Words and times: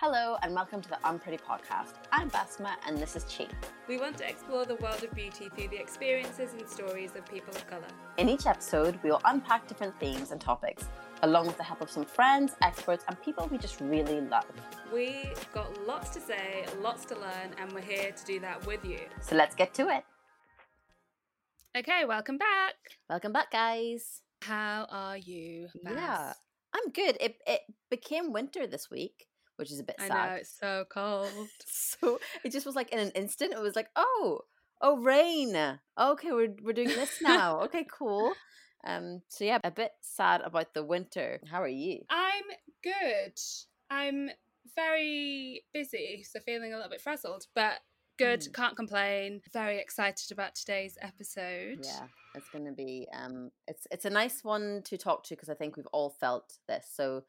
Hello 0.00 0.36
and 0.42 0.54
welcome 0.54 0.80
to 0.80 0.88
the 0.88 0.98
Unpretty 1.02 1.38
podcast. 1.38 1.94
I'm 2.12 2.30
Basma 2.30 2.76
and 2.86 2.98
this 2.98 3.16
is 3.16 3.24
Chi. 3.24 3.48
We 3.88 3.98
want 3.98 4.16
to 4.18 4.28
explore 4.28 4.64
the 4.64 4.76
world 4.76 5.02
of 5.02 5.12
beauty 5.12 5.48
through 5.48 5.66
the 5.70 5.80
experiences 5.80 6.52
and 6.52 6.68
stories 6.68 7.16
of 7.16 7.26
people 7.26 7.52
of 7.52 7.66
colour. 7.66 7.88
In 8.16 8.28
each 8.28 8.46
episode, 8.46 8.96
we 9.02 9.10
will 9.10 9.20
unpack 9.24 9.66
different 9.66 9.98
themes 9.98 10.30
and 10.30 10.40
topics, 10.40 10.84
along 11.24 11.48
with 11.48 11.56
the 11.56 11.64
help 11.64 11.80
of 11.80 11.90
some 11.90 12.04
friends, 12.04 12.54
experts, 12.62 13.04
and 13.08 13.20
people 13.22 13.48
we 13.50 13.58
just 13.58 13.80
really 13.80 14.20
love. 14.20 14.44
We 14.94 15.32
got 15.52 15.84
lots 15.84 16.10
to 16.10 16.20
say, 16.20 16.64
lots 16.80 17.04
to 17.06 17.16
learn, 17.16 17.56
and 17.58 17.72
we're 17.72 17.80
here 17.80 18.12
to 18.12 18.24
do 18.24 18.38
that 18.38 18.64
with 18.68 18.84
you. 18.84 19.00
So 19.20 19.34
let's 19.34 19.56
get 19.56 19.74
to 19.74 19.88
it. 19.88 20.04
Okay, 21.76 22.04
welcome 22.04 22.38
back. 22.38 22.74
Welcome 23.10 23.32
back, 23.32 23.50
guys. 23.50 24.22
How 24.42 24.86
are 24.90 25.16
you? 25.16 25.66
Bas? 25.82 25.94
Yeah, 25.96 26.32
I'm 26.72 26.92
good. 26.92 27.16
It 27.20 27.38
it 27.48 27.62
became 27.90 28.32
winter 28.32 28.68
this 28.68 28.88
week, 28.92 29.26
which 29.58 29.72
is 29.72 29.80
a 29.80 29.84
bit 29.84 29.96
I 29.98 30.08
sad. 30.08 30.30
know 30.30 30.36
it's 30.36 30.54
so 30.58 30.84
cold. 30.88 31.28
So 31.66 32.20
it 32.44 32.52
just 32.52 32.64
was 32.64 32.76
like 32.76 32.92
in 32.92 33.00
an 33.00 33.10
instant. 33.10 33.52
It 33.52 33.60
was 33.60 33.74
like, 33.74 33.88
oh, 33.96 34.42
oh, 34.80 34.98
rain. 34.98 35.56
Okay, 35.98 36.30
we're 36.30 36.54
we're 36.62 36.72
doing 36.72 36.88
this 36.88 37.20
now. 37.20 37.62
okay, 37.62 37.84
cool. 37.98 38.32
Um. 38.84 39.22
So 39.28 39.44
yeah, 39.44 39.58
a 39.64 39.70
bit 39.70 39.92
sad 40.00 40.40
about 40.42 40.74
the 40.74 40.84
winter. 40.84 41.40
How 41.50 41.60
are 41.60 41.68
you? 41.68 42.02
I'm 42.08 42.44
good. 42.84 43.38
I'm 43.90 44.30
very 44.76 45.64
busy, 45.72 46.24
so 46.30 46.38
feeling 46.40 46.72
a 46.72 46.76
little 46.76 46.90
bit 46.90 47.00
frazzled, 47.00 47.46
but 47.54 47.78
good. 48.16 48.40
Mm. 48.40 48.54
Can't 48.54 48.76
complain. 48.76 49.40
Very 49.52 49.78
excited 49.78 50.30
about 50.30 50.54
today's 50.54 50.96
episode. 51.00 51.80
Yeah, 51.82 52.06
it's 52.36 52.48
gonna 52.50 52.72
be 52.72 53.08
um. 53.12 53.50
It's 53.66 53.88
it's 53.90 54.04
a 54.04 54.10
nice 54.10 54.44
one 54.44 54.82
to 54.84 54.96
talk 54.96 55.24
to 55.24 55.34
because 55.34 55.48
I 55.48 55.54
think 55.54 55.76
we've 55.76 55.86
all 55.92 56.10
felt 56.10 56.58
this. 56.68 56.86
So 56.94 57.24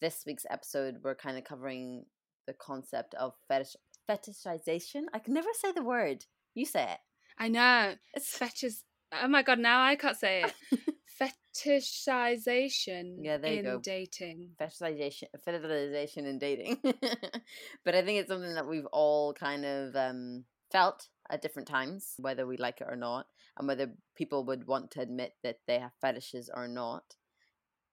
this 0.00 0.22
week's 0.26 0.46
episode, 0.50 0.96
we're 1.02 1.14
kind 1.14 1.36
of 1.38 1.44
covering 1.44 2.04
the 2.46 2.54
concept 2.54 3.14
of 3.14 3.34
fetish 3.48 3.76
fetishization. 4.08 5.02
I 5.14 5.18
can 5.20 5.34
never 5.34 5.48
say 5.54 5.72
the 5.72 5.82
word. 5.84 6.24
You 6.54 6.66
say 6.66 6.82
it. 6.92 6.98
I 7.38 7.48
know. 7.48 7.94
It's 8.14 8.36
Fetches. 8.36 8.84
Oh 9.12 9.28
my 9.28 9.42
god! 9.42 9.58
Now 9.58 9.82
I 9.82 9.96
can't 9.96 10.16
say 10.16 10.42
it. 10.44 10.54
Fetishization. 11.20 13.16
Yeah, 13.22 13.38
there 13.38 13.52
you 13.52 13.58
in 13.60 13.64
go. 13.64 13.80
dating. 13.82 14.50
fetishization 14.60 15.24
fetishization 15.46 16.18
in 16.26 16.38
dating 16.38 16.78
but 17.84 17.94
i 17.94 18.02
think 18.02 18.18
it's 18.20 18.28
something 18.30 18.54
that 18.54 18.66
we've 18.68 18.86
all 18.92 19.34
kind 19.34 19.64
of 19.64 19.94
um 19.96 20.44
felt 20.72 21.08
at 21.28 21.42
different 21.42 21.68
times 21.68 22.14
whether 22.18 22.46
we 22.46 22.56
like 22.56 22.80
it 22.80 22.86
or 22.88 22.96
not 22.96 23.26
and 23.58 23.66
whether 23.68 23.92
people 24.16 24.44
would 24.44 24.66
want 24.66 24.90
to 24.92 25.00
admit 25.00 25.32
that 25.42 25.56
they 25.66 25.78
have 25.78 25.90
fetishes 26.00 26.48
or 26.54 26.66
not 26.68 27.02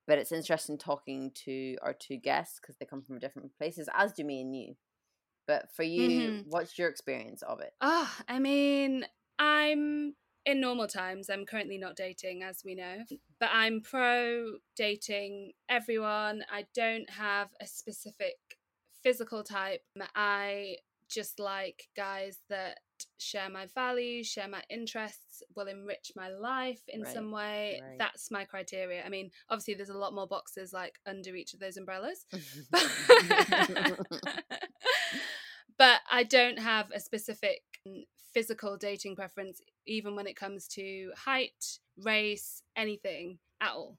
but 0.08 0.18
it's 0.18 0.32
interesting 0.32 0.78
talking 0.78 1.32
to 1.46 1.78
our 1.84 1.94
two 1.94 2.18
guests 2.18 2.60
because 2.60 2.78
they 2.78 2.86
come 2.86 3.04
from 3.04 3.20
different 3.20 3.56
places 3.58 3.90
as 3.94 4.14
do 4.14 4.24
me 4.24 4.42
and 4.42 4.56
you 4.56 4.76
but 5.48 5.72
for 5.76 5.84
you 5.84 6.34
Mhm. 6.34 6.44
what's 6.44 6.78
your 6.80 6.90
experience 6.90 7.42
of 7.44 7.60
it 7.62 7.74
Oh, 7.82 8.12
I 8.28 8.40
mean, 8.40 9.06
I'm 9.40 10.16
in 10.46 10.60
normal 10.62 10.88
times. 10.88 11.30
I'm 11.30 11.46
currently 11.46 11.78
not 11.78 11.96
dating, 11.96 12.44
as 12.44 12.64
we 12.66 12.76
know, 12.76 13.04
but 13.40 13.50
I'm 13.52 13.82
pro 13.82 14.58
dating 14.76 15.54
everyone. 15.70 16.44
I 16.52 16.66
don't 16.74 17.10
have 17.10 17.50
a 17.62 17.68
specific 17.68 18.36
physical 19.04 19.44
type. 19.44 19.84
I 20.16 20.78
just 21.10 21.40
like 21.40 21.88
guys 21.96 22.40
that 22.50 22.80
share 23.18 23.50
my 23.50 23.68
values, 23.74 24.28
share 24.28 24.48
my 24.48 24.62
interests, 24.70 25.44
will 25.56 25.68
enrich 25.68 26.12
my 26.16 26.30
life 26.30 26.82
in 26.88 27.02
Right, 27.02 27.14
some 27.14 27.32
way. 27.32 27.82
right. 27.84 27.98
That's 27.98 28.32
my 28.32 28.46
criteria. 28.46 29.04
I 29.06 29.10
mean, 29.10 29.32
obviously, 29.50 29.76
there's 29.76 29.90
a 29.90 29.98
lot 29.98 30.14
more 30.14 30.28
boxes 30.28 30.74
like 30.74 31.00
under 31.06 31.36
each 31.36 31.54
of 31.54 31.60
those 31.60 31.78
umbrellas. 31.78 32.26
but 35.78 36.02
I 36.12 36.24
don't 36.24 36.60
have 36.60 36.92
a 36.94 37.00
specific 37.00 37.62
mm, 37.88 38.06
physical 38.34 38.78
dating 38.78 39.16
preference, 39.16 39.62
even 39.86 40.16
when 40.16 40.28
it 40.28 40.36
comes 40.36 40.68
to 40.70 41.12
height, 41.16 41.80
race, 42.04 42.62
anything 42.76 43.40
at 43.62 43.72
all. 43.72 43.98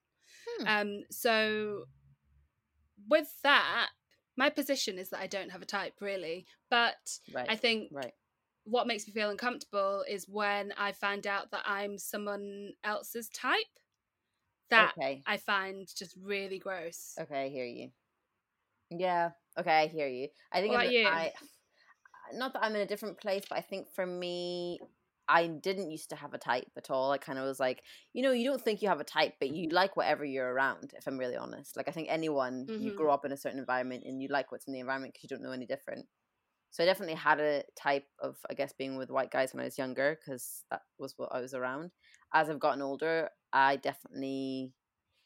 Hmm. 0.58 0.66
Um, 0.66 1.04
so, 1.10 1.84
with 3.08 3.32
that, 3.42 3.88
my 4.38 4.48
position 4.48 4.98
is 4.98 5.10
that 5.10 5.20
I 5.20 5.26
don't 5.26 5.50
have 5.50 5.60
a 5.62 5.66
type 5.66 5.94
really, 6.00 6.46
but 6.70 6.96
right 7.34 7.46
I 7.50 7.56
think 7.56 7.90
right 7.92 8.12
what 8.64 8.86
makes 8.86 9.06
me 9.06 9.12
feel 9.12 9.30
uncomfortable 9.30 10.04
is 10.08 10.28
when 10.28 10.72
I 10.78 10.92
find 10.92 11.26
out 11.26 11.50
that 11.50 11.62
I'm 11.66 11.98
someone 11.98 12.72
else's 12.84 13.28
type. 13.30 13.74
That 14.70 14.92
okay 14.96 15.22
I 15.26 15.36
find 15.38 15.86
just 15.96 16.14
really 16.22 16.58
gross. 16.58 17.14
Okay, 17.20 17.44
I 17.44 17.48
hear 17.48 17.64
you. 17.66 17.90
Yeah. 18.90 19.30
Okay, 19.58 19.70
I 19.82 19.86
hear 19.86 20.06
you. 20.08 20.28
I 20.52 20.60
think 20.60 20.72
What 20.72 20.80
I'm- 20.80 20.86
about 20.88 20.94
you? 20.94 21.06
I 21.08 21.32
not 22.34 22.52
that 22.52 22.62
I'm 22.64 22.74
in 22.74 22.82
a 22.82 22.86
different 22.86 23.18
place, 23.18 23.44
but 23.48 23.58
I 23.58 23.62
think 23.62 23.90
for 23.94 24.06
me, 24.06 24.78
I 25.28 25.46
didn't 25.46 25.90
used 25.90 26.10
to 26.10 26.16
have 26.16 26.34
a 26.34 26.38
type 26.38 26.70
at 26.76 26.90
all. 26.90 27.12
I 27.12 27.18
kind 27.18 27.38
of 27.38 27.44
was 27.44 27.60
like, 27.60 27.82
you 28.14 28.22
know, 28.22 28.32
you 28.32 28.44
don't 28.44 28.62
think 28.62 28.82
you 28.82 28.88
have 28.88 29.00
a 29.00 29.04
type, 29.04 29.34
but 29.40 29.50
you 29.50 29.68
like 29.70 29.96
whatever 29.96 30.24
you're 30.24 30.52
around. 30.52 30.92
If 30.96 31.06
I'm 31.06 31.18
really 31.18 31.36
honest, 31.36 31.76
like 31.76 31.88
I 31.88 31.92
think 31.92 32.08
anyone 32.10 32.70
you 32.76 32.92
Mhm. 32.92 32.94
grow 32.94 33.12
up 33.12 33.24
in 33.24 33.32
a 33.32 33.36
certain 33.36 33.58
environment 33.58 34.04
and 34.06 34.22
you 34.22 34.28
like 34.28 34.50
what's 34.52 34.66
in 34.66 34.72
the 34.72 34.80
environment 34.80 35.14
because 35.14 35.24
you 35.24 35.36
don't 35.36 35.42
know 35.44 35.52
any 35.52 35.66
different. 35.66 36.06
So 36.70 36.82
I 36.82 36.86
definitely 36.86 37.14
had 37.16 37.40
a 37.40 37.64
type 37.76 38.06
of, 38.20 38.36
I 38.50 38.54
guess, 38.54 38.72
being 38.72 38.96
with 38.96 39.10
white 39.10 39.30
guys 39.30 39.52
when 39.54 39.62
I 39.62 39.64
was 39.64 39.78
younger 39.78 40.18
because 40.20 40.64
that 40.70 40.82
was 40.98 41.14
what 41.16 41.30
I 41.32 41.40
was 41.40 41.54
around. 41.54 41.92
As 42.34 42.50
I've 42.50 42.60
gotten 42.60 42.82
older, 42.82 43.30
I 43.52 43.76
definitely 43.76 44.74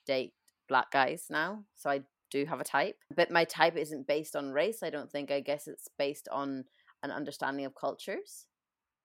date 0.07 0.35
black 0.69 0.91
guys 0.93 1.27
now. 1.31 1.65
So 1.77 1.91
I 1.91 2.03
do 2.31 2.45
have 2.47 2.61
a 2.61 2.65
type, 2.65 2.97
but 3.15 3.31
my 3.31 3.45
type 3.45 3.77
isn't 3.77 4.07
based 4.07 4.37
on 4.37 4.53
race. 4.53 4.83
I 4.83 4.91
don't 4.91 5.11
think. 5.11 5.31
I 5.31 5.41
guess 5.41 5.69
it's 5.69 5.89
based 5.99 6.29
on 6.31 6.65
an 7.03 7.11
understanding 7.11 7.67
of 7.67 7.75
cultures. 7.75 8.47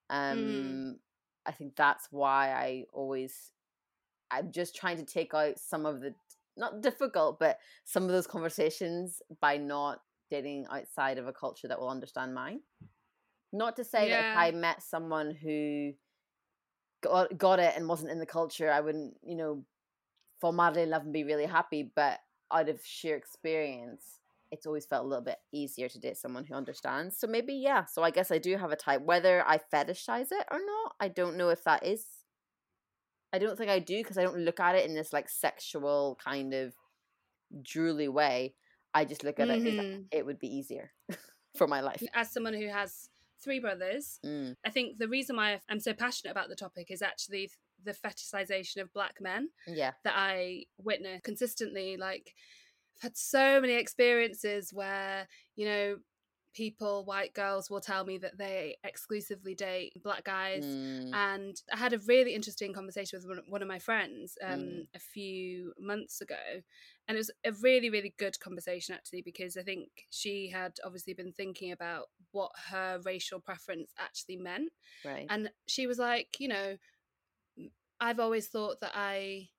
Um, 0.10 1.00
I 1.46 1.52
think 1.52 1.76
that's 1.76 2.08
why 2.12 2.52
I 2.52 2.86
always, 2.94 3.52
I'm 4.32 4.52
just 4.52 4.76
trying 4.76 4.98
to 4.98 5.06
take 5.06 5.34
out 5.34 5.60
some 5.60 5.86
of 5.86 6.02
the 6.02 6.14
not 6.58 6.82
difficult, 6.82 7.40
but 7.40 7.60
some 7.86 8.04
of 8.04 8.10
those 8.10 8.28
conversations 8.28 9.22
by 9.40 9.58
not 9.58 10.02
dating 10.30 10.66
outside 10.72 11.18
of 11.18 11.28
a 11.28 11.34
culture 11.34 11.68
that 11.68 11.80
will 11.80 11.90
understand 11.90 12.34
mine. 12.34 12.62
Not 13.54 13.76
to 13.78 13.84
say 13.84 14.10
that 14.10 14.32
if 14.32 14.38
I 14.38 14.52
met 14.52 14.84
someone 14.84 15.32
who 15.32 15.94
got, 17.02 17.38
got 17.38 17.60
it 17.60 17.74
and 17.78 17.88
wasn't 17.88 18.12
in 18.12 18.20
the 18.20 18.26
culture, 18.26 18.72
I 18.72 18.82
wouldn't, 18.82 19.16
you 19.24 19.36
know, 19.36 19.64
fall 20.42 20.52
madly 20.52 20.84
in 20.84 20.90
love 20.90 21.04
and 21.04 21.14
be 21.14 21.24
really 21.24 21.46
happy. 21.46 21.92
But 21.96 22.20
out 22.52 22.70
of 22.70 22.82
sheer 22.84 23.16
experience, 23.16 24.20
it's 24.52 24.66
always 24.66 24.86
felt 24.86 25.06
a 25.06 25.08
little 25.08 25.24
bit 25.24 25.38
easier 25.52 25.90
to 25.90 26.00
date 26.00 26.18
someone 26.18 26.46
who 26.46 26.54
understands. 26.56 27.18
So 27.20 27.28
maybe, 27.28 27.54
yeah. 27.54 27.86
So 27.86 28.04
I 28.04 28.12
guess 28.12 28.32
I 28.32 28.38
do 28.38 28.56
have 28.58 28.72
a 28.72 28.76
type. 28.76 29.02
Whether 29.02 29.44
I 29.48 29.60
fetishize 29.74 30.28
it 30.32 30.46
or 30.52 30.60
not, 30.60 30.96
I 31.00 31.08
don't 31.10 31.38
know 31.38 31.50
if 31.50 31.64
that 31.66 31.86
is. 31.86 32.06
I 33.34 33.40
don't 33.40 33.58
think 33.58 33.70
I 33.70 33.80
do 33.80 33.98
because 33.98 34.18
I 34.18 34.24
don't 34.24 34.40
look 34.40 34.60
at 34.60 34.76
it 34.76 34.86
in 34.90 34.96
this 34.96 35.12
like 35.12 35.30
sexual 35.30 36.18
kind 36.24 36.54
of 36.54 36.74
drooly 37.62 38.10
way. 38.10 38.56
I 38.94 39.06
just 39.06 39.24
look 39.24 39.40
at 39.40 39.50
it 39.50 39.58
as 39.58 39.64
Mhm. 39.64 40.08
it 40.12 40.26
would 40.26 40.40
be 40.40 40.48
easier 40.48 40.94
for 41.58 41.68
my 41.68 41.82
life. 41.82 42.02
As 42.14 42.32
someone 42.32 42.54
who 42.54 42.68
has 42.70 43.10
three 43.40 43.60
brothers, 43.60 44.20
Mm. 44.26 44.56
I 44.66 44.70
think 44.72 44.98
the 44.98 45.08
reason 45.10 45.36
why 45.36 45.62
I'm 45.70 45.80
so 45.80 45.94
passionate 45.94 46.32
about 46.32 46.50
the 46.50 46.56
topic 46.56 46.90
is 46.90 47.02
actually 47.02 47.52
the 47.84 47.94
fetishization 47.94 48.82
of 48.82 48.92
black 48.94 49.22
men 49.22 49.50
Yeah. 49.68 49.94
that 50.04 50.14
I 50.16 50.66
witness 50.78 51.22
consistently. 51.24 51.96
Like, 51.98 52.34
I've 52.98 53.02
had 53.10 53.18
so 53.18 53.62
many 53.62 53.74
experiences 53.74 54.74
where, 54.74 55.28
you 55.56 55.66
know, 55.66 55.98
people, 56.56 57.06
white 57.06 57.36
girls, 57.36 57.70
will 57.70 57.80
tell 57.80 58.04
me 58.04 58.18
that 58.18 58.36
they 58.40 58.78
exclusively 58.84 59.54
date 59.54 59.94
black 60.04 60.24
guys. 60.24 60.66
Mm. 60.66 61.14
And 61.14 61.56
I 61.72 61.78
had 61.78 61.94
a 61.94 62.00
really 62.00 62.34
interesting 62.34 62.74
conversation 62.74 63.20
with 63.24 63.40
one- 63.48 63.62
of 63.62 63.68
my 63.68 63.78
friends 63.78 64.40
um, 64.42 64.60
Mm. 64.62 64.88
a 64.96 65.00
few 65.00 65.74
months 65.78 66.20
ago. 66.20 66.64
And 67.08 67.16
it 67.16 67.20
was 67.20 67.30
a 67.46 67.52
really, 67.52 67.92
really 67.92 68.16
good 68.18 68.40
conversation, 68.40 68.96
actually, 68.96 69.22
because 69.22 69.56
I 69.56 69.62
think 69.62 70.08
she 70.10 70.50
had 70.50 70.80
obviously 70.84 71.14
been 71.14 71.32
thinking 71.32 71.72
about 71.72 72.10
what 72.32 72.52
her 72.72 73.00
racial 73.06 73.40
preference 73.40 73.94
actually 74.00 74.38
meant. 74.38 74.74
Right. 75.06 75.28
And 75.30 75.52
she 75.68 75.86
was 75.86 76.00
like, 76.00 76.40
you 76.40 76.48
know, 76.48 76.78
I've 78.00 78.20
always 78.20 78.48
thought 78.48 78.80
that 78.82 78.94
I 78.96 79.50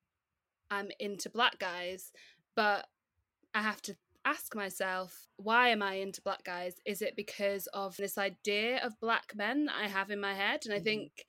am 0.71 0.91
into 0.99 1.31
black 1.31 1.61
guys, 1.61 2.13
but 2.57 2.89
I 3.55 3.63
have 3.63 3.83
to 3.83 3.97
ask 4.25 4.55
myself, 4.55 5.27
why 5.37 5.69
am 5.69 5.83
I 5.83 5.95
into 5.95 6.23
black 6.23 6.45
guys? 6.45 6.75
Is 6.85 7.03
it 7.03 7.17
because 7.17 7.67
of 7.69 7.97
this 7.97 8.19
idea 8.19 8.79
of 8.85 9.01
black 9.01 9.35
men 9.35 9.67
that 9.67 9.77
I 9.77 9.89
have 9.89 10.11
in 10.11 10.21
my 10.21 10.35
head? 10.35 10.63
And 10.65 10.75
I 10.75 10.79
Mhm. 10.79 10.85
think 10.85 11.25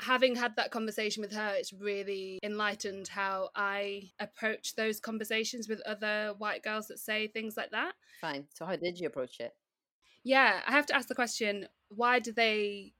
having 0.00 0.34
had 0.34 0.56
that 0.56 0.72
conversation 0.72 1.20
with 1.20 1.32
her, 1.32 1.54
it's 1.54 1.72
really 1.72 2.40
enlightened 2.42 3.06
how 3.06 3.50
I 3.54 4.10
approach 4.18 4.74
those 4.74 4.98
conversations 4.98 5.68
with 5.68 5.80
other 5.82 6.34
white 6.38 6.64
girls 6.64 6.88
that 6.88 6.98
say 6.98 7.28
things 7.28 7.56
like 7.56 7.70
that. 7.70 7.94
Fine. 8.20 8.48
So 8.52 8.66
how 8.66 8.74
did 8.76 8.98
you 8.98 9.06
approach 9.06 9.38
it? 9.38 9.54
Yeah, 10.24 10.60
I 10.66 10.72
have 10.72 10.86
to 10.86 10.94
ask 10.94 11.08
the 11.08 11.14
question 11.14 11.68
why 11.88 12.18
do 12.18 12.32
they 12.32 12.94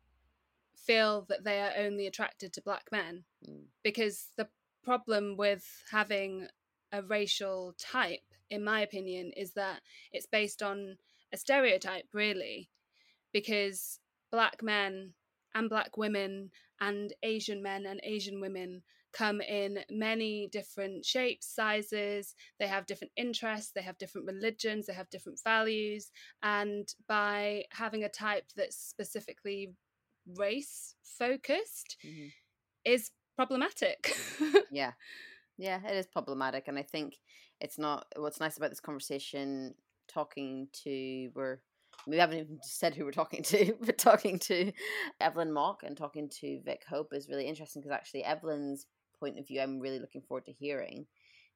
feel 0.76 1.22
that 1.28 1.44
they 1.44 1.60
are 1.60 1.72
only 1.76 2.06
attracted 2.06 2.52
to 2.52 2.62
black 2.62 2.84
men? 2.92 3.24
Mm. 3.48 3.64
Because 3.82 4.28
the 4.36 4.48
problem 4.84 5.36
with 5.36 5.64
having 5.90 6.48
a 6.92 7.02
racial 7.02 7.74
type 7.78 8.20
in 8.52 8.62
my 8.62 8.82
opinion, 8.82 9.32
is 9.34 9.54
that 9.54 9.80
it's 10.12 10.26
based 10.26 10.62
on 10.62 10.98
a 11.32 11.38
stereotype, 11.38 12.04
really, 12.12 12.68
because 13.32 13.98
black 14.30 14.62
men 14.62 15.14
and 15.54 15.70
black 15.70 15.96
women 15.96 16.50
and 16.78 17.14
Asian 17.22 17.62
men 17.62 17.86
and 17.86 17.98
Asian 18.04 18.42
women 18.42 18.82
come 19.14 19.40
in 19.40 19.78
many 19.90 20.50
different 20.52 21.04
shapes, 21.04 21.46
sizes, 21.46 22.34
they 22.60 22.66
have 22.66 22.84
different 22.84 23.12
interests, 23.16 23.72
they 23.74 23.80
have 23.80 23.96
different 23.96 24.26
religions, 24.26 24.86
they 24.86 24.92
have 24.92 25.08
different 25.08 25.40
values. 25.42 26.10
And 26.42 26.86
by 27.08 27.64
having 27.70 28.04
a 28.04 28.08
type 28.10 28.44
that's 28.54 28.76
specifically 28.76 29.72
race 30.36 30.94
focused 31.02 31.96
mm-hmm. 32.06 32.28
is 32.84 33.12
problematic. 33.34 34.14
yeah. 34.70 34.92
Yeah, 35.58 35.80
it 35.86 35.96
is 35.96 36.06
problematic. 36.06 36.68
And 36.68 36.78
I 36.78 36.82
think 36.82 37.16
it's 37.60 37.78
not 37.78 38.06
what's 38.16 38.40
nice 38.40 38.56
about 38.56 38.70
this 38.70 38.80
conversation 38.80 39.74
talking 40.08 40.68
to 40.84 41.30
we're 41.34 41.60
we 42.06 42.16
haven't 42.16 42.38
even 42.38 42.58
said 42.62 42.94
who 42.94 43.04
we're 43.04 43.12
talking 43.12 43.42
to, 43.44 43.74
but 43.80 43.98
talking 43.98 44.38
to 44.40 44.72
Evelyn 45.20 45.52
Mok 45.52 45.82
and 45.84 45.96
talking 45.96 46.28
to 46.40 46.60
Vick 46.64 46.82
Hope 46.88 47.12
is 47.12 47.28
really 47.28 47.46
interesting 47.46 47.82
because 47.82 47.94
actually 47.94 48.24
Evelyn's 48.24 48.86
point 49.20 49.38
of 49.38 49.46
view 49.46 49.60
I'm 49.60 49.78
really 49.78 50.00
looking 50.00 50.22
forward 50.22 50.46
to 50.46 50.52
hearing 50.52 51.06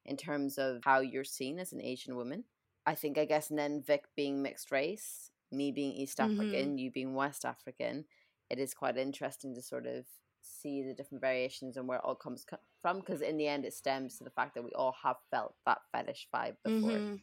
in 0.04 0.16
terms 0.16 0.58
of 0.58 0.82
how 0.84 1.00
you're 1.00 1.24
seen 1.24 1.58
as 1.58 1.72
an 1.72 1.82
Asian 1.82 2.16
woman. 2.16 2.44
I 2.86 2.94
think 2.94 3.18
I 3.18 3.24
guess 3.24 3.50
and 3.50 3.58
then 3.58 3.82
Vick 3.84 4.04
being 4.14 4.42
mixed 4.42 4.70
race, 4.70 5.30
me 5.50 5.72
being 5.72 5.92
East 5.92 6.18
mm-hmm. 6.18 6.40
African, 6.40 6.78
you 6.78 6.92
being 6.92 7.14
West 7.14 7.44
African, 7.44 8.04
it 8.48 8.58
is 8.58 8.74
quite 8.74 8.96
interesting 8.96 9.54
to 9.54 9.62
sort 9.62 9.86
of 9.86 10.04
see 10.46 10.82
the 10.82 10.94
different 10.94 11.20
variations 11.20 11.76
and 11.76 11.86
where 11.86 11.98
it 11.98 12.04
all 12.04 12.14
comes 12.14 12.44
from 12.82 13.00
because 13.00 13.20
in 13.20 13.36
the 13.36 13.46
end 13.46 13.64
it 13.64 13.74
stems 13.74 14.18
to 14.18 14.24
the 14.24 14.30
fact 14.30 14.54
that 14.54 14.64
we 14.64 14.72
all 14.72 14.94
have 15.02 15.16
felt 15.30 15.54
that 15.64 15.78
fetish 15.92 16.28
vibe 16.34 16.56
before. 16.64 16.90
Mm-hmm. 16.90 17.14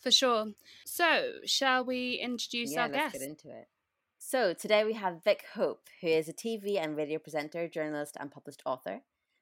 For 0.00 0.10
sure. 0.10 0.52
So, 0.86 1.32
shall 1.44 1.84
we 1.84 2.14
introduce 2.22 2.72
yeah, 2.72 2.82
our 2.82 2.88
let's 2.88 3.12
guest? 3.12 3.14
get 3.14 3.28
into 3.28 3.48
it. 3.48 3.68
So, 4.18 4.54
today 4.54 4.84
we 4.84 4.92
have 4.92 5.24
vick 5.24 5.44
Hope, 5.54 5.88
who 6.00 6.06
is 6.06 6.28
a 6.28 6.32
TV 6.32 6.80
and 6.80 6.96
radio 6.96 7.18
presenter, 7.18 7.68
journalist, 7.68 8.16
and 8.20 8.30
published 8.30 8.62
author. 8.64 9.00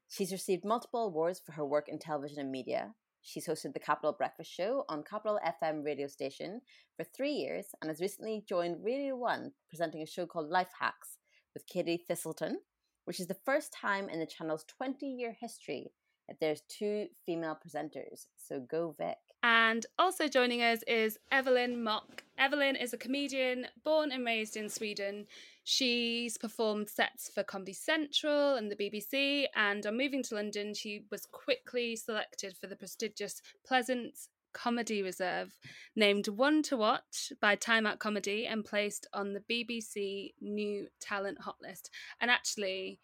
She's 0.08 0.32
received 0.32 0.64
multiple 0.64 1.04
awards 1.04 1.40
for 1.44 1.52
her 1.52 1.64
work 1.64 1.88
in 1.88 1.98
television 1.98 2.38
and 2.38 2.50
media. 2.50 2.94
She's 3.20 3.46
hosted 3.46 3.74
the 3.74 3.80
Capital 3.80 4.12
Breakfast 4.12 4.50
Show 4.52 4.84
on 4.88 5.02
Capital 5.02 5.40
FM 5.44 5.84
radio 5.84 6.06
station 6.06 6.60
for 6.96 7.04
three 7.04 7.32
years 7.32 7.66
and 7.80 7.90
has 7.90 8.00
recently 8.00 8.44
joined 8.48 8.84
Radio 8.84 9.16
One, 9.16 9.52
presenting 9.68 10.00
a 10.00 10.06
show 10.06 10.26
called 10.26 10.48
Life 10.48 10.70
Hacks 10.78 11.18
with 11.56 11.66
Katie 11.66 11.96
Thistleton, 11.96 12.58
which 13.06 13.18
is 13.18 13.28
the 13.28 13.38
first 13.46 13.72
time 13.72 14.10
in 14.10 14.20
the 14.20 14.26
channel's 14.26 14.64
20 14.64 15.06
year 15.06 15.34
history 15.40 15.90
that 16.28 16.36
there's 16.38 16.60
two 16.68 17.06
female 17.24 17.56
presenters. 17.56 18.26
So 18.36 18.60
go 18.60 18.94
Vick. 18.98 19.16
And 19.42 19.86
also 19.98 20.28
joining 20.28 20.62
us 20.62 20.80
is 20.86 21.18
Evelyn 21.32 21.82
Mok. 21.82 22.24
Evelyn 22.36 22.76
is 22.76 22.92
a 22.92 22.98
comedian 22.98 23.68
born 23.84 24.12
and 24.12 24.26
raised 24.26 24.58
in 24.58 24.68
Sweden. 24.68 25.26
She's 25.64 26.36
performed 26.36 26.90
sets 26.90 27.30
for 27.32 27.42
Comedy 27.42 27.72
Central 27.72 28.56
and 28.56 28.70
the 28.70 28.76
BBC, 28.76 29.46
and 29.54 29.86
on 29.86 29.96
moving 29.96 30.22
to 30.24 30.34
London, 30.34 30.74
she 30.74 31.04
was 31.10 31.26
quickly 31.26 31.96
selected 31.96 32.54
for 32.60 32.66
the 32.66 32.76
prestigious 32.76 33.40
Pleasance 33.66 34.28
Comedy 34.56 35.02
Reserve, 35.02 35.58
named 35.94 36.28
One 36.28 36.62
to 36.62 36.78
Watch 36.78 37.30
by 37.42 37.56
Time 37.56 37.86
Out 37.86 37.98
Comedy, 37.98 38.46
and 38.46 38.64
placed 38.64 39.06
on 39.12 39.34
the 39.34 39.40
BBC 39.40 40.32
New 40.40 40.88
Talent 40.98 41.42
Hot 41.42 41.56
List. 41.60 41.90
And 42.22 42.30
actually, 42.30 42.98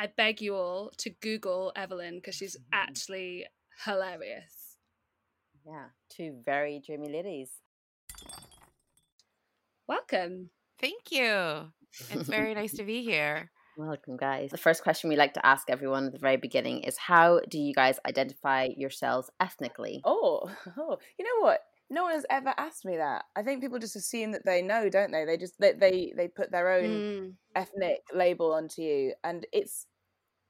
I 0.00 0.08
beg 0.08 0.40
you 0.40 0.56
all 0.56 0.90
to 0.98 1.10
Google 1.10 1.72
Evelyn 1.76 2.16
because 2.16 2.34
she's 2.34 2.56
mm-hmm. 2.56 2.70
actually 2.72 3.46
hilarious. 3.84 4.76
Yeah, 5.64 5.86
two 6.10 6.40
very 6.44 6.82
dreamy 6.84 7.08
ladies. 7.08 7.50
Welcome. 9.86 10.50
Thank 10.80 11.12
you. 11.12 11.72
It's 12.10 12.28
very 12.28 12.52
nice 12.54 12.72
to 12.74 12.84
be 12.84 13.04
here. 13.10 13.52
Welcome, 13.76 14.16
guys. 14.16 14.50
The 14.50 14.58
first 14.58 14.82
question 14.84 15.10
we 15.10 15.16
like 15.16 15.34
to 15.34 15.44
ask 15.44 15.68
everyone 15.68 16.06
at 16.06 16.12
the 16.12 16.18
very 16.18 16.36
beginning 16.36 16.80
is 16.80 16.96
How 16.96 17.40
do 17.48 17.58
you 17.58 17.74
guys 17.74 17.98
identify 18.06 18.68
yourselves 18.76 19.30
ethnically? 19.40 20.00
Oh, 20.04 20.48
oh, 20.78 20.98
you 21.18 21.24
know 21.24 21.44
what? 21.44 21.60
No 21.90 22.04
one 22.04 22.12
has 22.12 22.24
ever 22.30 22.54
asked 22.56 22.84
me 22.84 22.96
that. 22.96 23.24
I 23.34 23.42
think 23.42 23.60
people 23.60 23.78
just 23.78 23.96
assume 23.96 24.32
that 24.32 24.46
they 24.46 24.62
know, 24.62 24.88
don't 24.88 25.10
they? 25.10 25.24
They 25.24 25.36
just 25.36 25.54
they 25.58 25.72
they, 25.72 26.12
they 26.16 26.28
put 26.28 26.52
their 26.52 26.70
own 26.70 26.84
mm. 26.84 27.32
ethnic 27.56 28.00
label 28.14 28.52
onto 28.52 28.82
you, 28.82 29.12
and 29.24 29.44
it's 29.52 29.86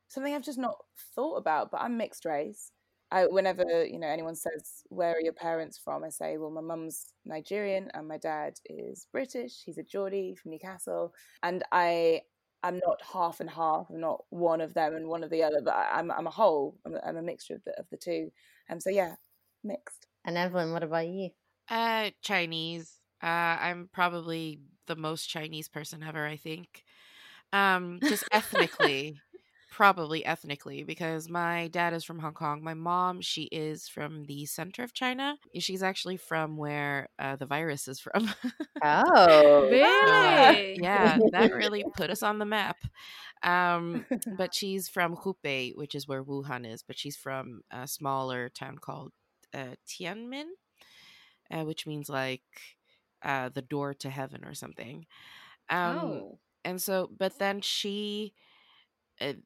something 0.08 0.34
I've 0.34 0.44
just 0.44 0.58
not 0.58 0.76
thought 1.14 1.36
about. 1.36 1.70
But 1.70 1.80
I'm 1.80 1.96
mixed 1.96 2.26
race, 2.26 2.72
I, 3.10 3.26
whenever 3.26 3.84
you 3.84 3.98
know 3.98 4.08
anyone 4.08 4.34
says 4.34 4.82
where 4.88 5.12
are 5.12 5.20
your 5.20 5.32
parents 5.32 5.78
from, 5.78 6.04
I 6.04 6.08
say, 6.08 6.36
well, 6.36 6.50
my 6.50 6.60
mum's 6.60 7.12
Nigerian 7.24 7.88
and 7.94 8.08
my 8.08 8.18
dad 8.18 8.54
is 8.66 9.06
British. 9.12 9.62
He's 9.64 9.78
a 9.78 9.82
Geordie 9.82 10.34
from 10.34 10.50
Newcastle, 10.50 11.14
and 11.42 11.62
I 11.70 12.22
I'm 12.64 12.80
not 12.84 13.00
half 13.12 13.40
and 13.40 13.50
half. 13.50 13.86
I'm 13.90 14.00
not 14.00 14.24
one 14.30 14.62
of 14.62 14.72
them 14.72 14.94
and 14.94 15.06
one 15.06 15.22
of 15.22 15.28
the 15.28 15.42
other, 15.42 15.60
but 15.62 15.74
I, 15.74 15.98
am 15.98 16.10
I'm, 16.10 16.18
I'm 16.18 16.26
a 16.26 16.30
whole. 16.30 16.78
I'm 16.86 16.94
a, 16.94 17.00
I'm 17.06 17.16
a 17.18 17.22
mixture 17.22 17.54
of 17.54 17.64
the 17.64 17.78
of 17.78 17.86
the 17.90 17.98
two. 17.98 18.32
And 18.68 18.76
um, 18.76 18.80
so 18.80 18.88
yeah, 18.88 19.16
mixed. 19.62 20.06
And 20.24 20.38
Evelyn, 20.38 20.72
what 20.72 20.82
about 20.82 21.06
you? 21.06 21.30
Uh, 21.68 22.10
Chinese. 22.22 22.90
Uh, 23.22 23.26
I'm 23.26 23.90
probably 23.92 24.60
the 24.86 24.96
most 24.96 25.26
Chinese 25.26 25.68
person 25.68 26.02
ever. 26.02 26.26
I 26.26 26.36
think. 26.36 26.84
Um, 27.52 28.00
just 28.02 28.24
ethnically 28.32 29.20
probably 29.74 30.24
ethnically 30.24 30.84
because 30.84 31.28
my 31.28 31.66
dad 31.66 31.92
is 31.92 32.04
from 32.04 32.20
Hong 32.20 32.32
Kong. 32.32 32.62
My 32.62 32.74
mom, 32.74 33.20
she 33.20 33.48
is 33.50 33.88
from 33.88 34.24
the 34.26 34.46
center 34.46 34.84
of 34.84 34.94
China. 34.94 35.36
She's 35.58 35.82
actually 35.82 36.16
from 36.16 36.56
where 36.56 37.08
uh, 37.18 37.34
the 37.34 37.46
virus 37.46 37.88
is 37.88 37.98
from. 37.98 38.32
oh, 38.84 39.68
really? 39.68 40.78
yeah, 40.80 41.18
that 41.32 41.52
really 41.56 41.84
put 41.96 42.10
us 42.10 42.22
on 42.22 42.38
the 42.38 42.44
map. 42.44 42.76
Um, 43.42 44.06
but 44.38 44.54
she's 44.54 44.88
from 44.88 45.16
Hubei, 45.16 45.76
which 45.76 45.96
is 45.96 46.06
where 46.06 46.22
Wuhan 46.22 46.72
is. 46.72 46.84
But 46.84 46.96
she's 46.96 47.16
from 47.16 47.62
a 47.72 47.88
smaller 47.88 48.50
town 48.50 48.78
called 48.78 49.10
uh, 49.52 49.74
Tianmen, 49.88 50.50
uh, 51.50 51.64
which 51.64 51.84
means 51.84 52.08
like 52.08 52.42
uh, 53.24 53.48
the 53.48 53.62
door 53.62 53.92
to 53.94 54.08
heaven 54.08 54.44
or 54.44 54.54
something. 54.54 55.06
Um, 55.68 55.98
oh. 55.98 56.38
And 56.64 56.80
so, 56.80 57.10
but 57.18 57.40
then 57.40 57.60
she 57.60 58.34
uh, 58.36 58.43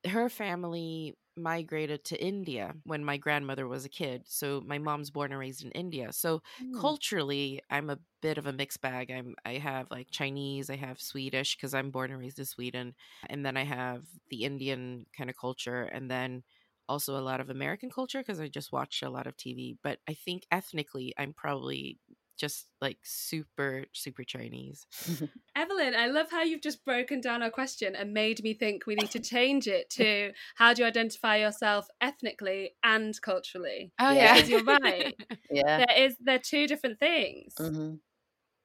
her 0.06 0.29
family 0.29 1.15
migrated 1.38 2.05
to 2.05 2.23
India 2.23 2.75
when 2.85 3.05
my 3.05 3.17
grandmother 3.17 3.67
was 3.67 3.85
a 3.85 3.88
kid. 3.88 4.23
So 4.26 4.62
my 4.67 4.79
mom's 4.79 5.11
born 5.11 5.31
and 5.31 5.38
raised 5.38 5.65
in 5.65 5.70
India. 5.70 6.12
So 6.12 6.43
mm. 6.62 6.79
culturally, 6.79 7.61
I'm 7.70 7.91
a 7.91 7.99
bit 8.20 8.38
of 8.38 8.47
a 8.47 8.53
mixed 8.53 8.81
bag. 8.81 9.11
I'm 9.11 9.35
I 9.44 9.55
have 9.55 9.90
like 9.90 10.11
Chinese, 10.11 10.69
I 10.69 10.76
have 10.76 11.00
Swedish 11.00 11.57
because 11.57 11.75
I'm 11.75 11.90
born 11.90 12.11
and 12.11 12.21
raised 12.21 12.38
in 12.38 12.45
Sweden, 12.45 12.95
and 13.28 13.47
then 13.47 13.57
I 13.57 13.64
have 13.64 14.02
the 14.31 14.45
Indian 14.45 15.07
kind 15.16 15.31
of 15.31 15.37
culture, 15.37 15.83
and 15.85 16.11
then 16.11 16.42
also 16.88 17.16
a 17.16 17.21
lot 17.21 17.40
of 17.40 17.50
American 17.50 17.90
culture 17.90 18.21
because 18.21 18.40
I 18.40 18.49
just 18.49 18.73
watched 18.73 19.02
a 19.02 19.11
lot 19.11 19.26
of 19.26 19.37
TV. 19.37 19.76
But 19.83 19.99
I 20.09 20.14
think 20.14 20.45
ethnically, 20.50 21.14
I'm 21.19 21.33
probably 21.33 21.99
just 22.38 22.66
like 22.80 22.99
super 23.02 23.85
super 23.92 24.25
chinese 24.25 24.87
evelyn 25.57 25.95
i 25.95 26.07
love 26.07 26.30
how 26.30 26.42
you've 26.42 26.62
just 26.62 26.85
broken 26.85 27.21
down 27.21 27.42
our 27.42 27.50
question 27.50 27.95
and 27.95 28.14
made 28.14 28.42
me 28.42 28.54
think 28.54 28.87
we 28.87 28.95
need 28.95 29.11
to 29.11 29.18
change 29.21 29.66
it 29.66 29.90
to 29.90 30.30
how 30.54 30.73
do 30.73 30.83
you 30.83 30.88
identify 30.88 31.37
yourself 31.37 31.88
ethnically 32.00 32.71
and 32.83 33.21
culturally 33.21 33.92
oh 34.00 34.11
yeah, 34.11 34.37
yeah. 34.37 34.45
you're 34.45 34.64
right 34.64 35.14
yeah 35.50 35.78
there 35.78 36.07
is 36.07 36.16
they're 36.21 36.38
two 36.38 36.66
different 36.66 36.99
things 36.99 37.54
mm-hmm. 37.59 37.95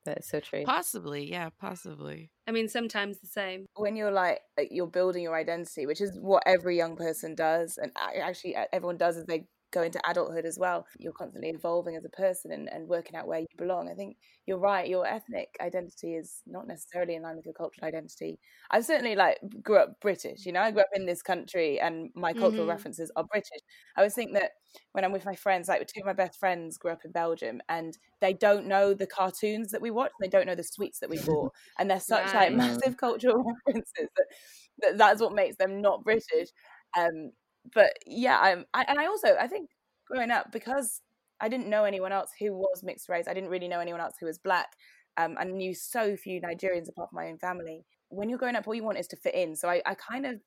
That's 0.06 0.30
so 0.30 0.40
true. 0.40 0.64
Possibly, 0.66 1.30
yeah, 1.32 1.50
possibly. 1.60 2.30
I 2.48 2.52
mean, 2.52 2.68
sometimes 2.68 3.20
the 3.20 3.28
same. 3.28 3.68
When 3.76 3.96
you're 3.96 4.12
like 4.12 4.42
uh, 4.60 4.64
you're 4.70 4.88
building 4.88 5.24
your 5.24 5.36
identity, 5.36 5.86
which 5.86 6.02
is 6.02 6.18
what 6.20 6.44
every 6.46 6.76
young 6.76 6.98
person 6.98 7.36
does, 7.36 7.78
and 7.82 7.92
uh, 7.96 8.20
actually 8.22 8.56
uh, 8.56 8.66
everyone 8.74 8.98
does 8.98 9.18
is 9.18 9.26
they 9.26 9.46
go 9.74 9.82
into 9.82 10.00
adulthood 10.08 10.46
as 10.46 10.58
well. 10.60 10.86
You're 11.00 11.12
constantly 11.14 11.50
evolving 11.50 11.96
as 11.96 12.06
a 12.06 12.10
person 12.10 12.52
and, 12.52 12.70
and 12.70 12.88
working 12.88 13.16
out 13.16 13.28
where 13.28 13.40
you 13.40 13.48
belong. 13.58 13.90
I 13.90 13.96
think 13.96 14.18
you're 14.46 14.60
right. 14.60 14.88
Your 14.88 15.06
ethnic 15.06 15.50
identity 15.60 16.16
is 16.16 16.42
not 16.46 16.68
necessarily 16.68 17.16
in 17.16 17.24
line 17.24 17.36
with 17.36 17.46
your 17.46 17.56
cultural 17.56 17.88
identity. 17.88 18.40
I 18.72 18.82
certainly 18.82 19.16
like 19.16 19.40
grew 19.62 19.78
up 19.78 20.00
British. 20.00 20.46
You 20.46 20.54
know, 20.54 20.62
I 20.62 20.72
grew 20.72 20.82
up 20.82 20.90
in 20.94 21.06
this 21.06 21.22
country, 21.22 21.80
and 21.80 22.10
my 22.16 22.34
cultural 22.34 22.62
mm-hmm. 22.62 22.70
references 22.70 23.12
are 23.16 23.26
British. 23.26 23.62
I 23.98 24.02
always 24.02 24.14
think 24.14 24.34
that 24.34 24.52
when 24.94 25.04
I'm 25.04 25.12
with 25.12 25.26
my 25.26 25.36
friends, 25.36 25.68
like 25.68 25.86
two 25.88 26.02
of 26.02 26.06
my 26.06 26.14
best 26.14 26.40
friends 26.40 26.78
grew 26.78 26.92
up 26.92 27.04
in 27.04 27.12
Belgium, 27.12 27.60
and 27.68 27.98
they 28.22 28.34
don't 28.34 28.68
know 28.68 28.94
the 28.94 29.08
cartoons 29.08 29.72
that 29.72 29.82
we 29.82 29.92
watch. 29.92 30.12
They 30.22 30.28
don't 30.28 30.46
know 30.46 30.56
the 30.56 30.64
sweets 30.64 31.00
that 31.00 31.10
we 31.10 31.20
bought, 31.20 31.52
and 31.80 31.90
they're 31.90 32.00
such 32.00 32.34
right. 32.34 32.52
like 32.52 32.54
massive 32.54 32.98
cultural 32.98 33.44
references 33.66 34.10
that, 34.16 34.26
that 34.82 34.98
that's 34.98 35.22
what 35.22 35.34
makes 35.34 35.58
them 35.58 35.82
not 35.82 36.04
British. 36.04 36.50
Um, 36.98 37.32
but 37.74 37.94
yeah, 38.06 38.40
I'm, 38.40 38.66
I, 38.74 38.86
and 38.88 39.00
I 39.00 39.06
also 39.08 39.36
I 39.40 39.48
think 39.48 39.70
growing 40.08 40.32
up 40.32 40.52
because 40.52 41.02
I 41.40 41.50
didn't 41.50 41.70
know 41.70 41.84
anyone 41.86 42.12
else 42.12 42.32
who 42.40 42.54
was 42.54 42.84
mixed 42.84 43.10
race. 43.10 43.28
I 43.28 43.34
didn't 43.34 43.50
really 43.50 43.68
know 43.68 43.80
anyone 43.80 44.02
else 44.02 44.16
who 44.20 44.26
was 44.26 44.38
black. 44.40 44.68
Um, 45.16 45.38
and 45.40 45.54
knew 45.54 45.76
so 45.76 46.18
few 46.18 46.42
Nigerians 46.42 46.90
apart 46.90 47.12
from 47.12 47.18
my 47.18 47.28
own 47.28 47.38
family. 47.38 47.86
When 48.10 48.30
you're 48.30 48.40
growing 48.40 48.56
up, 48.56 48.68
all 48.68 48.74
you 48.74 48.84
want 48.84 48.98
is 48.98 49.06
to 49.10 49.16
fit 49.16 49.36
in. 49.36 49.56
So 49.56 49.70
I, 49.70 49.80
I 49.86 49.94
kind 49.94 50.26
of 50.26 50.40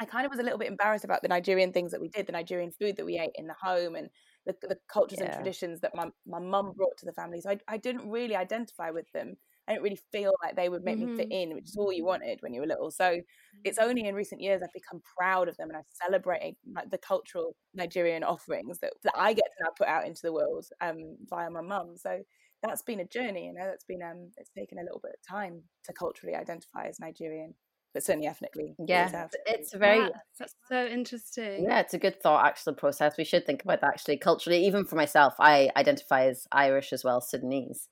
I 0.00 0.04
kind 0.04 0.26
of 0.26 0.30
was 0.30 0.40
a 0.40 0.42
little 0.42 0.58
bit 0.58 0.68
embarrassed 0.68 1.04
about 1.04 1.22
the 1.22 1.28
Nigerian 1.28 1.72
things 1.72 1.92
that 1.92 2.00
we 2.00 2.08
did, 2.08 2.26
the 2.26 2.32
Nigerian 2.32 2.72
food 2.72 2.96
that 2.96 3.06
we 3.06 3.18
ate 3.18 3.32
in 3.36 3.46
the 3.46 3.54
home, 3.60 3.94
and 3.94 4.08
the, 4.46 4.54
the 4.62 4.78
cultures 4.88 5.20
Yeah. 5.20 5.26
and 5.26 5.32
traditions 5.34 5.80
that 5.80 5.94
my 5.94 6.10
my 6.26 6.38
mum 6.40 6.72
brought 6.76 6.96
to 6.98 7.06
the 7.06 7.12
family. 7.12 7.40
So 7.40 7.50
I, 7.50 7.58
I 7.68 7.76
didn't 7.76 8.10
really 8.10 8.34
identify 8.36 8.90
with 8.90 9.10
them. 9.12 9.36
I 9.68 9.72
didn't 9.72 9.84
really 9.84 10.00
feel 10.10 10.32
like 10.42 10.56
they 10.56 10.68
would 10.68 10.84
make 10.84 10.98
me 10.98 11.06
fit 11.06 11.28
in, 11.30 11.54
which 11.54 11.68
is 11.68 11.76
all 11.76 11.92
you 11.92 12.04
wanted 12.04 12.40
when 12.42 12.52
you 12.52 12.60
were 12.60 12.66
little. 12.66 12.90
So 12.90 13.20
it's 13.64 13.78
only 13.78 14.06
in 14.06 14.14
recent 14.14 14.40
years 14.40 14.60
I've 14.62 14.72
become 14.72 15.00
proud 15.16 15.48
of 15.48 15.56
them 15.56 15.68
and 15.68 15.76
I've 15.76 15.84
celebrated 15.88 16.56
like 16.74 16.90
the 16.90 16.98
cultural 16.98 17.56
Nigerian 17.74 18.24
offerings 18.24 18.80
that, 18.80 18.92
that 19.04 19.14
I 19.16 19.32
get 19.32 19.44
to 19.44 19.64
now 19.64 19.70
put 19.76 19.86
out 19.86 20.06
into 20.06 20.22
the 20.22 20.32
world 20.32 20.66
um, 20.80 21.16
via 21.28 21.48
my 21.50 21.60
mum. 21.60 21.96
So 21.96 22.22
that's 22.62 22.82
been 22.82 23.00
a 23.00 23.04
journey, 23.04 23.46
you 23.46 23.52
know, 23.52 23.64
that's 23.66 23.84
been 23.84 24.02
um 24.02 24.30
it's 24.36 24.50
taken 24.50 24.78
a 24.78 24.82
little 24.82 25.00
bit 25.02 25.12
of 25.14 25.28
time 25.28 25.62
to 25.84 25.92
culturally 25.92 26.34
identify 26.34 26.86
as 26.86 27.00
Nigerian, 27.00 27.54
but 27.92 28.04
certainly 28.04 28.28
ethnically. 28.28 28.74
Yeah, 28.78 29.28
it's 29.46 29.74
very 29.74 29.98
Wow, 29.98 30.10
that's 30.38 30.54
so 30.68 30.86
interesting. 30.86 31.64
yeah, 31.64 31.80
it's 31.80 31.94
a 31.94 31.98
good 31.98 32.20
thought 32.22 32.46
actually 32.46 32.74
process. 32.76 33.16
We 33.16 33.24
should 33.24 33.46
think 33.46 33.62
about 33.64 33.80
that 33.80 33.94
actually 33.94 34.18
culturally. 34.18 34.64
Even 34.66 34.84
for 34.84 34.96
myself, 34.96 35.34
I 35.38 35.70
identify 35.76 36.26
as 36.26 36.46
Irish 36.52 36.92
as 36.92 37.04
well, 37.04 37.20
Sudanese. 37.20 37.88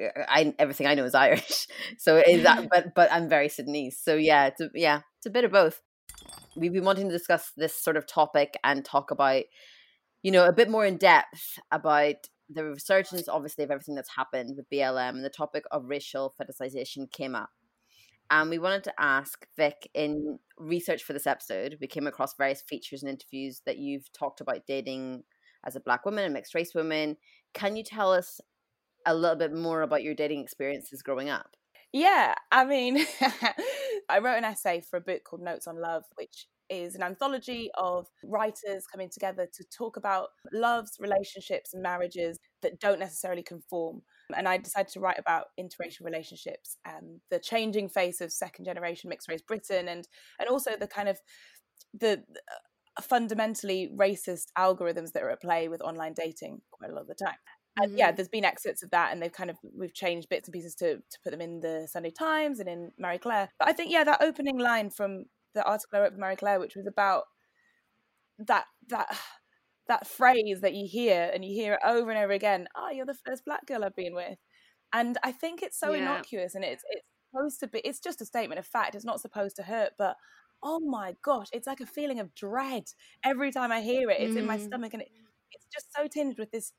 I 0.00 0.54
everything 0.58 0.86
I 0.86 0.94
know 0.94 1.04
is 1.04 1.14
Irish, 1.14 1.66
so 1.98 2.16
is 2.16 2.42
that. 2.42 2.68
But 2.70 2.94
but 2.94 3.12
I'm 3.12 3.28
very 3.28 3.48
Sudanese, 3.48 3.98
so 3.98 4.14
yeah, 4.14 4.46
it's 4.46 4.60
a, 4.60 4.70
yeah, 4.74 5.00
it's 5.18 5.26
a 5.26 5.30
bit 5.30 5.44
of 5.44 5.52
both. 5.52 5.80
We've 6.56 6.72
been 6.72 6.84
wanting 6.84 7.08
to 7.08 7.12
discuss 7.12 7.52
this 7.56 7.74
sort 7.74 7.96
of 7.96 8.06
topic 8.06 8.56
and 8.62 8.84
talk 8.84 9.10
about, 9.10 9.44
you 10.22 10.30
know, 10.30 10.46
a 10.46 10.52
bit 10.52 10.70
more 10.70 10.86
in 10.86 10.96
depth 10.96 11.58
about 11.72 12.28
the 12.48 12.64
resurgence, 12.64 13.28
obviously, 13.28 13.64
of 13.64 13.70
everything 13.70 13.96
that's 13.96 14.14
happened 14.14 14.56
with 14.56 14.70
BLM 14.70 15.10
and 15.10 15.24
the 15.24 15.30
topic 15.30 15.64
of 15.72 15.88
racial 15.88 16.34
fetishization 16.40 17.10
came 17.10 17.34
up. 17.34 17.50
And 18.30 18.50
we 18.50 18.58
wanted 18.58 18.84
to 18.84 18.94
ask 18.98 19.46
Vick 19.56 19.90
in 19.94 20.38
research 20.58 21.02
for 21.02 21.12
this 21.12 21.26
episode, 21.26 21.76
we 21.80 21.86
came 21.86 22.06
across 22.06 22.36
various 22.36 22.62
features 22.62 23.02
and 23.02 23.10
interviews 23.10 23.62
that 23.66 23.78
you've 23.78 24.10
talked 24.12 24.40
about 24.40 24.66
dating 24.66 25.24
as 25.66 25.76
a 25.76 25.80
black 25.80 26.04
woman 26.04 26.24
and 26.24 26.34
mixed 26.34 26.54
race 26.54 26.74
woman. 26.74 27.16
Can 27.52 27.76
you 27.76 27.84
tell 27.84 28.12
us 28.12 28.40
a 29.06 29.14
little 29.14 29.36
bit 29.36 29.52
more 29.52 29.82
about 29.82 30.02
your 30.02 30.14
dating 30.14 30.40
experiences 30.40 31.02
growing 31.02 31.28
up? 31.28 31.56
Yeah, 31.92 32.34
I 32.50 32.64
mean, 32.64 33.06
I 34.08 34.18
wrote 34.18 34.38
an 34.38 34.44
essay 34.44 34.80
for 34.80 34.96
a 34.96 35.00
book 35.00 35.22
called 35.24 35.42
Notes 35.42 35.66
on 35.68 35.80
Love, 35.80 36.02
which 36.16 36.46
is 36.70 36.94
an 36.94 37.02
anthology 37.02 37.70
of 37.76 38.08
writers 38.24 38.86
coming 38.90 39.10
together 39.10 39.46
to 39.52 39.64
talk 39.64 39.96
about 39.96 40.28
loves, 40.52 40.96
relationships, 40.98 41.74
and 41.74 41.82
marriages 41.82 42.38
that 42.62 42.80
don't 42.80 42.98
necessarily 42.98 43.42
conform. 43.42 44.02
And 44.36 44.48
I 44.48 44.56
decided 44.56 44.92
to 44.94 45.00
write 45.00 45.18
about 45.18 45.46
interracial 45.60 46.04
relationships 46.04 46.78
and 46.84 47.20
the 47.30 47.38
changing 47.38 47.90
face 47.90 48.20
of 48.20 48.32
second 48.32 48.64
generation 48.64 49.10
mixed 49.10 49.28
race 49.28 49.42
Britain, 49.42 49.88
and 49.88 50.08
and 50.40 50.48
also 50.48 50.72
the 50.76 50.88
kind 50.88 51.08
of 51.08 51.20
the 51.92 52.24
uh, 52.96 53.02
fundamentally 53.02 53.90
racist 53.94 54.46
algorithms 54.56 55.12
that 55.12 55.22
are 55.22 55.30
at 55.30 55.42
play 55.42 55.68
with 55.68 55.82
online 55.82 56.14
dating 56.14 56.60
quite 56.70 56.90
a 56.90 56.94
lot 56.94 57.02
of 57.02 57.08
the 57.08 57.14
time 57.14 57.36
and 57.78 57.96
yeah, 57.98 58.12
there's 58.12 58.28
been 58.28 58.44
excerpts 58.44 58.82
of 58.82 58.90
that, 58.90 59.12
and 59.12 59.22
they've 59.22 59.32
kind 59.32 59.50
of 59.50 59.58
we've 59.76 59.94
changed 59.94 60.28
bits 60.28 60.48
and 60.48 60.52
pieces 60.52 60.74
to 60.76 60.96
to 60.98 61.18
put 61.24 61.30
them 61.30 61.40
in 61.40 61.60
the 61.60 61.88
Sunday 61.90 62.10
Times 62.10 62.60
and 62.60 62.68
in 62.68 62.92
Marie 62.98 63.18
Claire. 63.18 63.50
But 63.58 63.68
I 63.68 63.72
think 63.72 63.90
yeah, 63.92 64.04
that 64.04 64.22
opening 64.22 64.58
line 64.58 64.90
from 64.90 65.24
the 65.54 65.64
article 65.64 65.98
I 65.98 66.02
wrote 66.02 66.14
for 66.14 66.20
Marie 66.20 66.36
Claire, 66.36 66.60
which 66.60 66.76
was 66.76 66.86
about 66.86 67.24
that 68.38 68.66
that 68.88 69.08
that 69.88 70.06
phrase 70.06 70.60
that 70.62 70.72
you 70.74 70.88
hear 70.88 71.30
and 71.34 71.44
you 71.44 71.54
hear 71.54 71.74
it 71.74 71.80
over 71.84 72.10
and 72.10 72.18
over 72.18 72.32
again. 72.32 72.66
Oh, 72.74 72.90
you're 72.90 73.04
the 73.06 73.18
first 73.26 73.44
black 73.44 73.66
girl 73.66 73.84
I've 73.84 73.94
been 73.96 74.14
with, 74.14 74.38
and 74.92 75.18
I 75.24 75.32
think 75.32 75.62
it's 75.62 75.78
so 75.78 75.92
Yeah. 75.92 75.94
innocuous, 75.94 76.54
and 76.54 76.64
it's 76.64 76.84
it's 76.90 77.06
supposed 77.32 77.60
to 77.60 77.68
be. 77.68 77.80
It's 77.80 78.00
just 78.00 78.22
a 78.22 78.26
statement 78.26 78.58
of 78.60 78.66
fact. 78.66 78.94
It's 78.94 79.04
not 79.04 79.20
supposed 79.20 79.56
to 79.56 79.62
hurt, 79.64 79.92
but. 79.98 80.16
Oh 80.66 80.80
my 80.80 81.14
gosh, 81.22 81.48
it's 81.52 81.66
like 81.66 81.80
a 81.80 81.86
feeling 81.86 82.20
of 82.20 82.34
dread 82.34 82.84
every 83.24 83.52
time 83.52 83.70
I 83.72 83.82
hear 83.82 84.08
it. 84.10 84.20
It's 84.22 84.36
in 84.36 84.46
my 84.46 84.56
Mm. 84.56 84.58
stomach 84.58 84.94
and 84.94 85.02
it, 85.02 85.08
it's 85.52 85.66
just 85.72 85.88
so 85.94 86.08
tinged 86.08 86.38
with 86.38 86.50
this 86.52 86.72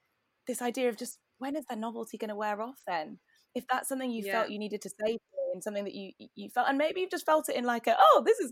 this 0.47 0.61
idea 0.61 0.89
of 0.89 0.97
just 0.97 1.19
when 1.37 1.55
is 1.55 1.65
the 1.69 1.75
novelty 1.75 2.17
going 2.17 2.29
to 2.29 2.35
wear 2.35 2.61
off 2.61 2.81
then? 2.87 3.19
If 3.53 3.65
that's 3.67 3.87
something 3.89 4.11
you 4.11 4.23
Yeah. 4.25 4.31
felt 4.33 4.49
you 4.51 4.59
needed 4.59 4.81
to 4.81 4.89
say 4.89 5.17
and 5.53 5.63
something 5.63 5.85
that 5.85 5.95
you 5.95 6.11
you 6.35 6.49
felt 6.49 6.67
and 6.67 6.77
maybe 6.77 7.01
you've 7.01 7.11
just 7.11 7.25
felt 7.25 7.47
it 7.49 7.55
in 7.55 7.63
like 7.63 7.87
a 7.87 7.95
oh 7.99 8.23
this 8.25 8.39
is 8.39 8.51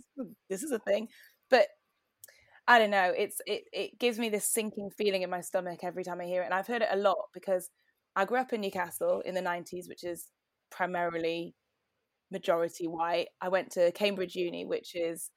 this 0.50 0.64
is 0.64 0.72
a 0.72 0.80
thing. 0.80 1.10
But 1.50 1.68
i 2.66 2.80
don't 2.80 2.92
know 2.92 3.12
it's 3.18 3.42
it, 3.46 3.64
it 3.74 4.00
gives 4.00 4.18
me 4.18 4.30
this 4.30 4.46
sinking 4.46 4.90
feeling 4.98 5.22
in 5.22 5.30
my 5.30 5.42
stomach 5.42 5.82
every 5.84 6.02
time 6.02 6.22
i 6.22 6.24
hear 6.24 6.42
it 6.44 6.46
and 6.46 6.54
i've 6.54 6.66
heard 6.66 6.82
it 6.82 6.88
a 6.92 6.96
lot 6.96 7.18
because 7.34 7.70
i 8.16 8.24
grew 8.24 8.38
up 8.38 8.54
in 8.54 8.62
newcastle 8.62 9.22
in 9.26 9.36
the 9.36 9.42
90s 9.42 9.90
which 9.90 10.06
is 10.06 10.30
primarily 10.72 11.56
majority 12.32 12.88
white. 12.88 13.28
I 13.42 13.50
went 13.50 13.72
to 13.74 13.92
cambridge 13.92 14.36
uni 14.36 14.66
which 14.66 14.96
is 14.96 15.30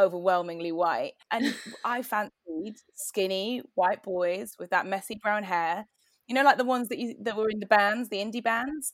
overwhelmingly 0.00 0.72
white 0.72 1.12
and 1.30 1.54
i 1.84 2.02
fancied 2.02 2.76
skinny 2.94 3.62
white 3.74 4.02
boys 4.02 4.56
with 4.58 4.70
that 4.70 4.86
messy 4.86 5.16
brown 5.22 5.44
hair 5.44 5.86
you 6.28 6.34
know 6.34 6.42
like 6.44 6.58
the 6.58 6.64
ones 6.64 6.88
that 6.88 6.98
you 6.98 7.14
that 7.22 7.36
were 7.36 7.50
in 7.50 7.60
the 7.60 7.66
bands 7.66 8.08
the 8.08 8.18
indie 8.18 8.42
bands 8.42 8.92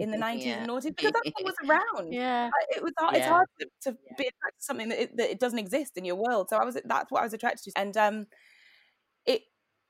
in 0.00 0.10
the 0.10 0.18
90s 0.18 0.44
Yeah. 0.46 0.58
and 0.58 0.68
noughties 0.68 0.96
because 0.96 1.12
that's 1.12 1.30
what 1.34 1.44
was 1.44 1.54
around 1.68 2.12
Yeah. 2.12 2.50
It 2.70 2.82
was 2.82 2.92
hard, 2.98 3.16
it's 3.16 3.26
Yeah. 3.26 3.32
hard 3.34 3.46
to, 3.60 3.66
to 3.84 3.92
be 4.18 4.24
attracted 4.28 4.58
to 4.60 4.64
something 4.64 4.88
that 4.90 5.02
it, 5.02 5.16
that 5.18 5.30
it 5.30 5.40
doesn't 5.40 5.58
exist 5.58 5.96
in 5.96 6.04
your 6.04 6.16
world 6.16 6.48
so 6.50 6.56
i 6.56 6.64
was 6.64 6.78
that's 6.84 7.10
what 7.10 7.20
i 7.20 7.24
was 7.24 7.34
attracted 7.34 7.72
to 7.72 7.78
and 7.80 7.96
um 7.96 8.26
it 9.26 9.42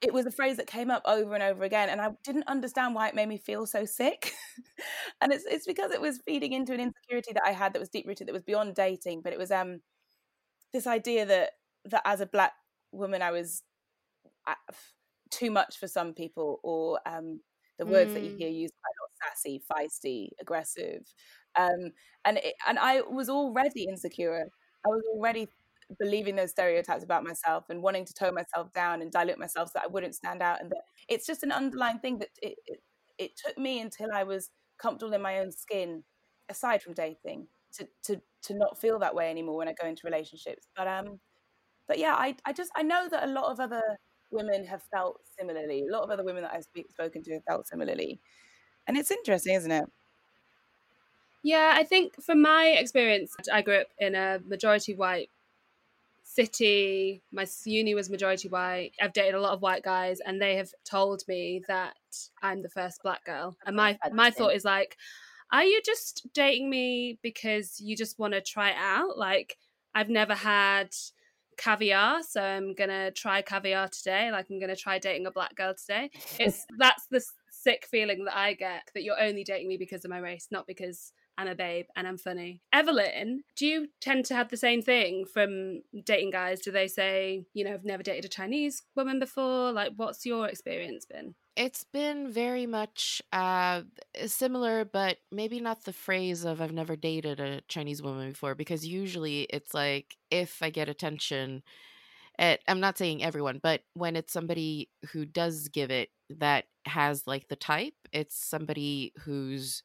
it 0.02 0.12
was 0.12 0.26
a 0.26 0.30
phrase 0.30 0.56
that 0.58 0.66
came 0.66 0.90
up 0.90 1.02
over 1.06 1.34
and 1.34 1.42
over 1.42 1.64
again 1.64 1.88
and 1.88 2.00
i 2.00 2.10
didn't 2.24 2.46
understand 2.48 2.94
why 2.94 3.08
it 3.08 3.14
made 3.14 3.28
me 3.28 3.38
feel 3.38 3.66
so 3.66 3.84
sick 3.84 4.32
and 5.20 5.32
it's 5.32 5.44
it's 5.46 5.66
because 5.66 5.90
it 5.90 6.00
was 6.00 6.20
feeding 6.26 6.52
into 6.52 6.72
an 6.72 6.80
insecurity 6.80 7.32
that 7.32 7.42
i 7.46 7.52
had 7.52 7.72
that 7.72 7.80
was 7.80 7.88
deep 7.88 8.06
rooted 8.06 8.26
that 8.28 8.32
was 8.32 8.42
beyond 8.42 8.74
dating 8.74 9.20
but 9.22 9.32
it 9.32 9.38
was 9.38 9.50
um 9.50 9.80
this 10.76 10.86
idea 10.86 11.26
that 11.26 11.52
that 11.86 12.02
as 12.04 12.20
a 12.20 12.26
black 12.26 12.52
woman 12.92 13.22
i 13.22 13.30
was 13.30 13.62
uh, 14.46 14.54
too 15.30 15.50
much 15.50 15.78
for 15.78 15.88
some 15.88 16.12
people 16.14 16.60
or 16.62 17.00
um 17.06 17.40
the 17.78 17.86
words 17.86 18.12
that 18.14 18.22
you 18.24 18.30
Mm. 18.32 18.38
hear 18.38 18.48
used 18.48 18.74
quite 18.82 18.94
a 18.98 19.02
lot 19.02 19.12
sassy 19.22 19.62
feisty 19.70 20.28
aggressive 20.40 21.02
um 21.58 21.92
and 22.24 22.38
it, 22.38 22.54
and 22.68 22.78
i 22.78 23.00
was 23.02 23.28
already 23.28 23.84
insecure 23.84 24.48
i 24.84 24.88
was 24.88 25.02
already 25.14 25.48
believing 25.98 26.36
those 26.36 26.50
stereotypes 26.50 27.04
about 27.04 27.24
myself 27.24 27.64
and 27.70 27.82
wanting 27.82 28.04
to 28.04 28.14
tone 28.14 28.34
myself 28.34 28.72
down 28.72 29.02
and 29.02 29.12
dilute 29.12 29.38
myself 29.38 29.68
so 29.68 29.72
that 29.74 29.84
i 29.84 29.88
wouldn't 29.88 30.14
stand 30.14 30.42
out 30.42 30.60
and 30.60 30.70
that 30.70 30.82
it's 31.08 31.26
just 31.26 31.42
an 31.44 31.52
underlying 31.52 31.98
thing 32.00 32.18
that 32.18 32.30
it, 32.42 32.56
it, 32.66 32.80
it 33.18 33.30
took 33.44 33.56
me 33.58 33.80
until 33.80 34.08
i 34.12 34.24
was 34.24 34.50
comfortable 34.78 35.14
in 35.14 35.22
my 35.22 35.38
own 35.40 35.52
skin 35.52 36.04
aside 36.48 36.82
from 36.82 36.94
dating 36.94 37.48
to 37.76 37.86
to 38.04 38.20
to 38.42 38.54
not 38.54 38.78
feel 38.78 38.98
that 38.98 39.14
way 39.14 39.30
anymore 39.30 39.56
when 39.56 39.68
i 39.68 39.74
go 39.80 39.86
into 39.86 40.02
relationships 40.04 40.66
but 40.76 40.86
um 40.86 41.18
but 41.88 41.98
yeah 41.98 42.14
i 42.14 42.34
i 42.44 42.52
just 42.52 42.70
i 42.76 42.82
know 42.82 43.08
that 43.08 43.24
a 43.24 43.32
lot 43.32 43.50
of 43.50 43.60
other 43.60 43.82
women 44.30 44.64
have 44.64 44.82
felt 44.94 45.20
similarly 45.38 45.84
a 45.88 45.92
lot 45.92 46.02
of 46.02 46.10
other 46.10 46.24
women 46.24 46.42
that 46.42 46.52
i've 46.52 46.64
speak, 46.64 46.90
spoken 46.90 47.22
to 47.22 47.32
have 47.34 47.44
felt 47.48 47.66
similarly 47.66 48.20
and 48.86 48.96
it's 48.96 49.10
interesting 49.10 49.54
isn't 49.54 49.72
it 49.72 49.84
Yeah, 51.42 51.74
I 51.76 51.84
think 51.84 52.20
from 52.20 52.42
my 52.42 52.74
experience, 52.76 53.36
I 53.52 53.62
grew 53.62 53.76
up 53.82 53.86
in 54.00 54.16
a 54.16 54.40
majority 54.44 54.94
white 54.96 55.30
city. 56.24 57.22
My 57.32 57.46
uni 57.64 57.94
was 57.94 58.10
majority 58.10 58.48
white. 58.48 58.92
I've 59.00 59.12
dated 59.12 59.34
a 59.34 59.40
lot 59.40 59.52
of 59.52 59.62
white 59.62 59.84
guys, 59.84 60.18
and 60.26 60.42
they 60.42 60.56
have 60.56 60.70
told 60.84 61.22
me 61.28 61.62
that 61.68 61.94
I'm 62.42 62.62
the 62.62 62.68
first 62.68 63.00
black 63.04 63.24
girl. 63.24 63.56
And 63.64 63.76
my 63.76 63.96
my 64.12 64.30
thought 64.32 64.54
is 64.54 64.64
like, 64.64 64.96
are 65.52 65.64
you 65.64 65.80
just 65.84 66.26
dating 66.34 66.68
me 66.70 67.18
because 67.22 67.80
you 67.80 67.96
just 67.96 68.18
want 68.18 68.34
to 68.34 68.40
try 68.40 68.70
it 68.70 68.76
out? 68.78 69.16
Like, 69.16 69.56
I've 69.94 70.08
never 70.08 70.34
had 70.34 70.94
caviar, 71.56 72.22
so 72.22 72.42
I'm 72.42 72.74
gonna 72.74 73.10
try 73.10 73.42
caviar 73.42 73.88
today. 73.88 74.30
Like, 74.30 74.46
I'm 74.50 74.60
gonna 74.60 74.76
try 74.76 74.98
dating 74.98 75.26
a 75.26 75.30
black 75.30 75.54
girl 75.54 75.74
today. 75.74 76.10
It's 76.38 76.66
that's 76.78 77.06
the 77.10 77.24
sick 77.50 77.86
feeling 77.90 78.24
that 78.24 78.36
I 78.36 78.54
get 78.54 78.90
that 78.94 79.02
you're 79.02 79.20
only 79.20 79.44
dating 79.44 79.68
me 79.68 79.76
because 79.76 80.04
of 80.04 80.10
my 80.10 80.18
race, 80.18 80.48
not 80.50 80.66
because 80.66 81.12
I'm 81.38 81.48
a 81.48 81.54
babe 81.54 81.86
and 81.94 82.06
I'm 82.06 82.18
funny. 82.18 82.62
Evelyn, 82.72 83.42
do 83.56 83.66
you 83.66 83.88
tend 84.00 84.24
to 84.26 84.34
have 84.34 84.48
the 84.48 84.56
same 84.56 84.80
thing 84.82 85.26
from 85.26 85.82
dating 86.04 86.30
guys? 86.30 86.60
Do 86.60 86.70
they 86.70 86.88
say, 86.88 87.44
you 87.52 87.64
know, 87.64 87.74
I've 87.74 87.84
never 87.84 88.02
dated 88.02 88.24
a 88.24 88.28
Chinese 88.28 88.82
woman 88.94 89.18
before? 89.18 89.72
Like, 89.72 89.92
what's 89.96 90.24
your 90.24 90.48
experience 90.48 91.04
been? 91.04 91.34
It's 91.56 91.84
been 91.84 92.30
very 92.30 92.66
much 92.66 93.22
uh, 93.32 93.82
similar, 94.26 94.84
but 94.84 95.18
maybe 95.32 95.60
not 95.60 95.84
the 95.84 95.92
phrase 95.92 96.44
of 96.44 96.60
I've 96.60 96.72
never 96.72 96.96
dated 96.96 97.40
a 97.40 97.62
Chinese 97.62 98.02
woman 98.02 98.30
before, 98.30 98.54
because 98.54 98.86
usually 98.86 99.42
it's 99.44 99.72
like 99.72 100.16
if 100.30 100.62
I 100.62 100.70
get 100.70 100.88
attention, 100.88 101.62
at, 102.38 102.60
I'm 102.68 102.80
not 102.80 102.98
saying 102.98 103.24
everyone, 103.24 103.60
but 103.62 103.82
when 103.94 104.16
it's 104.16 104.32
somebody 104.32 104.90
who 105.12 105.24
does 105.24 105.68
give 105.68 105.90
it 105.90 106.10
that 106.28 106.64
has 106.84 107.26
like 107.26 107.48
the 107.48 107.56
type, 107.56 107.94
it's 108.12 108.36
somebody 108.36 109.12
who's 109.24 109.82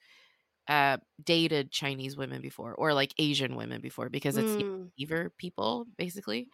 uh, 0.67 0.97
dated 1.23 1.71
Chinese 1.71 2.17
women 2.17 2.41
before 2.41 2.73
or 2.75 2.93
like 2.93 3.13
Asian 3.17 3.55
women 3.55 3.81
before, 3.81 4.09
because 4.09 4.37
it's 4.37 4.57
Mm. 4.57 4.91
either 4.97 5.31
people 5.37 5.85
basically 5.97 6.49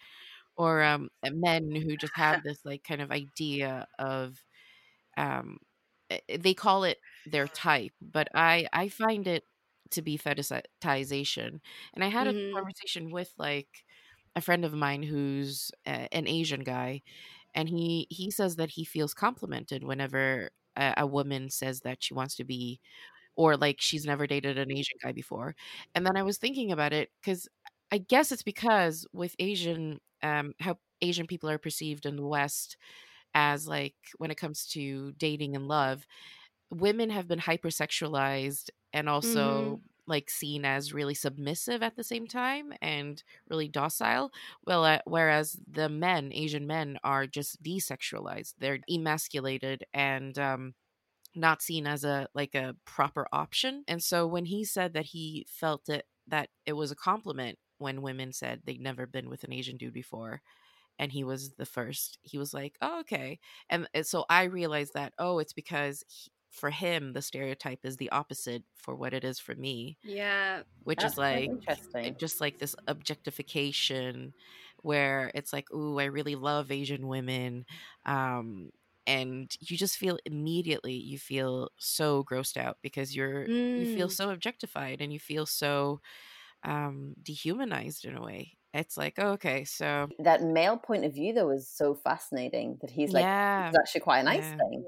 or 0.57 0.83
um 0.83 1.09
uh, 1.25 1.29
men 1.33 1.75
who 1.75 1.97
just 1.97 2.13
have 2.17 2.41
this 2.43 2.59
like 2.65 2.83
kind 2.83 3.01
of 3.01 3.11
idea 3.11 3.87
of 3.99 4.37
um 5.17 5.57
eh, 6.09 6.19
they 6.39 6.53
call 6.53 6.83
it 6.83 6.99
their 7.25 7.47
type 7.47 7.91
but 8.01 8.27
i 8.35 8.67
i 8.73 8.87
find 8.89 9.27
it 9.27 9.43
to 9.91 10.01
be 10.01 10.17
fetishization 10.17 11.59
and 11.93 12.03
i 12.03 12.07
had 12.07 12.27
Mhm. 12.27 12.27
a 12.27 12.33
conversation 12.55 13.11
with 13.11 13.33
like 13.37 13.69
a 14.35 14.41
friend 14.41 14.65
of 14.65 14.73
mine 14.73 15.03
who's 15.03 15.71
uh, 15.85 16.07
an 16.11 16.27
asian 16.27 16.61
guy 16.63 17.01
and 17.55 17.69
he 17.69 18.07
he 18.09 18.31
says 18.31 18.55
that 18.57 18.71
he 18.71 18.85
feels 18.85 19.13
complimented 19.13 19.83
whenever 19.83 20.51
a, 20.77 20.93
a 20.99 21.07
woman 21.07 21.49
says 21.49 21.81
that 21.81 22.03
she 22.03 22.13
wants 22.13 22.35
to 22.35 22.43
be 22.45 22.79
or 23.37 23.57
like 23.57 23.81
she's 23.81 24.05
never 24.05 24.27
dated 24.27 24.57
an 24.59 24.71
Asian 24.71 24.97
guy 25.03 25.13
before. 25.13 25.55
And 25.95 26.05
then 26.05 26.17
I 26.17 26.23
was 26.23 26.39
thinking 26.39 26.71
about 26.73 26.93
it 26.93 27.11
because 27.21 27.47
I 27.91 27.99
guess 27.99 28.31
it's 28.33 28.43
because 28.43 29.07
with 29.13 29.35
Asian, 29.39 30.01
um, 30.23 30.53
how 30.59 30.79
Asian 31.01 31.27
people 31.27 31.49
are 31.49 31.59
perceived 31.59 32.05
in 32.07 32.17
the 32.17 32.27
West 32.27 32.77
as 33.35 33.67
like 33.67 33.95
when 34.17 34.31
it 34.31 34.37
comes 34.37 34.67
to 34.69 35.13
dating 35.13 35.55
and 35.55 35.67
love, 35.67 36.07
women 36.69 37.09
have 37.09 37.27
been 37.27 37.39
hypersexualized 37.39 38.69
and 38.93 39.07
also 39.09 39.79
Mhm. 39.79 39.87
like 40.07 40.29
seen 40.29 40.63
as 40.65 40.93
really 40.93 41.13
submissive 41.13 41.83
at 41.83 41.95
the 41.95 42.03
same 42.03 42.27
time 42.27 42.73
and 42.81 43.23
really 43.49 43.67
docile. 43.67 44.31
Well, 44.65 44.85
uh, 44.85 44.99
whereas 45.05 45.59
the 45.67 45.89
men, 45.89 46.31
Asian 46.33 46.65
men, 46.65 46.97
are 47.03 47.27
just 47.27 47.61
desexualized. 47.61 48.55
They're 48.57 48.79
emasculated 48.89 49.83
and 49.93 50.37
um, 50.39 50.75
not 51.37 51.61
seen 51.61 51.87
as 51.87 52.03
a 52.03 52.27
like 52.33 52.55
a 52.55 52.75
proper 52.85 53.27
option. 53.31 53.83
And 53.87 54.03
so 54.03 54.27
when 54.27 54.45
he 54.45 54.63
said 54.65 54.93
that 54.93 55.07
he 55.07 55.45
felt 55.49 55.89
it 55.89 56.05
that 56.27 56.49
it 56.65 56.73
was 56.73 56.91
a 56.91 56.95
compliment 56.95 57.59
when 57.79 58.01
women 58.01 58.33
said 58.33 58.61
they'd 58.65 58.81
never 58.81 59.05
been 59.07 59.29
with 59.29 59.43
an 59.43 59.53
Asian 59.53 59.77
dude 59.77 59.93
before 59.93 60.41
and 60.99 61.11
he 61.11 61.23
was 61.23 61.53
the 61.55 61.65
first. 61.65 62.17
He 62.23 62.37
was 62.37 62.53
like, 62.53 62.77
"Oh, 62.81 62.99
okay." 63.01 63.39
And, 63.69 63.87
and 63.93 64.05
so 64.05 64.25
I 64.29 64.43
realized 64.45 64.93
that 64.93 65.13
oh, 65.19 65.39
it's 65.39 65.53
because 65.53 66.03
he, 66.07 66.31
for 66.51 66.69
him 66.71 67.13
the 67.13 67.21
stereotype 67.21 67.79
is 67.85 67.97
the 67.97 68.09
opposite 68.11 68.63
for 68.75 68.95
what 68.95 69.13
it 69.13 69.23
is 69.23 69.39
for 69.39 69.55
me, 69.55 69.97
Yeah. 70.03 70.63
which 70.83 71.03
is 71.03 71.17
like 71.17 71.53
interesting. 71.67 72.17
just 72.19 72.41
like 72.41 72.57
this 72.59 72.75
objectification 72.87 74.33
where 74.83 75.31
it's 75.35 75.53
like, 75.53 75.71
"Ooh, 75.73 75.99
I 75.99 76.05
really 76.05 76.35
love 76.35 76.71
Asian 76.71 77.07
women." 77.07 77.65
Um 78.05 78.71
and 79.07 79.55
you 79.61 79.77
just 79.77 79.97
feel 79.97 80.19
immediately 80.25 80.93
you 80.95 81.19
feel 81.19 81.69
so 81.79 82.23
grossed 82.25 82.57
out 82.57 82.79
because 82.83 83.15
you're 83.15 83.49
you 83.75 83.87
feel 83.87 84.09
Mm. 84.09 84.17
so 84.19 84.31
objectified 84.31 85.01
and 85.01 85.13
you 85.13 85.19
feel 85.19 85.45
so 85.47 86.01
um 86.63 87.15
dehumanized 87.23 88.05
in 88.05 88.15
a 88.17 88.23
way. 88.23 88.57
It's 88.73 88.97
like, 88.97 89.15
oh, 89.19 89.31
okay, 89.33 89.65
so 89.65 90.09
that 90.19 90.41
male 90.41 90.77
point 90.77 91.05
of 91.05 91.13
view 91.13 91.33
though 91.33 91.49
is 91.51 91.69
so 91.69 91.93
fascinating 91.93 92.77
that 92.81 92.89
he's 92.91 93.13
like 93.13 93.27
yeah. 93.27 93.71
it's 93.71 93.79
actually 93.79 94.01
quite 94.01 94.19
a 94.19 94.23
nice 94.23 94.51
Yeah. 94.51 94.59
thing. 94.59 94.85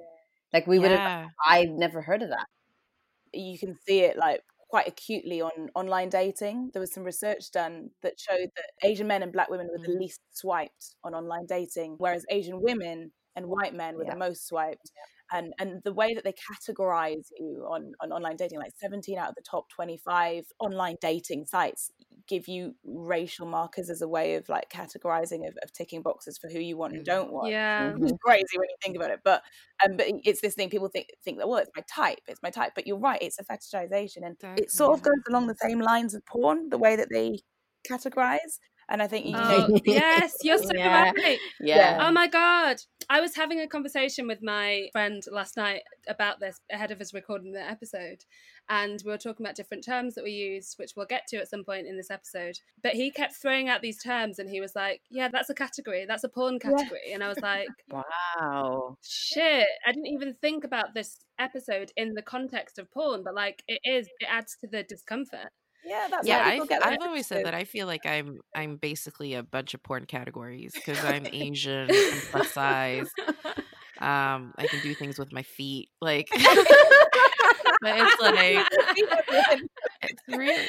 Like 0.53 0.67
we 0.67 0.79
would 0.79 0.91
have 0.91 1.01
I've 1.45 1.69
never 1.69 2.01
heard 2.01 2.21
of 2.23 2.29
that. 2.29 2.47
you 3.33 3.59
can 3.59 3.75
see 3.88 4.01
it 4.01 4.17
like 4.17 4.43
quite 4.69 4.88
acutely 4.88 5.41
on 5.41 5.69
online 5.75 6.09
dating. 6.09 6.71
There 6.73 6.81
was 6.81 6.93
some 6.93 7.03
research 7.03 7.51
done 7.51 7.91
that 8.03 8.19
showed 8.19 8.49
that 8.57 8.71
Asian 8.83 9.07
men 9.07 9.23
and 9.23 9.33
black 9.33 9.49
women 9.49 9.67
were 9.71 9.79
the 9.85 9.89
Mhm. 9.89 9.99
least 9.99 10.21
swiped 10.31 10.95
on 11.03 11.15
online 11.15 11.45
dating, 11.47 11.95
whereas 11.99 12.25
Asian 12.29 12.61
women 12.61 13.11
and 13.39 13.48
white 13.48 13.74
men 13.74 13.98
were 13.98 14.05
Yeah. 14.05 14.13
the 14.13 14.17
most 14.17 14.48
swiped. 14.48 14.91
And 15.31 15.53
and 15.60 15.81
the 15.84 15.93
way 15.93 16.13
that 16.15 16.24
they 16.24 16.34
categorize 16.34 17.27
you 17.39 17.63
on, 17.69 17.93
on 18.01 18.12
online 18.12 18.36
dating, 18.36 18.60
like 18.60 18.72
17 18.75 19.17
out 19.17 19.29
of 19.29 19.36
the 19.36 19.43
top 19.43 19.69
25 19.69 20.46
online 20.60 20.98
dating 21.01 21.46
sites 21.46 21.91
give 22.27 22.48
you 22.48 22.75
racial 22.84 23.46
markers 23.48 23.89
as 23.89 24.01
a 24.01 24.08
way 24.08 24.36
of 24.36 24.50
like 24.50 24.69
categorizing 24.72 25.48
of, 25.48 25.55
of 25.63 25.72
ticking 25.74 26.01
boxes 26.01 26.38
for 26.38 26.50
who 26.50 26.60
you 26.60 26.77
want 26.77 26.93
and 26.93 27.03
Mhm. 27.03 27.05
don't 27.05 27.31
want 27.31 27.55
Yeah. 27.77 27.93
Which 27.98 28.12
is 28.12 28.17
crazy 28.24 28.58
when 28.58 28.69
you 28.69 28.75
think 28.84 28.96
about 28.98 29.12
it. 29.12 29.22
But 29.24 29.43
um, 29.86 29.98
but 29.98 30.08
it's 30.24 30.41
this 30.41 30.55
thing 30.55 30.69
people 30.69 30.89
think 30.89 31.08
think 31.24 31.38
that 31.38 31.48
well, 31.48 31.60
it's 31.60 31.72
my 31.75 31.84
type, 31.89 32.19
it's 32.27 32.41
my 32.43 32.50
type. 32.50 32.74
But 32.75 32.88
you're 32.88 33.00
right, 33.00 33.22
it's 33.22 33.39
a 33.39 33.43
fetishization, 33.46 34.25
and 34.25 34.36
Exactly, 34.41 34.63
it 34.63 34.72
sort 34.72 34.93
of 34.98 35.03
goes 35.03 35.22
along 35.29 35.48
the 35.48 35.55
same 35.55 35.79
lines 35.79 36.13
of 36.15 36.25
porn, 36.25 36.69
the 36.69 36.77
way 36.77 36.96
that 36.96 37.10
they 37.12 37.39
categorize. 37.89 38.60
And 38.91 39.03
I 39.03 39.08
think 39.08 39.25
you 39.25 39.34
know, 39.34 39.67
Oh, 39.69 39.79
yes, 39.86 40.38
you're 40.43 40.58
so 40.58 40.72
Yeah. 40.75 41.12
right. 41.15 41.39
Yeah. 41.60 41.98
Oh 42.01 42.12
my 42.12 42.27
god. 42.27 42.77
I 43.10 43.22
was 43.22 43.36
having 43.36 43.60
a 43.60 43.67
conversation 43.67 44.27
with 44.27 44.41
my 44.43 44.89
friend 44.91 45.22
last 45.31 45.58
night 45.58 45.81
about 46.08 46.39
this 46.39 46.60
ahead 46.72 46.91
of 46.91 47.00
us 47.01 47.13
recording 47.13 47.51
the 47.53 47.62
episode. 47.62 48.24
And 48.67 49.01
we 49.03 49.12
were 49.12 49.17
talking 49.17 49.43
about 49.46 49.55
different 49.55 49.84
terms 49.84 50.13
that 50.15 50.24
we 50.24 50.31
used, 50.31 50.75
which 50.77 50.91
we'll 50.96 51.08
get 51.08 51.24
to 51.29 51.38
at 51.38 51.49
some 51.49 51.63
point 51.63 51.88
in 51.88 51.97
this 51.97 52.12
episode. 52.12 52.56
But 52.84 52.93
he 52.93 53.10
kept 53.12 53.36
throwing 53.36 53.67
out 53.67 53.82
these 53.82 54.02
terms 54.02 54.38
and 54.39 54.49
he 54.49 54.60
was 54.62 54.75
like, 54.75 55.02
Yeah, 55.10 55.28
that's 55.32 55.49
a 55.49 55.56
category. 55.56 56.06
That's 56.08 56.23
a 56.23 56.30
porn 56.30 56.56
Yeah. 56.63 56.71
category. 56.71 57.13
And 57.13 57.23
I 57.23 57.30
was 57.30 57.41
like, 57.41 57.67
Wow. 57.91 58.97
Shit. 59.04 59.67
I 59.86 59.91
didn't 59.91 60.08
even 60.08 60.34
think 60.41 60.63
about 60.63 60.93
this 60.93 61.17
episode 61.39 61.91
in 61.95 62.13
the 62.15 62.21
context 62.21 62.78
of 62.80 62.91
porn, 62.91 63.23
but 63.23 63.34
like 63.36 63.63
it 63.67 63.80
is, 63.84 64.08
it 64.19 64.28
adds 64.30 64.58
to 64.62 64.67
the 64.67 64.84
discomfort. 64.84 65.49
Yeah, 65.86 66.08
that's 66.10 66.28
yeah, 66.28 66.58
why 66.58 66.65
I've, 66.72 66.84
I've 66.84 67.02
always 67.02 67.26
said 67.26 67.46
that 67.46 67.54
I 67.54 67.63
feel 67.63 67.88
like 67.88 68.06
I'm 68.06 68.39
I'm 68.54 68.76
basically 68.76 69.34
a 69.34 69.44
bunch 69.44 69.74
of 69.74 69.82
porn 69.82 70.06
categories 70.06 70.74
because 70.74 71.04
I'm 71.04 71.26
Asian, 71.32 71.89
I'm 71.89 72.22
plus 72.32 72.52
size, 72.52 73.10
um, 74.00 74.54
I 74.58 74.68
can 74.68 74.82
do 74.82 74.94
things 74.94 75.20
with 75.20 75.34
my 75.34 75.44
feet, 75.44 75.89
like, 76.02 76.30
but 76.32 76.44
it's 77.84 78.22
like 78.22 78.68
it's 80.02 80.22
really 80.28 80.65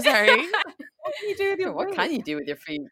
sorry. 0.00 0.36
what 0.36 1.14
can 1.18 1.28
you 1.28 1.36
do 1.36 1.50
with 1.50 1.58
your 1.60 1.72
what 1.72 1.88
feet? 1.88 1.96
can 1.96 2.12
you 2.12 2.22
do 2.22 2.36
with 2.36 2.46
your 2.46 2.56
feet? 2.56 2.82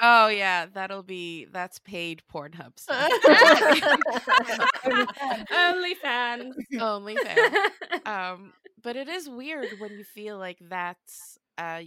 Oh 0.00 0.28
yeah, 0.28 0.66
that'll 0.72 1.02
be 1.02 1.46
that's 1.46 1.78
paid 1.78 2.22
Pornhub 2.32 2.78
stuff. 2.78 3.10
OnlyFans. 5.52 6.52
Only 6.80 7.16
fan. 7.16 7.56
Um, 8.06 8.52
but 8.84 8.96
it 8.96 9.08
is 9.08 9.28
weird 9.30 9.80
when 9.80 9.96
you 9.96 10.04
feel 10.04 10.38
like 10.38 10.58
that's 10.62 11.38
uh 11.58 11.82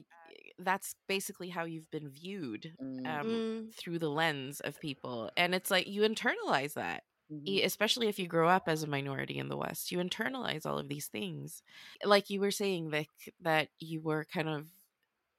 that's 0.59 0.95
basically 1.07 1.49
how 1.49 1.65
you've 1.65 1.91
been 1.91 2.09
viewed 2.09 2.77
Mm, 2.81 3.05
um 3.05 3.27
Mm. 3.27 3.73
through 3.77 3.99
the 3.99 4.09
lens 4.11 4.61
of 4.61 4.79
people 4.79 5.31
and 5.37 5.55
it's 5.55 5.71
like 5.71 5.87
you 5.87 6.03
internalize 6.03 6.73
that 6.75 7.03
mhm. 7.29 7.59
e- 7.59 7.63
especially 7.63 8.07
if 8.09 8.19
you 8.19 8.27
grow 8.27 8.49
up 8.49 8.63
as 8.67 8.83
a 8.83 8.87
minority 8.87 9.37
in 9.39 9.49
the 9.49 9.57
west 9.57 9.91
you 9.91 9.99
internalize 9.99 10.65
all 10.65 10.79
of 10.79 10.89
these 10.89 11.07
things 11.07 11.63
like 12.05 12.29
you 12.29 12.41
were 12.41 12.51
saying 12.51 12.89
Vick, 12.91 13.09
that 13.41 13.69
you 13.79 14.01
were 14.01 14.25
kind 14.33 14.49
of 14.49 14.67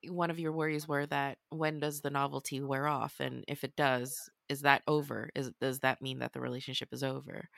one 0.09 0.31
of 0.31 0.39
your 0.41 0.53
worries 0.53 0.89
were 0.89 1.07
that 1.07 1.39
when 1.51 1.81
does 1.81 2.01
the 2.03 2.11
novelty 2.11 2.61
wear 2.61 2.87
off 2.87 3.21
and 3.21 3.45
if 3.49 3.65
it 3.65 3.77
does 3.77 4.31
is 4.49 4.63
that 4.63 4.83
over 4.89 5.31
is 5.35 5.51
does 5.61 5.81
that 5.81 6.03
mean 6.03 6.21
that 6.21 6.33
the 6.33 6.41
relationship 6.41 6.89
is 6.93 7.03
over 7.05 7.49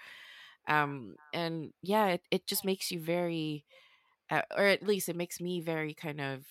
um 0.69 1.17
and 1.33 1.73
yeah 1.83 2.07
it, 2.09 2.23
it 2.31 2.47
just 2.47 2.65
makes 2.65 2.91
you 2.91 3.01
very 3.01 3.65
uh, 4.31 4.43
or 4.57 4.65
at 4.67 4.83
least 4.87 5.09
it 5.09 5.17
makes 5.17 5.41
me 5.41 5.61
very 5.61 5.95
kind 5.95 6.21
of 6.21 6.47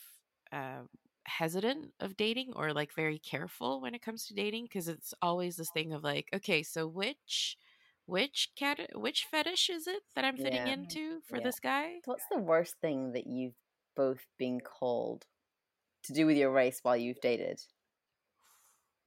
uh, 0.51 0.81
hesitant 1.25 1.93
of 1.99 2.17
dating 2.17 2.53
or 2.55 2.73
like 2.73 2.93
very 2.93 3.19
careful 3.19 3.81
when 3.81 3.95
it 3.95 4.01
comes 4.01 4.25
to 4.25 4.33
dating 4.33 4.65
because 4.65 4.87
it's 4.87 5.13
always 5.21 5.55
this 5.55 5.69
thing 5.71 5.93
of 5.93 6.03
like 6.03 6.27
okay 6.33 6.63
so 6.63 6.87
which 6.87 7.57
which 8.05 8.49
cat 8.55 8.79
which 8.95 9.25
fetish 9.29 9.69
is 9.69 9.85
it 9.85 10.01
that 10.15 10.25
i'm 10.25 10.37
fitting 10.37 10.61
Yeah. 10.61 10.73
into 10.73 11.19
for 11.29 11.37
Yeah. 11.37 11.43
this 11.43 11.59
guy 11.59 11.95
So 12.05 12.11
what's 12.11 12.27
the 12.31 12.39
worst 12.39 12.75
thing 12.81 13.11
that 13.13 13.27
you've 13.27 13.55
both 13.95 14.25
been 14.37 14.59
called 14.61 15.25
to 16.03 16.13
do 16.13 16.25
with 16.25 16.37
your 16.37 16.51
race 16.51 16.79
while 16.83 16.97
you've 16.97 17.21
dated? 17.21 17.61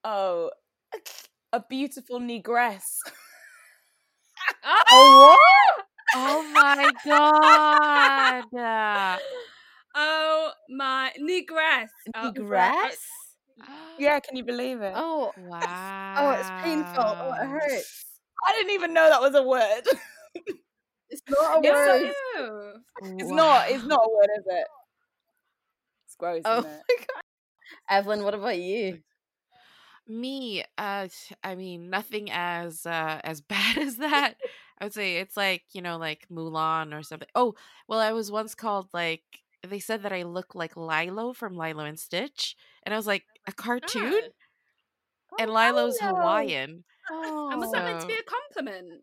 Oh, 0.05 0.51
a 1.53 1.61
beautiful 1.69 2.21
negress. 2.21 2.99
Oh 4.91 5.29
what? 5.29 5.39
oh 6.15 6.43
my 6.55 6.93
god 8.53 8.53
Oh 9.95 10.51
my 10.71 11.13
negress. 11.21 11.89
Oh, 12.15 12.33
Negress? 12.35 12.97
yeah, 13.99 14.21
can 14.27 14.37
you 14.37 14.45
believe 14.45 14.81
it? 14.81 14.93
Oh, 14.97 15.33
wow 15.37 16.15
oh, 16.17 16.31
it's 16.31 16.51
painful. 16.63 16.95
Oh, 16.97 17.33
it 17.43 17.47
hurts. 17.47 18.07
I 18.47 18.53
didn't 18.53 18.73
even 18.73 18.95
know 18.95 19.07
that 19.09 19.21
was 19.21 19.35
a 19.35 19.43
word. 19.43 19.83
It's 21.11 21.21
not 21.29 21.59
a 21.59 21.61
It's 21.69 21.85
so- 21.85 22.41
word. 22.41 22.75
Ew. 23.05 23.17
It's 23.19 23.31
not. 23.31 23.69
It's 23.71 23.85
not 23.85 24.01
a 24.03 24.09
word, 24.09 24.29
is 24.39 24.45
it? 24.47 24.67
It's 26.07 26.17
gross, 26.17 26.41
Oh 26.47 26.59
isn't 26.59 26.71
my 26.71 26.77
it? 26.89 26.99
god. 27.01 27.23
Evelyn, 27.91 28.25
what 28.25 28.33
about 28.35 28.59
you? 28.59 29.01
me 30.09 30.65
uh 30.79 31.07
t- 31.07 31.35
i 31.45 31.55
mean 31.55 31.89
nothing 31.89 32.29
as 32.33 32.85
uh 32.87 33.21
as 33.23 33.41
bad 33.53 33.79
as 33.79 33.99
that 33.99 34.35
i 34.83 34.85
would 34.85 34.93
say 34.93 35.17
it's 35.17 35.37
like 35.37 35.63
you 35.73 35.81
know 35.81 35.97
like 35.97 36.27
mulan 36.31 36.93
or 36.93 37.03
something 37.03 37.29
oh 37.35 37.55
well 37.89 38.01
i 38.01 38.13
was 38.13 38.31
once 38.31 38.55
called 38.55 38.89
like 38.93 39.23
they 39.67 39.79
said 39.79 40.03
that 40.03 40.13
i 40.13 40.23
look 40.23 40.55
like 40.55 40.77
lilo 40.77 41.33
from 41.33 41.57
lilo 41.57 41.85
and 41.85 41.99
stitch 41.99 42.55
and 42.83 42.93
i 42.93 42.97
was 42.97 43.07
like 43.07 43.25
a 43.47 43.53
cartoon 43.53 44.21
oh, 45.33 45.37
and 45.39 45.51
lilo's 45.51 45.97
Lilo. 46.03 46.17
hawaiian 46.17 46.85
Oh. 47.11 47.51
And 47.51 47.61
was 47.61 47.73
that 47.73 47.85
meant 47.85 48.01
to 48.01 48.07
be 48.07 48.15
a 48.15 48.23
compliment? 48.23 49.03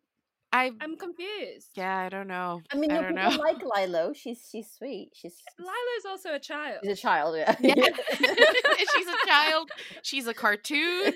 I 0.52 0.72
I'm 0.82 0.96
confused. 0.98 1.70
yeah 1.76 1.98
i 2.00 2.10
don't 2.10 2.28
know 2.28 2.62
I 2.74 2.78
mean, 2.78 2.92
i 2.92 3.02
don't 3.02 3.16
people 3.16 3.30
know 3.32 3.38
like 3.38 3.62
Lilo. 3.64 4.14
She's 4.14 4.48
she's 4.52 4.72
sweet. 4.72 5.12
She's 5.16 5.36
Lilo's 5.60 6.06
also 6.08 6.34
a 6.34 6.40
child. 6.40 6.80
she's 6.84 6.94
a 6.94 7.02
child. 7.02 7.36
Yeah. 7.38 7.56
yeah 7.60 7.76
she's 8.94 9.08
a 9.08 9.28
child 9.28 9.70
she's 10.02 10.28
a 10.28 10.34
cartoon 10.34 11.14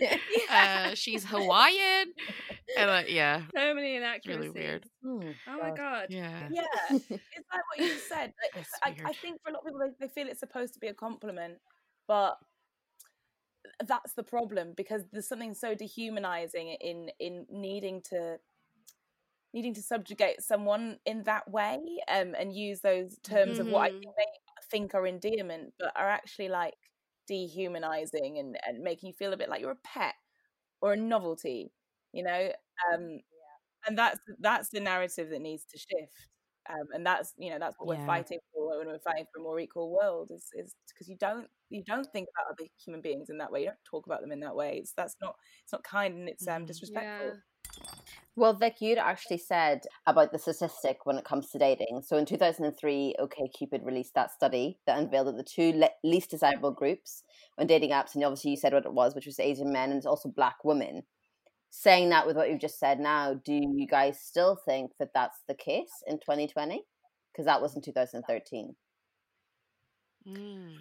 uh 0.51 0.93
she's 0.93 1.23
hawaiian 1.25 2.07
and 2.77 2.89
uh, 2.89 3.01
yeah 3.07 3.41
so 3.55 3.73
many 3.73 3.95
inaccuracies. 3.95 4.39
really 4.39 4.49
weird 4.51 4.85
Hmm, 5.03 5.31
Oh 5.49 5.57
my 5.61 5.71
god. 5.75 6.07
yeah 6.09 6.47
Yeah, 6.51 6.61
it's 6.91 7.09
like 7.09 7.65
what 7.69 7.79
you 7.79 7.97
said. 7.97 8.33
like, 8.55 8.65
I, 8.83 9.09
I 9.09 9.13
think 9.13 9.41
for 9.43 9.49
a 9.49 9.53
lot 9.53 9.59
of 9.61 9.65
people, 9.65 9.79
they, 9.81 10.07
they 10.07 10.13
feel 10.13 10.27
it's 10.29 10.39
supposed 10.39 10.73
to 10.75 10.79
be 10.79 10.87
a 10.87 10.93
compliment, 10.93 11.55
but 12.07 12.37
that's 13.87 14.13
the 14.13 14.23
problem 14.23 14.73
because 14.77 15.03
there's 15.11 15.27
something 15.27 15.53
so 15.53 15.73
dehumanizing 15.75 16.75
in 16.79 17.09
in 17.19 17.45
needing 17.49 18.01
to 18.09 18.37
needing 19.53 19.73
to 19.75 19.81
subjugate 19.81 20.41
someone 20.41 20.97
in 21.05 21.23
that 21.23 21.49
way 21.49 21.79
um, 22.11 22.35
and 22.37 22.55
use 22.55 22.81
those 22.81 23.17
terms 23.23 23.59
mm-hmm. 23.59 23.67
of 23.67 23.73
what 23.73 23.83
I 23.83 23.89
think, 23.91 24.03
they 24.17 24.23
think 24.71 24.95
are 24.95 25.05
endearment, 25.05 25.73
but 25.79 25.91
are 25.95 26.09
actually 26.09 26.49
like 26.49 26.73
dehumanizing 27.27 28.39
and, 28.39 28.57
and 28.67 28.83
making 28.83 29.07
you 29.07 29.13
feel 29.13 29.33
a 29.33 29.37
bit 29.37 29.49
like 29.49 29.61
you're 29.61 29.71
a 29.71 29.77
pet 29.83 30.15
or 30.81 30.93
a 30.93 30.97
novelty, 30.97 31.71
you 32.11 32.23
know. 32.23 32.51
Um, 32.91 33.19
and 33.87 33.97
that's 33.97 34.19
that's 34.39 34.69
the 34.69 34.79
narrative 34.79 35.29
that 35.29 35.41
needs 35.41 35.65
to 35.65 35.77
shift. 35.77 36.27
Um, 36.69 36.87
and 36.93 37.05
that's 37.05 37.33
you 37.37 37.51
know 37.51 37.59
that's 37.59 37.75
what 37.77 37.93
yeah. 37.93 38.01
we're 38.01 38.07
fighting 38.07 38.39
for 38.53 38.77
when 38.77 38.87
we're 38.87 38.99
fighting 38.99 39.25
for 39.33 39.41
a 39.41 39.43
more 39.43 39.59
equal 39.59 39.91
world 39.91 40.29
is 40.31 40.47
is 40.53 40.73
because 40.87 41.09
you 41.09 41.17
don't 41.17 41.47
you 41.69 41.83
don't 41.83 42.07
think 42.13 42.29
about 42.33 42.53
other 42.53 42.69
human 42.83 43.01
beings 43.01 43.29
in 43.29 43.37
that 43.39 43.51
way 43.51 43.61
you 43.61 43.65
don't 43.65 43.77
talk 43.83 44.05
about 44.05 44.21
them 44.21 44.31
in 44.31 44.39
that 44.39 44.55
way 44.55 44.77
it's 44.77 44.93
that's 44.95 45.17
not 45.21 45.35
it's 45.63 45.73
not 45.73 45.83
kind 45.83 46.15
and 46.15 46.29
it's 46.29 46.47
um 46.47 46.63
mm, 46.63 46.67
disrespectful 46.67 47.33
yeah. 47.77 48.22
Well, 48.35 48.55
Vick, 48.55 48.81
you'd 48.81 48.97
actually 48.97 49.37
said 49.37 49.81
about 50.07 50.31
the 50.31 50.39
statistic 50.39 51.05
when 51.05 51.17
it 51.17 51.25
comes 51.25 51.51
to 51.51 51.59
dating. 51.59 52.01
So 52.03 52.17
in 52.17 52.25
2003, 52.25 53.15
OkCupid 53.19 53.85
released 53.85 54.15
that 54.15 54.31
study 54.31 54.79
that 54.87 54.97
unveiled 54.97 55.27
that 55.27 55.37
the 55.37 55.43
two 55.43 55.71
le- 55.73 55.89
least 56.03 56.31
desirable 56.31 56.71
groups 56.71 57.21
on 57.59 57.67
dating 57.67 57.91
apps, 57.91 58.15
and 58.15 58.23
obviously 58.23 58.51
you 58.51 58.57
said 58.57 58.73
what 58.73 58.85
it 58.85 58.93
was, 58.93 59.13
which 59.13 59.27
was 59.27 59.39
Asian 59.39 59.71
men 59.71 59.91
and 59.91 60.03
also 60.07 60.29
black 60.29 60.63
women. 60.63 61.03
Saying 61.69 62.09
that 62.09 62.25
with 62.25 62.35
what 62.35 62.49
you've 62.49 62.59
just 62.59 62.79
said 62.79 62.99
now, 62.99 63.35
do 63.35 63.53
you 63.53 63.87
guys 63.87 64.19
still 64.19 64.55
think 64.55 64.91
that 64.99 65.13
that's 65.13 65.41
the 65.47 65.55
case 65.55 66.03
in 66.07 66.17
2020? 66.17 66.83
Because 67.31 67.45
that 67.45 67.61
was 67.61 67.75
in 67.75 67.83
2013. 67.83 68.75
Mm. 70.27 70.77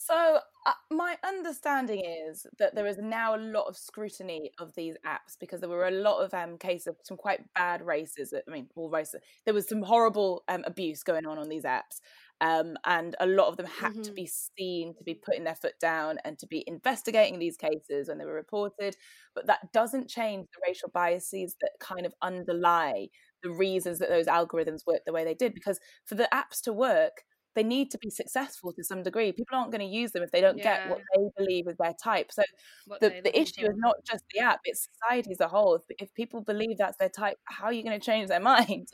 So 0.00 0.38
uh, 0.64 0.72
my 0.92 1.16
understanding 1.26 2.04
is 2.30 2.46
that 2.60 2.76
there 2.76 2.86
is 2.86 2.98
now 2.98 3.34
a 3.34 3.36
lot 3.36 3.66
of 3.66 3.76
scrutiny 3.76 4.52
of 4.60 4.72
these 4.76 4.94
apps 5.04 5.36
because 5.38 5.58
there 5.58 5.68
were 5.68 5.88
a 5.88 5.90
lot 5.90 6.24
of 6.24 6.32
um, 6.32 6.56
cases 6.56 6.86
of 6.86 6.96
some 7.02 7.16
quite 7.16 7.40
bad 7.54 7.84
races. 7.84 8.32
I 8.32 8.48
mean, 8.50 8.68
all 8.76 8.90
races. 8.90 9.20
There 9.44 9.54
was 9.54 9.68
some 9.68 9.82
horrible 9.82 10.44
um, 10.46 10.62
abuse 10.64 11.02
going 11.02 11.26
on 11.26 11.36
on 11.36 11.48
these 11.48 11.64
apps, 11.64 12.00
um, 12.40 12.76
and 12.86 13.16
a 13.18 13.26
lot 13.26 13.48
of 13.48 13.56
them 13.56 13.66
had 13.66 13.94
mm-hmm. 13.94 14.02
to 14.02 14.12
be 14.12 14.26
seen 14.56 14.94
to 14.94 15.02
be 15.02 15.14
putting 15.14 15.42
their 15.42 15.56
foot 15.56 15.74
down 15.80 16.18
and 16.24 16.38
to 16.38 16.46
be 16.46 16.62
investigating 16.68 17.40
these 17.40 17.56
cases 17.56 18.06
when 18.08 18.18
they 18.18 18.24
were 18.24 18.32
reported. 18.32 18.94
But 19.34 19.48
that 19.48 19.72
doesn't 19.72 20.08
change 20.08 20.46
the 20.54 20.60
racial 20.66 20.90
biases 20.94 21.56
that 21.60 21.72
kind 21.80 22.06
of 22.06 22.14
underlie 22.22 23.08
the 23.42 23.50
reasons 23.50 23.98
that 23.98 24.10
those 24.10 24.26
algorithms 24.26 24.86
work 24.86 25.00
the 25.04 25.12
way 25.12 25.24
they 25.24 25.34
did. 25.34 25.54
Because 25.54 25.80
for 26.04 26.14
the 26.14 26.28
apps 26.32 26.62
to 26.62 26.72
work, 26.72 27.24
they 27.54 27.62
need 27.62 27.90
to 27.90 27.98
be 27.98 28.10
successful 28.10 28.72
to 28.72 28.84
some 28.84 29.02
degree. 29.02 29.32
People 29.32 29.56
aren't 29.56 29.72
going 29.72 29.86
to 29.86 29.96
use 29.96 30.12
them 30.12 30.22
if 30.22 30.30
they 30.30 30.40
don't 30.40 30.58
yeah. 30.58 30.86
get 30.86 30.90
what 30.90 31.00
they 31.14 31.22
believe 31.36 31.66
is 31.68 31.76
their 31.78 31.94
type. 32.02 32.30
So 32.30 32.42
what 32.86 33.00
the, 33.00 33.20
the 33.22 33.38
issue 33.38 33.62
is 33.62 33.76
not 33.76 33.96
just 34.08 34.24
the 34.32 34.40
app, 34.40 34.60
it's 34.64 34.88
society 35.00 35.32
as 35.32 35.40
a 35.40 35.48
whole. 35.48 35.80
If, 35.98 36.14
people 36.14 36.42
believe 36.42 36.78
that's 36.78 36.96
their 36.98 37.08
type, 37.08 37.36
how 37.44 37.66
are 37.66 37.72
you 37.72 37.82
going 37.82 37.98
to 37.98 38.04
change 38.04 38.28
their 38.28 38.40
mind? 38.54 38.88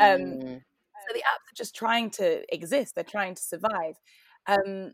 Um, 0.00 0.20
mm. 0.20 0.60
So 0.60 1.14
the 1.14 1.20
apps 1.20 1.52
are 1.52 1.56
just 1.56 1.74
trying 1.74 2.10
to 2.12 2.42
exist, 2.54 2.94
they're 2.94 3.04
trying 3.04 3.34
to 3.34 3.42
survive. 3.42 3.94
Um, 4.46 4.92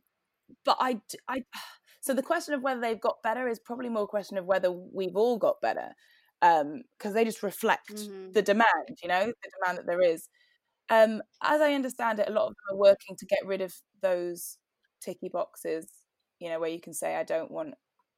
but 0.64 0.76
I, 0.80 1.00
I, 1.28 1.42
so 2.00 2.14
the 2.14 2.22
question 2.22 2.54
of 2.54 2.62
whether 2.62 2.80
they've 2.80 3.00
got 3.00 3.22
better 3.22 3.48
is 3.48 3.58
probably 3.58 3.88
more 3.88 4.04
a 4.04 4.08
question 4.08 4.38
of 4.38 4.44
whether 4.44 4.70
we've 4.70 5.16
all 5.16 5.38
got 5.38 5.60
better 5.62 5.94
because 6.40 7.10
um, 7.10 7.12
they 7.14 7.24
just 7.24 7.42
reflect 7.42 7.94
mm-hmm. 7.94 8.32
the 8.32 8.42
demand, 8.42 8.98
you 9.02 9.08
know, 9.08 9.26
the 9.26 9.50
demand 9.60 9.78
that 9.78 9.86
there 9.86 10.02
is. 10.02 10.28
Um, 10.90 11.22
as 11.42 11.60
I 11.60 11.72
understand 11.72 12.18
it, 12.18 12.28
a 12.28 12.32
lot 12.32 12.48
of 12.48 12.54
them 12.54 12.76
are 12.76 12.78
working 12.78 13.16
to 13.16 13.26
get 13.26 13.46
rid 13.46 13.60
of 13.60 13.74
those 14.02 14.58
ticky 15.00 15.28
boxes, 15.28 15.86
you 16.38 16.48
know, 16.48 16.60
where 16.60 16.70
you 16.70 16.80
can 16.80 16.94
say, 16.94 17.16
I 17.16 17.24
don't 17.24 17.50
want 17.50 17.74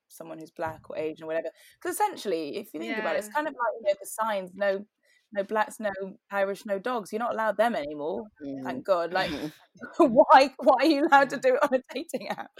someone 0.08 0.38
who's 0.38 0.50
black 0.50 0.88
or 0.90 0.98
Asian 0.98 1.24
or 1.24 1.26
whatever. 1.28 1.48
Because 1.80 1.94
essentially, 1.94 2.56
if 2.56 2.72
you 2.74 2.80
think 2.80 2.92
yeah. 2.92 3.00
about 3.00 3.16
it, 3.16 3.20
it's 3.20 3.28
kind 3.28 3.46
of 3.46 3.54
like, 3.54 3.72
you 3.80 3.86
know, 3.86 3.94
the 4.00 4.06
signs, 4.06 4.50
no 4.54 4.84
no 5.32 5.42
blacks, 5.42 5.80
no 5.80 5.90
Irish, 6.30 6.64
no 6.66 6.78
dogs. 6.78 7.12
You're 7.12 7.20
not 7.20 7.34
allowed 7.34 7.56
them 7.56 7.74
anymore. 7.74 8.24
Mm. 8.44 8.62
Thank 8.64 8.84
God. 8.84 9.12
Like, 9.12 9.30
why 9.98 10.50
why 10.58 10.76
are 10.80 10.86
you 10.86 11.06
allowed 11.06 11.30
to 11.30 11.36
do 11.36 11.54
it 11.54 11.62
on 11.62 11.78
a 11.78 11.82
dating 11.92 12.28
app? 12.28 12.50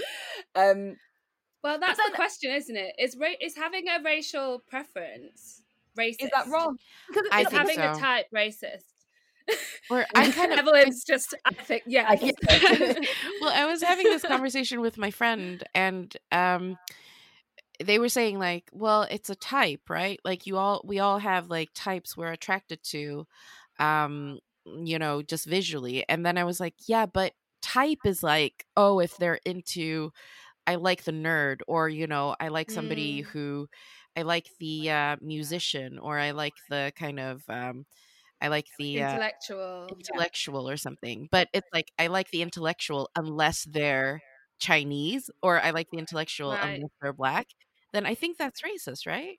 Um, 0.55 0.97
well, 1.63 1.79
that's 1.81 1.99
then, 1.99 2.11
the 2.11 2.17
question, 2.17 2.53
isn't 2.53 2.77
it? 2.77 2.95
Is 2.99 3.17
ra- 3.21 3.41
is 3.41 3.57
having 3.57 3.89
a 3.89 4.03
racial 4.05 4.63
preference 4.69 5.63
racist? 5.99 6.25
Is 6.25 6.31
that 6.33 6.49
wrong? 6.49 6.77
Because 7.09 7.27
I 7.33 7.45
having 7.51 7.77
so. 7.77 7.93
a 7.93 7.95
type 7.95 8.27
racist. 8.35 8.85
Or 9.91 10.05
I 10.15 10.31
kind 10.33 10.53
of 10.53 10.59
Evelyn's 10.59 11.05
just 11.05 11.35
I 11.45 11.53
think 11.53 11.85
yeah. 11.87 12.07
I 12.09 12.17
think 12.17 12.37
well, 13.41 13.53
I 13.55 13.67
was 13.67 13.83
having 13.83 14.05
this 14.05 14.23
conversation 14.23 14.81
with 14.81 14.99
my 14.99 15.11
friend 15.11 15.63
and 15.75 16.15
um 16.33 16.77
they 17.85 17.99
were 17.99 18.09
saying 18.09 18.39
like, 18.39 18.65
well, 18.73 19.03
it's 19.03 19.31
a 19.31 19.35
type, 19.35 19.83
right? 19.89 20.19
Like 20.25 20.47
you 20.47 20.57
all 20.57 20.83
we 20.85 20.99
all 20.99 21.19
have 21.19 21.51
like 21.51 21.71
types 21.75 22.17
we're 22.17 22.33
attracted 22.33 22.83
to 22.85 23.27
um 23.79 24.41
you 24.65 24.99
know, 24.99 25.23
just 25.23 25.47
visually. 25.47 26.05
And 26.09 26.27
then 26.27 26.37
I 26.37 26.45
was 26.45 26.59
like, 26.59 26.75
yeah, 26.89 27.07
but 27.07 27.33
type 27.63 28.01
is 28.05 28.23
like, 28.23 28.67
oh, 28.77 28.99
if 28.99 29.17
they're 29.17 29.39
into 29.47 30.13
I 30.67 30.77
like 30.77 31.05
the 31.05 31.13
nerd 31.13 31.61
or 31.69 31.89
you 31.89 32.07
know, 32.07 32.35
I 32.41 32.49
like 32.49 32.71
somebody 32.71 33.23
mm. 33.23 33.27
who 33.27 33.69
I 34.17 34.23
like 34.23 34.49
the 34.59 34.91
uh 34.91 35.17
musician 35.21 35.99
or 35.99 36.19
I 36.19 36.33
like 36.33 36.55
the 36.69 36.93
kind 36.97 37.21
of 37.21 37.43
um 37.49 37.87
I 38.41 38.49
like 38.49 38.67
the 38.79 39.03
uh, 39.03 39.11
intellectual, 39.11 39.87
intellectual 39.91 40.67
yeah. 40.67 40.75
or 40.75 40.77
something. 40.77 41.29
But 41.31 41.49
it's 41.53 41.69
like 41.73 41.91
I 41.99 42.09
like 42.09 42.31
the 42.31 42.43
intellectual 42.43 43.11
unless 43.17 43.65
they're 43.65 44.21
Chinese, 44.59 45.31
or 45.43 45.61
I 45.61 45.71
like 45.71 45.89
the 45.91 45.99
intellectual 45.99 46.51
right. 46.51 46.77
unless 46.77 46.91
they're 47.01 47.13
black. 47.13 47.49
Then 47.93 48.07
I 48.07 48.15
think 48.15 48.39
that's 48.39 48.63
racist, 48.63 49.07
right? 49.07 49.39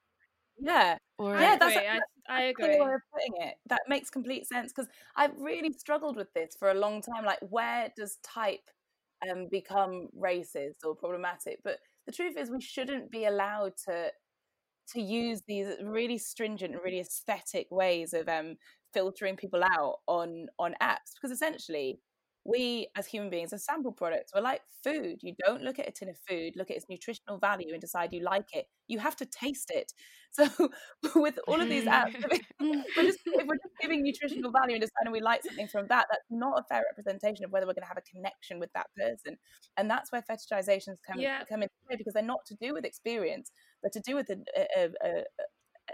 Yeah, 0.59 0.97
or, 1.19 1.35
yeah, 1.35 1.55
that's 1.59 1.77
I, 1.77 1.99
I 2.29 2.41
agree. 2.43 2.79
way 2.79 2.93
of 2.93 3.01
putting 3.13 3.47
it. 3.47 3.55
That 3.67 3.81
makes 3.87 4.09
complete 4.09 4.47
sense 4.47 4.73
because 4.73 4.89
I've 5.15 5.37
really 5.37 5.71
struggled 5.73 6.15
with 6.15 6.33
this 6.33 6.55
for 6.57 6.71
a 6.71 6.73
long 6.73 7.01
time. 7.01 7.25
Like, 7.25 7.39
where 7.41 7.91
does 7.95 8.17
type 8.23 8.67
um, 9.29 9.47
become 9.51 10.07
racist 10.19 10.83
or 10.83 10.95
problematic? 10.95 11.59
But 11.63 11.77
the 12.07 12.11
truth 12.11 12.35
is, 12.37 12.49
we 12.49 12.61
shouldn't 12.61 13.11
be 13.11 13.25
allowed 13.25 13.73
to 13.85 14.11
to 14.93 15.01
use 15.01 15.41
these 15.47 15.67
really 15.83 16.17
stringent 16.17 16.73
and 16.73 16.83
really 16.83 17.01
aesthetic 17.01 17.67
ways 17.69 18.13
of 18.13 18.27
um, 18.29 18.55
filtering 18.97 19.35
people 19.35 19.63
out 19.63 19.97
on 20.07 20.47
on 20.57 20.73
apps 20.81 21.13
because 21.13 21.31
essentially 21.31 21.99
we 22.43 22.87
as 22.95 23.05
human 23.05 23.29
beings 23.29 23.53
are 23.53 23.59
sample 23.59 23.91
products 23.91 24.31
we're 24.33 24.41
like 24.41 24.61
food. 24.83 25.17
You 25.21 25.35
don't 25.45 25.61
look 25.61 25.77
at 25.79 25.87
a 25.87 25.91
tin 25.91 26.09
of 26.09 26.17
food 26.27 26.53
look 26.55 26.71
at 26.71 26.77
its 26.77 26.87
nutritional 26.89 27.37
value 27.37 27.73
and 27.73 27.81
decide 27.81 28.11
you 28.11 28.23
like 28.23 28.47
it. 28.53 28.65
You 28.87 28.97
have 28.99 29.15
to 29.17 29.25
taste 29.25 29.69
it. 29.69 29.91
So 30.37 30.45
with 31.15 31.39
all 31.47 31.59
of 31.61 31.67
these 31.67 31.85
apps 31.85 32.13
we're 32.59 33.03
just, 33.03 33.19
if 33.25 33.47
we're 33.47 33.55
just 33.55 33.75
giving 33.81 34.03
nutritional 34.03 34.51
value 34.51 34.75
and 34.75 34.81
deciding 34.81 35.11
we 35.11 35.21
like 35.21 35.41
something 35.41 35.67
from 35.67 35.87
that 35.87 36.05
that's 36.11 36.25
not 36.29 36.59
a 36.59 36.63
fair 36.69 36.83
representation 36.91 37.43
of 37.43 37.51
whether 37.51 37.65
we're 37.65 37.73
going 37.73 37.83
to 37.83 37.87
have 37.87 37.97
a 37.97 38.11
connection 38.13 38.59
with 38.59 38.69
that 38.73 38.87
person. 38.95 39.37
And 39.77 39.89
that's 39.89 40.11
where 40.11 40.21
fetishizations 40.21 40.97
come, 41.09 41.19
yeah. 41.19 41.43
come 41.49 41.63
into 41.63 41.73
play 41.87 41.95
because 41.95 42.13
they're 42.13 42.21
not 42.21 42.45
to 42.47 42.55
do 42.61 42.73
with 42.73 42.85
experience 42.85 43.51
but 43.81 43.93
to 43.93 44.01
do 44.01 44.15
with 44.15 44.29
a, 44.29 44.37
a, 44.77 44.89
a, 45.03 45.23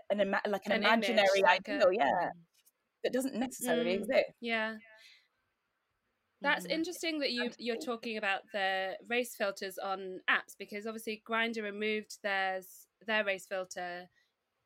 an 0.09 0.35
like 0.49 0.65
an, 0.65 0.73
an 0.73 0.83
imaginary 0.83 1.27
image, 1.37 1.45
ideal 1.45 1.75
like 1.75 1.87
a, 1.87 1.95
yeah 1.95 2.27
mm. 2.27 2.31
That 3.03 3.13
doesn't 3.13 3.35
necessarily 3.35 3.91
mm, 3.91 4.01
exist. 4.01 4.31
Yeah. 4.41 4.75
That's 6.41 6.67
mm. 6.67 6.71
interesting 6.71 7.19
that 7.19 7.31
you 7.31 7.49
you're 7.57 7.77
talking 7.77 8.17
about 8.17 8.41
the 8.51 8.97
race 9.07 9.35
filters 9.35 9.77
on 9.77 10.19
apps 10.29 10.55
because 10.59 10.85
obviously 10.85 11.23
Grindr 11.27 11.63
removed 11.63 12.17
theirs 12.21 12.87
their 13.07 13.23
race 13.23 13.45
filter 13.45 14.09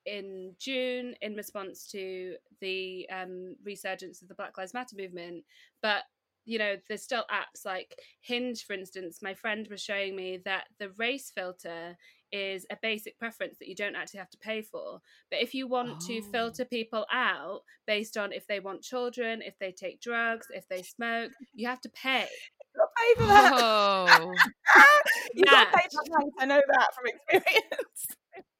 in 0.06 0.56
June 0.60 1.14
in 1.22 1.36
response 1.36 1.88
to 1.92 2.36
the 2.62 3.08
um, 3.12 3.56
resurgence 3.64 4.22
of 4.22 4.28
the 4.28 4.36
Black 4.36 4.58
Lives 4.58 4.74
Matter 4.74 4.96
movement. 4.98 5.44
But 5.82 6.04
you 6.46 6.58
know, 6.58 6.76
there's 6.88 7.04
still 7.04 7.26
apps 7.30 7.66
like 7.66 7.94
Hinge, 8.22 8.64
for 8.64 8.74
instance. 8.74 9.20
My 9.22 9.34
friend 9.34 9.68
was 9.70 9.82
showing 9.82 10.16
me 10.16 10.40
that 10.46 10.68
the 10.80 10.92
race 10.92 11.30
filter 11.36 11.98
is 12.32 12.66
a 12.72 12.78
basic 12.82 13.18
preference 13.18 13.58
that 13.60 13.68
you 13.68 13.76
don't 13.76 13.96
actually 13.96 14.20
have 14.20 14.30
to 14.32 14.38
pay 14.38 14.62
for. 14.62 15.02
But 15.30 15.42
if 15.42 15.54
you 15.54 15.68
want 15.68 15.92
oh. 15.96 16.08
to 16.08 16.22
filter 16.32 16.66
people 16.66 17.06
out 17.12 17.62
based 17.86 18.18
on 18.18 18.34
if 18.34 18.48
they 18.48 18.60
want 18.60 18.82
children, 18.82 19.42
if 19.42 19.58
they 19.60 19.72
take 19.72 20.02
drugs, 20.02 20.48
if 20.50 20.68
they 20.68 20.82
smoke, 20.82 21.32
you 21.54 21.68
have 21.68 21.82
to 21.82 21.90
pay. 21.90 22.28
You 22.76 22.86
pay 22.98 23.22
for 23.22 23.28
that. 23.28 23.52
Oh. 23.56 24.08
you 25.34 25.44
yeah. 25.46 25.52
got 25.52 25.74
pay 25.74 25.88
for 25.92 26.04
that. 26.06 26.32
I 26.40 26.46
know 26.46 26.62
that 26.68 26.88
from 26.94 27.06
experience. 27.08 28.06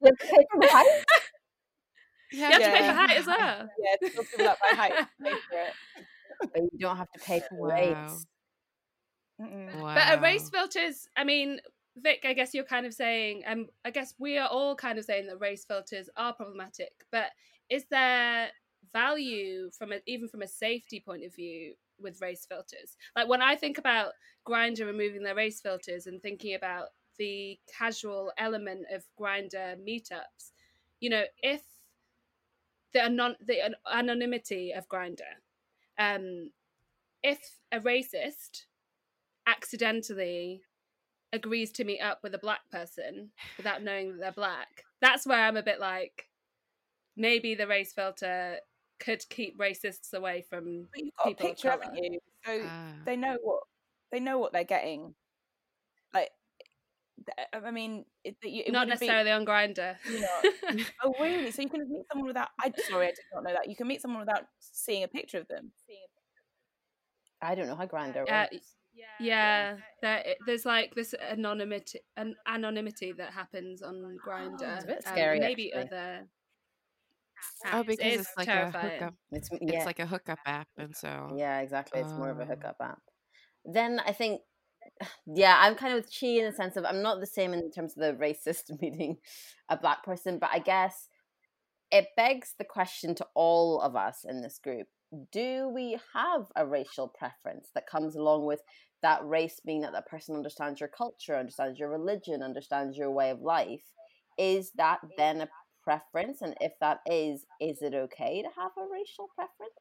you 0.02 0.06
have 0.06 0.18
to 0.18 0.26
pay 0.26 0.46
for 0.52 0.68
height. 0.68 1.04
You 2.30 2.40
have, 2.40 2.60
yeah. 2.60 2.68
to 2.68 2.76
pay 2.76 2.88
for 2.88 2.94
height 2.94 3.16
as 3.16 3.26
well. 3.26 3.68
Yeah, 3.78 4.08
to 4.08 4.22
fill 4.24 4.48
up 4.48 4.58
by 4.60 4.76
height. 4.76 4.92
Pay 5.22 5.30
for 5.30 5.58
it. 5.58 6.04
But 6.52 6.62
you 6.72 6.78
don't 6.78 6.96
have 6.96 7.10
to 7.16 7.20
pay 7.20 7.40
for 7.40 7.68
weights. 7.68 8.26
Wow. 9.40 9.94
But 9.94 10.18
a 10.18 10.20
race 10.20 10.48
filters, 10.50 11.08
I 11.16 11.24
mean, 11.24 11.58
Vick, 12.02 12.24
I 12.24 12.32
guess 12.32 12.54
you're 12.54 12.64
kind 12.64 12.86
of 12.86 12.94
saying, 12.94 13.42
um, 13.46 13.66
I 13.84 13.90
guess 13.90 14.14
we 14.18 14.38
are 14.38 14.48
all 14.48 14.74
kind 14.74 14.98
of 14.98 15.04
saying 15.04 15.26
that 15.26 15.40
race 15.40 15.64
filters 15.64 16.08
are 16.16 16.32
problematic, 16.32 16.92
but 17.10 17.30
is 17.70 17.84
there 17.90 18.48
value 18.92 19.70
from 19.76 19.92
a, 19.92 19.98
even 20.06 20.28
from 20.28 20.42
a 20.42 20.48
safety 20.48 21.00
point 21.00 21.24
of 21.24 21.34
view 21.34 21.74
with 22.00 22.20
race 22.20 22.46
filters? 22.46 22.96
Like 23.16 23.28
when 23.28 23.42
I 23.42 23.56
think 23.56 23.78
about 23.78 24.12
Grindr 24.46 24.86
removing 24.86 25.22
their 25.22 25.34
race 25.34 25.60
filters 25.60 26.06
and 26.06 26.22
thinking 26.22 26.54
about 26.54 26.88
the 27.18 27.58
casual 27.78 28.32
element 28.38 28.86
of 28.92 29.04
Grindr 29.20 29.76
meetups. 29.76 30.52
You 31.00 31.10
know, 31.10 31.24
if 31.42 31.62
the 32.92 33.04
anon- 33.04 33.36
the 33.44 33.76
anonymity 33.92 34.72
of 34.72 34.88
Grindr, 34.88 35.42
um, 35.98 36.50
if 37.22 37.58
a 37.70 37.80
racist 37.80 38.64
accidentally 39.46 40.62
agrees 41.32 41.72
to 41.72 41.84
meet 41.84 42.00
up 42.00 42.20
with 42.22 42.34
a 42.34 42.38
black 42.38 42.60
person 42.70 43.30
without 43.56 43.82
knowing 43.82 44.12
that 44.12 44.20
they're 44.20 44.32
black, 44.32 44.84
that's 45.00 45.26
where 45.26 45.38
I'm 45.44 45.56
a 45.56 45.62
bit 45.62 45.80
like, 45.80 46.28
maybe 47.16 47.54
the 47.54 47.66
race 47.66 47.92
filter 47.92 48.58
could 49.00 49.22
keep 49.28 49.58
racists 49.58 50.12
away 50.14 50.44
from 50.48 50.86
But 50.92 51.04
you've 51.04 51.14
got 51.16 51.26
a 51.26 51.28
people 51.30 51.46
of 51.46 51.50
picture, 51.52 51.68
colour. 51.70 51.82
haven't 51.84 52.04
you? 52.04 52.18
So 52.44 52.60
Ah. 52.64 52.92
they 53.04 53.16
know 53.16 53.36
what 53.42 53.62
they 54.10 54.20
know 54.20 54.38
what 54.38 54.52
they're 54.52 54.64
getting. 54.64 55.14
Like, 56.14 56.30
I 57.52 57.70
mean, 57.70 58.06
it, 58.24 58.36
you, 58.42 58.62
it 58.66 58.72
Not 58.72 58.86
wouldn't 58.86 59.00
be- 59.00 59.06
necessarily 59.06 59.30
on 59.32 59.44
Grindr. 59.44 59.96
you 60.10 60.20
know, 60.76 60.84
oh, 61.04 61.14
really? 61.20 61.50
So 61.50 61.60
you 61.62 61.68
can 61.68 61.80
meet 61.90 62.04
someone 62.10 62.26
without? 62.28 62.48
I 62.60 62.72
sorry, 62.88 63.06
I 63.08 63.10
did 63.10 63.18
not 63.34 63.44
know 63.44 63.52
that. 63.52 63.68
You 63.68 63.76
can 63.76 63.86
meet 63.86 64.00
someone 64.00 64.20
without 64.20 64.44
seeing 64.60 65.02
a 65.04 65.08
picture 65.08 65.38
of 65.38 65.46
them. 65.48 65.72
I 67.42 67.54
don't 67.54 67.66
know 67.66 67.76
how 67.76 67.86
Grindr 67.86 68.28
Uh, 68.28 68.46
works. 68.98 69.20
yeah, 69.20 69.76
there, 70.02 70.18
it- 70.26 70.38
there's 70.46 70.64
like 70.66 70.94
this 70.94 71.14
anonymity, 71.14 72.00
an 72.16 72.34
anonymity 72.46 73.12
that 73.12 73.32
happens 73.32 73.82
on 73.82 74.16
Grindr. 74.26 74.52
It's 74.76 74.84
oh, 74.84 74.84
a 74.84 74.86
bit 74.86 75.02
um, 75.06 75.12
scary, 75.14 75.40
maybe 75.40 75.72
actually. 75.72 75.96
other. 75.98 76.28
Oh, 77.66 77.68
apps. 77.68 77.80
It 77.80 77.86
because 77.86 78.12
is 78.14 78.20
it's 78.20 78.30
like 78.36 78.46
terrifying. 78.46 78.86
a 78.86 78.90
hookup. 78.94 79.14
It's 79.32 79.48
yeah. 79.52 79.76
It's 79.76 79.86
like 79.86 79.98
a 80.00 80.06
hookup 80.06 80.38
app, 80.46 80.68
and 80.76 80.94
so 80.96 81.34
yeah, 81.36 81.60
exactly. 81.60 82.00
It's 82.00 82.12
more 82.12 82.30
of 82.30 82.38
a 82.40 82.42
Oh. 82.42 82.46
hookup 82.46 82.76
app. 82.80 83.00
Then 83.64 84.00
I 84.04 84.12
think, 84.12 84.40
yeah, 85.26 85.56
I'm 85.60 85.74
kind 85.76 85.92
of 85.94 86.02
with 86.04 86.12
Chi 86.18 86.26
in 86.26 86.44
the 86.46 86.52
sense 86.52 86.76
of 86.76 86.84
I'm 86.84 87.02
not 87.02 87.20
the 87.20 87.26
same 87.26 87.52
in 87.52 87.70
terms 87.70 87.94
of 87.96 88.02
the 88.02 88.12
racist 88.24 88.70
meeting 88.82 89.18
a 89.68 89.76
black 89.76 90.02
person, 90.04 90.38
but 90.40 90.50
I 90.52 90.58
guess 90.58 91.08
it 91.90 92.08
begs 92.16 92.54
the 92.58 92.64
question 92.64 93.14
to 93.14 93.26
all 93.34 93.80
of 93.80 93.94
us 93.96 94.24
in 94.28 94.42
this 94.42 94.58
group: 94.62 94.88
Do 95.32 95.68
we 95.72 95.98
have 96.14 96.46
a 96.56 96.66
racial 96.66 97.08
preference 97.08 97.68
that 97.74 97.86
comes 97.86 98.14
along 98.16 98.46
with 98.46 98.60
that 99.02 99.26
race 99.26 99.60
being 99.64 99.82
that 99.82 99.92
that 99.92 100.08
person 100.08 100.34
understands 100.34 100.80
your 100.80 100.88
culture, 100.88 101.36
understands 101.36 101.78
your 101.78 101.90
religion, 101.90 102.42
understands 102.42 102.96
your 102.96 103.10
way 103.10 103.30
of 103.30 103.40
life? 103.40 103.82
Is 104.38 104.72
that 104.76 105.00
then 105.16 105.40
a 105.40 105.48
preference? 105.82 106.42
And 106.42 106.54
if 106.60 106.72
that 106.80 107.00
is, 107.06 107.46
is 107.60 107.82
it 107.82 107.94
okay 107.94 108.42
to 108.42 108.48
have 108.60 108.72
a 108.76 108.92
racial 108.92 109.28
preference? 109.34 109.72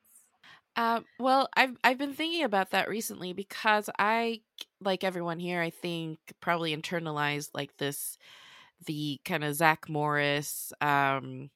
Uh, 0.76 1.02
well, 1.20 1.50
I've 1.56 1.76
I've 1.84 1.98
been 1.98 2.14
thinking 2.14 2.44
about 2.44 2.70
that 2.72 2.88
recently 2.88 3.34
because 3.34 3.90
I, 3.98 4.42
like 4.80 5.04
everyone 5.04 5.40
here, 5.40 5.60
I 5.60 5.72
think 5.72 6.20
probably 6.40 6.76
internalized 6.76 7.50
like 7.56 7.76
this, 7.78 8.18
the 8.86 9.20
kind 9.26 9.44
of 9.44 9.56
Zach 9.56 9.90
Morris, 9.90 10.72
um, 10.80 11.50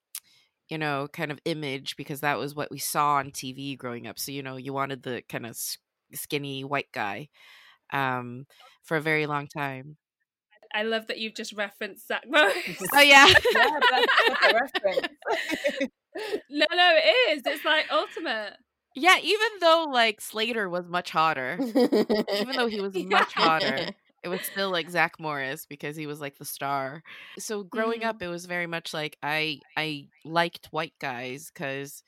you 0.69 0.80
know, 0.80 1.08
kind 1.13 1.32
of 1.32 1.39
image 1.45 1.97
because 1.97 2.21
that 2.21 2.39
was 2.39 2.56
what 2.56 2.71
we 2.71 2.80
saw 2.80 3.15
on 3.15 3.30
TV 3.30 3.78
growing 3.78 4.08
up. 4.08 4.17
So 4.17 4.32
you 4.32 4.41
know, 4.41 4.56
you 4.58 4.74
wanted 4.74 5.04
the 5.04 5.21
kind 5.30 5.45
of 5.45 5.56
skinny 6.15 6.63
white 6.63 6.91
guy, 6.91 7.30
um, 7.91 8.45
for 8.84 8.97
a 8.97 9.02
very 9.02 9.26
long 9.28 9.47
time. 9.47 9.97
I 10.74 10.84
love 10.84 11.08
that 11.08 11.19
you've 11.19 11.36
just 11.36 11.54
referenced 11.54 12.08
Zach 12.08 12.24
Morris. 12.28 12.56
Oh 12.93 13.02
yeah, 13.02 13.28
Yeah, 13.52 13.80
no, 16.50 16.65
no, 16.71 16.91
it 16.97 17.38
is. 17.38 17.43
It's 17.45 17.65
like 17.65 17.86
ultimate. 17.91 18.56
yeah. 18.95 19.17
Even 19.21 19.47
though 19.60 19.88
like 19.91 20.21
Slater 20.21 20.69
was 20.69 20.88
much 20.89 21.12
hotter, 21.12 21.63
even 22.32 22.56
though 22.56 22.67
he 22.67 22.80
was 22.80 22.97
much 22.97 23.34
hotter. 23.34 23.89
it 24.24 24.30
was 24.30 24.45
still 24.45 24.69
like 24.71 24.89
Zach 24.89 25.19
Morris 25.19 25.65
because 25.65 25.95
he 25.95 26.08
was 26.08 26.19
like 26.21 26.38
the 26.38 26.45
star. 26.45 27.04
So 27.39 27.63
growing 27.63 28.02
Mhm. 28.02 28.06
up, 28.06 28.21
it 28.21 28.28
was 28.28 28.45
very 28.45 28.67
much 28.67 28.93
like 28.93 29.17
I 29.24 29.62
I 29.78 30.08
liked 30.26 30.67
white 30.71 30.93
guys 31.00 31.52
because 31.54 32.04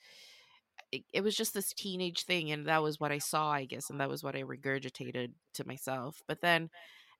it, 0.94 1.04
it 1.12 1.20
was 1.22 1.36
just 1.36 1.54
this 1.54 1.72
teenage 1.72 2.24
thing, 2.24 2.50
and 2.52 2.66
that 2.66 2.82
was 2.82 3.00
what 3.00 3.12
I 3.12 3.18
saw, 3.18 3.50
I 3.50 3.64
guess, 3.66 3.90
and 3.90 4.00
that 4.00 4.08
was 4.08 4.22
what 4.22 4.36
I 4.36 4.42
regurgitated 4.42 5.32
to 5.54 5.66
myself. 5.66 6.22
But 6.28 6.40
then, 6.40 6.70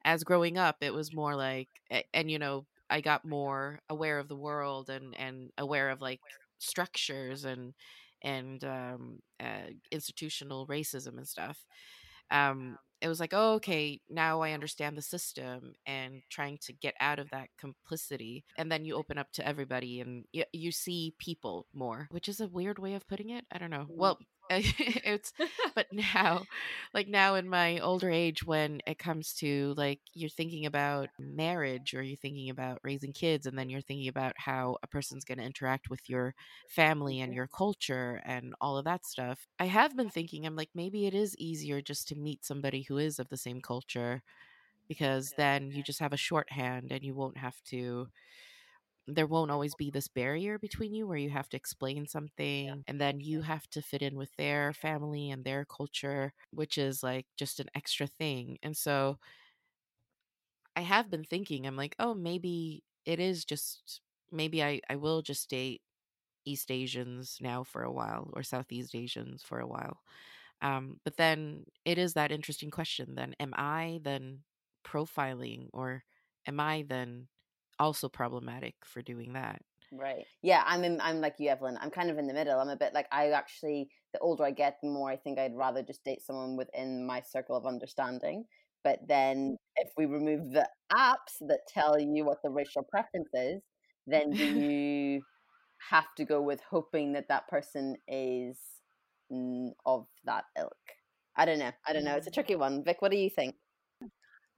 as 0.05 0.25
growing 0.25 0.59
up, 0.59 0.79
it 0.83 0.95
was 0.95 1.15
more 1.15 1.37
like, 1.37 1.69
and 2.15 2.31
you 2.31 2.39
know, 2.39 2.67
I 2.91 3.01
got 3.01 3.25
more 3.25 3.81
aware 3.91 4.19
of 4.19 4.29
the 4.29 4.37
world 4.37 4.91
and 4.91 5.17
and 5.19 5.51
aware 5.59 5.91
of 5.91 6.01
like 6.03 6.21
structures 6.59 7.45
and 7.45 7.75
and 8.23 8.65
um, 8.65 9.21
uh, 9.41 9.71
institutional 9.93 10.67
racism 10.67 11.19
and 11.19 11.29
stuff 11.29 11.59
um 12.31 12.79
it 13.05 13.09
was 13.09 13.21
like 13.21 13.35
oh 13.35 13.53
okay 13.53 14.01
now 14.09 14.41
i 14.41 14.53
understand 14.53 14.97
the 14.97 15.03
system 15.03 15.75
and 15.87 16.23
trying 16.31 16.59
to 16.63 16.73
get 16.73 16.95
out 17.01 17.19
of 17.19 17.29
that 17.31 17.49
complicity 17.59 18.45
and 18.57 18.73
then 18.73 18.85
you 18.85 18.95
open 18.95 19.19
up 19.19 19.31
to 19.33 19.47
everybody 19.47 20.01
and 20.01 20.25
you, 20.33 20.45
you 20.53 20.73
see 20.73 21.15
people 21.19 21.67
more 21.75 22.09
which 22.11 22.29
is 22.29 22.41
a 22.41 22.49
weird 22.49 22.79
way 22.79 22.95
of 22.95 23.07
putting 23.07 23.31
it 23.31 23.45
i 23.53 23.59
don't 23.59 23.71
know. 23.71 23.87
Mm. 23.91 23.97
Well 23.97 24.19
it's 24.51 25.33
but 25.75 25.87
now 25.91 26.43
like 26.93 27.09
now 27.09 27.35
in 27.35 27.49
my 27.49 27.79
older 27.79 28.11
age 28.11 28.45
when 28.45 28.81
it 28.87 28.99
comes 28.99 29.33
to 29.33 29.73
like 29.77 30.01
you're 30.13 30.29
thinking 30.29 30.67
about 30.67 31.09
marriage 31.19 31.95
or 31.95 32.03
you're 32.03 32.17
thinking 32.17 32.51
about 32.51 32.79
raising 32.83 33.13
kids 33.13 33.47
and 33.47 33.59
then 33.59 33.71
you're 33.71 33.81
thinking 33.81 34.09
about 34.09 34.35
how 34.37 34.77
a 34.83 34.87
person's 34.87 35.25
going 35.25 35.39
to 35.39 35.45
interact 35.45 35.89
with 35.89 36.11
your 36.11 36.35
family 36.69 37.21
and 37.21 37.31
mm-hmm. 37.31 37.37
your 37.37 37.47
culture 37.47 38.21
and 38.27 38.55
all 38.61 38.77
of 38.77 38.85
that 38.85 39.07
stuff 39.07 39.47
i 39.59 39.65
have 39.65 39.97
been 39.97 40.11
thinking 40.11 40.47
i'm 40.47 40.57
like 40.57 40.71
maybe 40.75 41.07
it 41.07 41.15
is 41.15 41.35
easier 41.39 41.81
just 41.81 42.07
to 42.07 42.15
meet 42.15 42.45
somebody 42.45 42.83
who 42.83 42.99
is 42.99 43.19
of 43.19 43.29
the 43.31 43.37
same 43.39 43.63
culture 43.63 44.23
because 44.89 45.33
then 45.39 45.71
you 45.71 45.83
just 45.83 46.01
have 46.01 46.13
a 46.13 46.19
shorthand 46.19 46.93
and 46.93 47.03
you 47.03 47.15
won't 47.15 47.39
have 47.39 47.57
to 47.65 48.09
there 49.07 49.27
won't 49.27 49.51
always 49.51 49.75
be 49.75 49.91
this 49.91 50.09
barrier 50.09 50.59
between 50.59 50.95
you 50.95 51.07
where 51.07 51.19
you 51.19 51.31
have 51.31 51.49
to 51.51 51.57
explain 51.57 52.07
something 52.07 52.83
and 52.89 53.01
then 53.01 53.21
you 53.21 53.43
have 53.43 53.69
to 53.71 53.83
fit 53.83 54.03
in 54.03 54.17
with 54.17 54.35
their 54.37 54.73
family 54.73 55.31
and 55.31 55.45
their 55.45 55.65
culture 55.67 56.33
which 56.51 56.79
is 56.79 57.03
like 57.03 57.27
just 57.37 57.61
an 57.61 57.69
extra 57.75 58.07
thing 58.07 58.59
and 58.63 58.77
so 58.77 59.19
i 60.77 60.81
have 60.81 61.11
been 61.11 61.25
thinking 61.25 61.67
i'm 61.67 61.77
like 61.77 61.95
oh 61.99 62.15
maybe 62.15 62.83
it 63.05 63.21
is 63.21 63.45
just 63.45 64.01
maybe 64.31 64.63
i 64.63 64.81
i 64.89 64.97
will 64.97 65.23
just 65.23 65.49
date 65.51 65.83
east 66.45 66.71
asians 66.71 67.39
now 67.41 67.65
for 67.65 67.83
a 67.83 67.93
while 67.93 68.31
or 68.35 68.43
southeast 68.43 68.95
asians 68.95 69.43
for 69.45 69.61
a 69.61 69.67
while. 69.69 69.99
Um 70.63 71.01
but 71.05 71.17
then 71.19 71.65
it 71.85 71.99
is 71.99 72.15
that 72.15 72.33
interesting 72.33 72.71
question 72.71 73.15
then 73.17 73.35
am 73.41 73.55
i 73.57 74.01
then 74.05 74.41
profiling 74.87 75.69
or 75.73 76.05
am 76.47 76.61
i 76.61 76.85
then 76.89 77.29
also 77.79 78.09
problematic 78.09 78.75
for 78.85 79.03
doing 79.03 79.33
that 79.33 79.61
Right. 79.97 80.25
Yeah, 80.43 80.63
I'm 80.67 80.85
in, 80.85 81.01
I'm 81.01 81.21
like 81.21 81.37
you, 81.39 81.49
Evelyn. 81.51 81.79
I'm 81.81 81.91
kind 81.91 82.11
of 82.11 82.19
in 82.19 82.27
the 82.27 82.35
middle. 82.35 82.59
I'm 82.59 82.69
a 82.69 82.77
bit 82.77 82.95
like 82.95 83.07
I 83.13 83.31
actually 83.31 83.89
the 84.13 84.19
older 84.21 84.45
I 84.45 84.51
get, 84.51 84.79
the 84.83 84.89
more 84.89 85.11
I 85.11 85.17
think 85.17 85.39
I'd 85.39 85.57
rather 85.57 85.83
just 85.83 86.05
date 86.05 86.23
someone 86.23 86.57
within 86.57 87.07
my 87.07 87.21
circle 87.21 87.57
of 87.57 87.67
understanding. 87.67 88.45
But 88.83 88.99
then 89.07 89.57
if 89.77 89.91
we 89.97 90.07
remove 90.07 90.53
the 90.53 90.69
apps 90.93 91.39
that 91.43 91.61
tell 91.69 91.99
you 91.99 92.25
what 92.25 92.39
the 92.43 92.51
racial 92.51 92.83
preference 92.83 93.31
is, 93.35 93.63
then 94.07 94.33
do 94.33 94.45
you 94.61 95.23
have 95.91 96.15
to 96.17 96.25
go 96.25 96.43
with 96.43 96.61
hoping 96.69 97.13
that 97.13 97.29
that 97.29 97.49
person 97.49 97.97
is 98.09 98.59
mm, 99.33 99.71
of 99.87 100.07
that 100.25 100.45
ilk? 100.59 100.73
I 101.37 101.45
don't 101.45 101.59
know. 101.59 101.73
I 101.87 101.93
don't 101.93 102.05
know. 102.05 102.15
It's 102.15 102.27
a 102.27 102.33
tricky 102.33 102.57
one. 102.57 102.85
Vick, 102.85 103.03
what 103.03 103.11
do 103.11 103.17
you 103.17 103.31
think? 103.31 103.57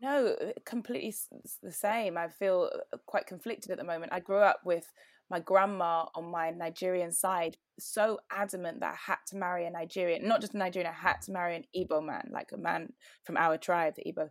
No, 0.00 0.26
uh, 0.40 0.52
completely 0.64 1.14
the 1.62 1.72
same. 1.72 2.18
I 2.18 2.28
feel 2.28 2.70
uh, 2.92 2.98
quite 3.06 3.26
conflicted 3.26 3.70
at 3.70 3.78
the 3.78 3.84
moment. 3.84 4.12
I 4.12 4.20
grew 4.20 4.38
up 4.40 4.60
with 4.64 4.92
my 5.30 5.40
grandma 5.40 6.04
on 6.14 6.30
my 6.30 6.50
Nigerian 6.50 7.10
side, 7.12 7.56
so 7.80 8.18
adamant 8.30 8.80
that 8.80 8.92
I 8.94 9.12
had 9.12 9.18
to 9.28 9.36
marry 9.36 9.66
a 9.66 9.70
Nigerian, 9.70 10.28
not 10.28 10.40
just 10.40 10.54
a 10.54 10.58
Nigerian, 10.58 10.90
I 10.90 10.94
had 11.08 11.20
to 11.22 11.32
marry 11.32 11.56
an 11.56 11.64
Igbo 11.76 12.04
man, 12.04 12.28
like 12.30 12.50
a 12.52 12.58
man 12.58 12.92
from 13.24 13.36
our 13.36 13.56
tribe, 13.58 13.94
the 13.96 14.04
Igbo 14.12 14.28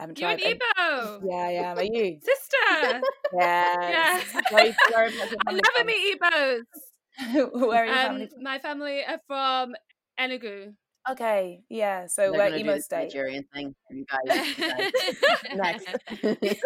um, 0.00 0.12
You're 0.16 0.30
an. 0.30 0.40
And- 0.44 0.60
Igbo. 0.60 1.20
yeah, 1.28 1.36
I 1.36 1.50
am. 1.70 1.78
Are 1.78 1.82
you? 1.84 2.18
Sister. 2.20 3.02
Yeah. 3.38 3.76
Yeah. 3.90 4.22
Where, 4.50 4.74
where 4.90 5.04
is 5.06 5.14
your 5.14 5.26
I 5.46 5.52
never 5.52 5.84
meet 5.84 6.18
Igbos. 6.18 7.50
where 7.68 7.84
are 7.84 7.88
Um, 7.88 7.94
family 7.94 8.28
my 8.40 8.58
family 8.58 9.04
are 9.04 9.20
from 9.26 9.74
Enugu. 10.18 10.72
Okay, 11.10 11.62
yeah. 11.68 12.06
So 12.06 12.22
They're 12.22 12.32
where 12.32 12.48
gonna 12.50 12.58
do 12.58 12.64
emo 12.64 12.74
this 12.74 12.84
state. 12.84 13.04
Nigerian 13.04 13.44
thing. 13.54 13.74
You 13.90 14.04
guys. 14.04 14.58
you 14.58 14.68
guys. 14.68 14.92
Next. 15.54 15.86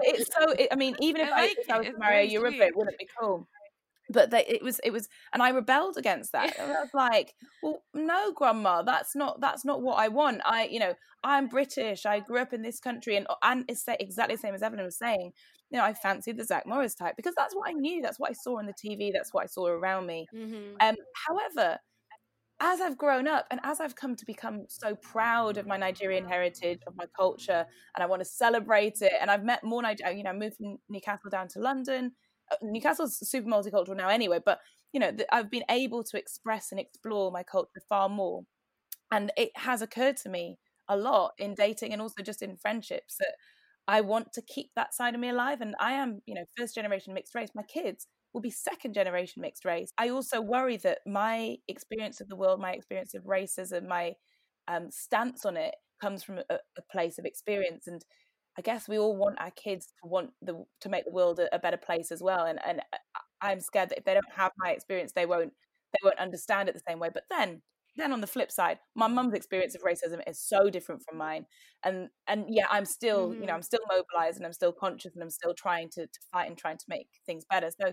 it's 0.00 0.30
so 0.34 0.50
it, 0.52 0.68
i 0.72 0.74
mean 0.76 0.96
even 1.00 1.20
if 1.20 1.32
i, 1.32 1.40
like 1.42 1.56
if 1.58 1.70
I 1.70 1.74
it, 1.74 1.78
was 1.78 1.86
to 1.86 1.90
it's 1.92 1.98
marry 2.00 2.14
a 2.14 2.16
very 2.18 2.32
Yoruba, 2.32 2.56
sweet. 2.56 2.62
it 2.66 2.76
wouldn't 2.76 2.98
be 2.98 3.08
cool 3.20 3.46
but 4.10 4.30
they, 4.30 4.44
it 4.46 4.62
was 4.62 4.80
it 4.82 4.90
was 4.90 5.08
and 5.32 5.42
i 5.42 5.50
rebelled 5.50 5.96
against 5.96 6.32
that 6.32 6.54
i 6.58 6.66
was 6.66 6.88
like 6.94 7.34
well 7.62 7.82
no 7.94 8.32
grandma 8.32 8.82
that's 8.82 9.14
not 9.14 9.40
that's 9.40 9.64
not 9.64 9.82
what 9.82 9.94
i 9.98 10.08
want 10.08 10.40
i 10.44 10.64
you 10.64 10.78
know 10.80 10.94
i'm 11.24 11.46
british 11.46 12.04
i 12.06 12.18
grew 12.20 12.38
up 12.40 12.52
in 12.52 12.62
this 12.62 12.80
country 12.80 13.16
and 13.16 13.26
and 13.42 13.64
it's 13.68 13.84
exactly 14.00 14.34
the 14.34 14.40
same 14.40 14.54
as 14.54 14.62
evelyn 14.62 14.84
was 14.84 14.96
saying 14.98 15.30
you 15.70 15.78
know 15.78 15.84
i 15.84 15.92
fancied 15.94 16.36
the 16.36 16.44
zach 16.44 16.66
morris 16.66 16.94
type 16.94 17.14
because 17.16 17.34
that's 17.36 17.54
what 17.54 17.68
i 17.68 17.72
knew 17.72 18.02
that's 18.02 18.18
what 18.18 18.30
i 18.30 18.34
saw 18.34 18.58
on 18.58 18.66
the 18.66 18.74
tv 18.74 19.12
that's 19.12 19.32
what 19.32 19.44
i 19.44 19.46
saw 19.46 19.66
around 19.66 20.06
me 20.06 20.26
Mhm. 20.34 20.74
um 20.80 20.96
however 21.28 21.78
as 22.62 22.80
I've 22.80 22.96
grown 22.96 23.26
up 23.26 23.46
and 23.50 23.60
as 23.64 23.80
I've 23.80 23.96
come 23.96 24.14
to 24.14 24.24
become 24.24 24.66
so 24.68 24.94
proud 24.94 25.56
of 25.56 25.66
my 25.66 25.76
Nigerian 25.76 26.24
heritage, 26.24 26.78
of 26.86 26.94
my 26.96 27.06
culture, 27.18 27.66
and 27.94 28.02
I 28.02 28.06
want 28.06 28.20
to 28.20 28.24
celebrate 28.24 29.02
it, 29.02 29.12
and 29.20 29.30
I've 29.30 29.42
met 29.42 29.64
more 29.64 29.82
Nigerian, 29.82 30.16
you 30.16 30.22
know, 30.22 30.32
moved 30.32 30.56
from 30.56 30.78
Newcastle 30.88 31.28
down 31.28 31.48
to 31.48 31.58
London. 31.58 32.12
Uh, 32.52 32.56
Newcastle's 32.62 33.18
super 33.28 33.48
multicultural 33.48 33.96
now 33.96 34.08
anyway, 34.08 34.38
but 34.44 34.60
you 34.92 35.00
know, 35.00 35.10
I've 35.32 35.50
been 35.50 35.64
able 35.70 36.04
to 36.04 36.16
express 36.16 36.70
and 36.70 36.78
explore 36.78 37.32
my 37.32 37.42
culture 37.42 37.82
far 37.88 38.08
more. 38.08 38.44
And 39.10 39.32
it 39.36 39.50
has 39.56 39.82
occurred 39.82 40.16
to 40.18 40.28
me 40.28 40.58
a 40.88 40.96
lot 40.96 41.32
in 41.38 41.54
dating 41.54 41.92
and 41.92 42.00
also 42.00 42.22
just 42.22 42.42
in 42.42 42.56
friendships 42.56 43.16
that 43.18 43.34
I 43.88 44.02
want 44.02 44.32
to 44.34 44.42
keep 44.42 44.70
that 44.76 44.94
side 44.94 45.14
of 45.14 45.20
me 45.20 45.30
alive. 45.30 45.62
And 45.62 45.74
I 45.80 45.92
am, 45.92 46.20
you 46.26 46.34
know, 46.34 46.44
first 46.56 46.74
generation 46.74 47.14
mixed 47.14 47.34
race. 47.34 47.50
My 47.54 47.62
kids 47.62 48.06
will 48.32 48.40
be 48.40 48.50
second 48.50 48.94
generation 48.94 49.42
mixed 49.42 49.64
race. 49.64 49.92
I 49.98 50.08
also 50.08 50.40
worry 50.40 50.76
that 50.78 50.98
my 51.06 51.56
experience 51.68 52.20
of 52.20 52.28
the 52.28 52.36
world, 52.36 52.60
my 52.60 52.72
experience 52.72 53.14
of 53.14 53.24
racism, 53.24 53.86
my 53.88 54.14
um, 54.68 54.90
stance 54.90 55.44
on 55.44 55.56
it 55.56 55.74
comes 56.00 56.22
from 56.22 56.38
a, 56.38 56.44
a, 56.50 56.82
place 56.90 57.18
of 57.18 57.24
experience. 57.24 57.86
And 57.86 58.04
I 58.58 58.62
guess 58.62 58.88
we 58.88 58.98
all 58.98 59.16
want 59.16 59.40
our 59.40 59.50
kids 59.50 59.86
to 60.02 60.08
want 60.08 60.30
the 60.40 60.64
to 60.80 60.88
make 60.88 61.04
the 61.04 61.12
world 61.12 61.38
a, 61.38 61.54
a 61.54 61.58
better 61.58 61.76
place 61.76 62.10
as 62.10 62.22
well. 62.22 62.46
And 62.46 62.58
and 62.64 62.80
I'm 63.40 63.60
scared 63.60 63.90
that 63.90 63.98
if 63.98 64.04
they 64.04 64.14
don't 64.14 64.24
have 64.34 64.52
my 64.58 64.70
experience, 64.70 65.12
they 65.12 65.26
won't 65.26 65.52
they 65.92 65.98
won't 66.04 66.18
understand 66.18 66.68
it 66.68 66.74
the 66.74 66.82
same 66.86 66.98
way. 66.98 67.10
But 67.12 67.24
then 67.30 67.62
then 67.96 68.12
on 68.12 68.20
the 68.20 68.26
flip 68.26 68.50
side 68.50 68.78
my 68.94 69.06
mum's 69.06 69.34
experience 69.34 69.74
of 69.74 69.82
racism 69.82 70.20
is 70.26 70.40
so 70.40 70.70
different 70.70 71.02
from 71.02 71.18
mine 71.18 71.44
and 71.84 72.08
and 72.26 72.46
yeah 72.48 72.66
i'm 72.70 72.84
still 72.84 73.28
mm-hmm. 73.28 73.34
you 73.34 73.40
know 73.40 73.46
mm-hmm. 73.46 73.56
i'm 73.56 73.62
still 73.62 73.80
mobilized 73.88 74.38
and 74.38 74.46
i'm 74.46 74.52
still 74.52 74.72
conscious 74.72 75.12
and 75.14 75.22
i'm 75.22 75.30
still 75.30 75.54
trying 75.54 75.88
to, 75.90 76.06
to 76.06 76.20
fight 76.32 76.48
and 76.48 76.56
trying 76.56 76.78
to 76.78 76.84
make 76.88 77.08
things 77.26 77.44
better 77.48 77.70
so 77.70 77.92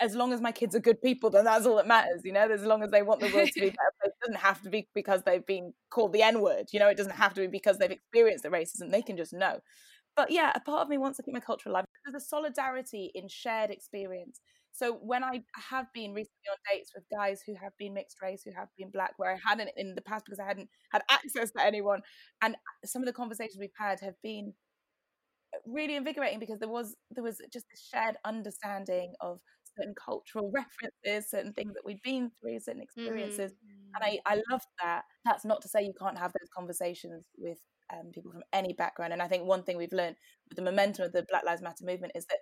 as 0.00 0.14
long 0.14 0.32
as 0.32 0.40
my 0.40 0.52
kids 0.52 0.74
are 0.74 0.80
good 0.80 1.00
people, 1.02 1.30
then 1.30 1.44
that's 1.44 1.66
all 1.66 1.76
that 1.76 1.86
matters, 1.86 2.22
you 2.24 2.32
know. 2.32 2.48
As 2.48 2.64
long 2.64 2.82
as 2.82 2.90
they 2.90 3.02
want 3.02 3.20
the 3.20 3.32
world 3.32 3.48
to 3.48 3.60
be 3.60 3.70
better, 3.70 4.04
it 4.04 4.12
doesn't 4.22 4.40
have 4.40 4.62
to 4.62 4.70
be 4.70 4.88
because 4.94 5.22
they've 5.24 5.46
been 5.46 5.72
called 5.90 6.12
the 6.12 6.22
N 6.22 6.40
word, 6.40 6.68
you 6.72 6.80
know. 6.80 6.88
It 6.88 6.96
doesn't 6.96 7.16
have 7.16 7.34
to 7.34 7.42
be 7.42 7.46
because 7.46 7.78
they've 7.78 7.90
experienced 7.90 8.44
the 8.44 8.50
racism. 8.50 8.90
They 8.90 9.02
can 9.02 9.16
just 9.16 9.32
know. 9.32 9.60
But 10.16 10.30
yeah, 10.30 10.52
a 10.54 10.60
part 10.60 10.82
of 10.82 10.88
me 10.88 10.98
wants 10.98 11.18
to 11.18 11.22
keep 11.22 11.34
my 11.34 11.40
culture 11.40 11.68
alive. 11.68 11.84
There's 12.04 12.22
a 12.22 12.26
solidarity 12.26 13.10
in 13.14 13.28
shared 13.28 13.70
experience. 13.70 14.40
So 14.72 14.94
when 15.02 15.22
I 15.22 15.42
have 15.70 15.86
been 15.92 16.14
recently 16.14 16.48
on 16.50 16.56
dates 16.70 16.92
with 16.94 17.04
guys 17.12 17.42
who 17.46 17.54
have 17.54 17.72
been 17.78 17.94
mixed 17.94 18.22
race, 18.22 18.42
who 18.44 18.52
have 18.56 18.68
been 18.78 18.90
black, 18.90 19.12
where 19.16 19.32
I 19.32 19.38
hadn't 19.44 19.70
in 19.76 19.94
the 19.94 20.00
past 20.00 20.24
because 20.24 20.38
I 20.38 20.46
hadn't 20.46 20.68
had 20.92 21.02
access 21.10 21.50
to 21.52 21.64
anyone, 21.64 22.00
and 22.40 22.56
some 22.84 23.02
of 23.02 23.06
the 23.06 23.12
conversations 23.12 23.58
we've 23.58 23.70
had 23.78 24.00
have 24.00 24.14
been 24.22 24.54
really 25.66 25.96
invigorating 25.96 26.38
because 26.38 26.58
there 26.58 26.68
was 26.68 26.96
there 27.10 27.24
was 27.24 27.40
just 27.52 27.66
a 27.74 27.96
shared 27.96 28.16
understanding 28.24 29.14
of 29.20 29.40
certain 29.80 29.94
cultural 29.94 30.50
references, 30.54 31.30
certain 31.30 31.52
things 31.52 31.74
that 31.74 31.84
we've 31.84 32.02
been 32.02 32.30
through, 32.40 32.60
certain 32.60 32.82
experiences. 32.82 33.52
Mm-hmm. 33.52 33.94
And 33.94 34.18
I, 34.26 34.32
I 34.32 34.42
love 34.50 34.62
that. 34.82 35.02
That's 35.24 35.44
not 35.44 35.62
to 35.62 35.68
say 35.68 35.82
you 35.82 35.94
can't 35.98 36.18
have 36.18 36.32
those 36.32 36.48
conversations 36.56 37.26
with 37.36 37.58
um, 37.92 38.12
people 38.12 38.30
from 38.30 38.42
any 38.52 38.72
background. 38.72 39.12
And 39.12 39.22
I 39.22 39.28
think 39.28 39.44
one 39.44 39.62
thing 39.62 39.76
we've 39.76 39.92
learned 39.92 40.16
with 40.48 40.56
the 40.56 40.62
momentum 40.62 41.06
of 41.06 41.12
the 41.12 41.26
Black 41.28 41.44
Lives 41.44 41.62
Matter 41.62 41.84
movement 41.84 42.12
is 42.14 42.26
that 42.26 42.38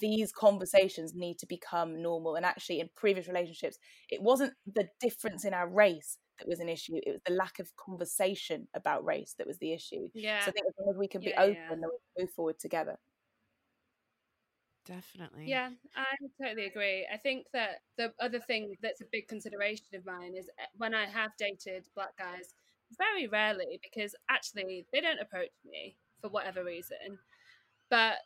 these 0.00 0.32
conversations 0.32 1.14
need 1.14 1.38
to 1.38 1.46
become 1.46 2.02
normal. 2.02 2.36
And 2.36 2.44
actually, 2.44 2.80
in 2.80 2.90
previous 2.94 3.26
relationships, 3.26 3.78
it 4.10 4.22
wasn't 4.22 4.52
the 4.66 4.88
difference 5.00 5.44
in 5.44 5.54
our 5.54 5.68
race 5.68 6.18
that 6.38 6.48
was 6.48 6.60
an 6.60 6.68
issue. 6.68 6.92
It 6.94 7.10
was 7.12 7.20
the 7.26 7.34
lack 7.34 7.58
of 7.58 7.74
conversation 7.76 8.68
about 8.74 9.04
race 9.04 9.34
that 9.38 9.46
was 9.46 9.58
the 9.58 9.72
issue. 9.72 10.08
Yeah. 10.14 10.44
So 10.44 10.50
I 10.50 10.52
think 10.52 10.66
as 10.66 10.74
long 10.78 10.94
as 10.94 10.98
we 10.98 11.08
can 11.08 11.22
yeah, 11.22 11.30
be 11.30 11.36
open, 11.36 11.54
yeah. 11.56 11.68
then 11.70 11.80
we 11.80 12.22
move 12.22 12.30
forward 12.32 12.58
together. 12.58 12.96
Definitely. 14.88 15.44
Yeah, 15.46 15.68
I 15.94 16.04
totally 16.42 16.64
agree. 16.66 17.06
I 17.12 17.18
think 17.18 17.44
that 17.52 17.82
the 17.98 18.10
other 18.20 18.40
thing 18.40 18.74
that's 18.82 19.02
a 19.02 19.12
big 19.12 19.28
consideration 19.28 19.84
of 19.94 20.06
mine 20.06 20.34
is 20.34 20.48
eh, 20.58 20.64
when 20.78 20.94
I 20.94 21.04
have 21.04 21.32
dated 21.38 21.84
black 21.94 22.16
guys, 22.18 22.54
very 22.96 23.26
rarely 23.28 23.78
because 23.82 24.14
actually 24.30 24.86
they 24.90 25.02
don't 25.02 25.20
approach 25.20 25.50
me 25.70 25.96
for 26.22 26.30
whatever 26.30 26.64
reason. 26.64 27.18
But 27.90 28.16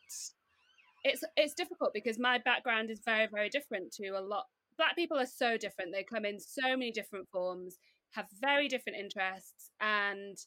it's 1.05 1.25
it's 1.37 1.55
difficult 1.55 1.93
because 1.93 2.19
my 2.19 2.39
background 2.39 2.91
is 2.91 3.01
very 3.05 3.27
very 3.27 3.49
different 3.49 3.93
to 3.93 4.09
a 4.11 4.21
lot 4.21 4.45
black 4.79 4.95
people 4.97 5.19
are 5.19 5.27
so 5.27 5.57
different. 5.57 5.93
They 5.93 6.05
come 6.05 6.25
in 6.25 6.41
so 6.41 6.71
many 6.71 6.93
different 6.93 7.29
forms, 7.29 7.79
have 8.13 8.27
very 8.41 8.69
different 8.69 8.99
interests 8.99 9.71
and 9.81 10.39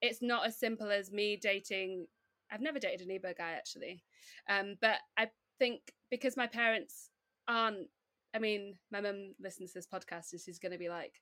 it's 0.00 0.22
not 0.22 0.46
as 0.46 0.58
simple 0.58 0.90
as 0.90 1.10
me 1.10 1.36
dating 1.40 2.06
I've 2.52 2.60
never 2.60 2.78
dated 2.78 3.06
an 3.08 3.08
Igbo 3.18 3.36
guy 3.36 3.52
actually. 3.52 4.04
Um, 4.48 4.76
but 4.80 4.98
I 5.18 5.26
think 5.58 5.80
because 6.10 6.36
my 6.36 6.46
parents 6.46 7.10
aren't 7.48 7.88
I 8.34 8.38
mean, 8.38 8.74
my 8.92 9.00
mum 9.00 9.34
listens 9.40 9.72
to 9.72 9.78
this 9.78 9.86
podcast 9.86 10.32
and 10.32 10.40
she's 10.40 10.58
gonna 10.58 10.78
be 10.78 10.90
like, 10.90 11.14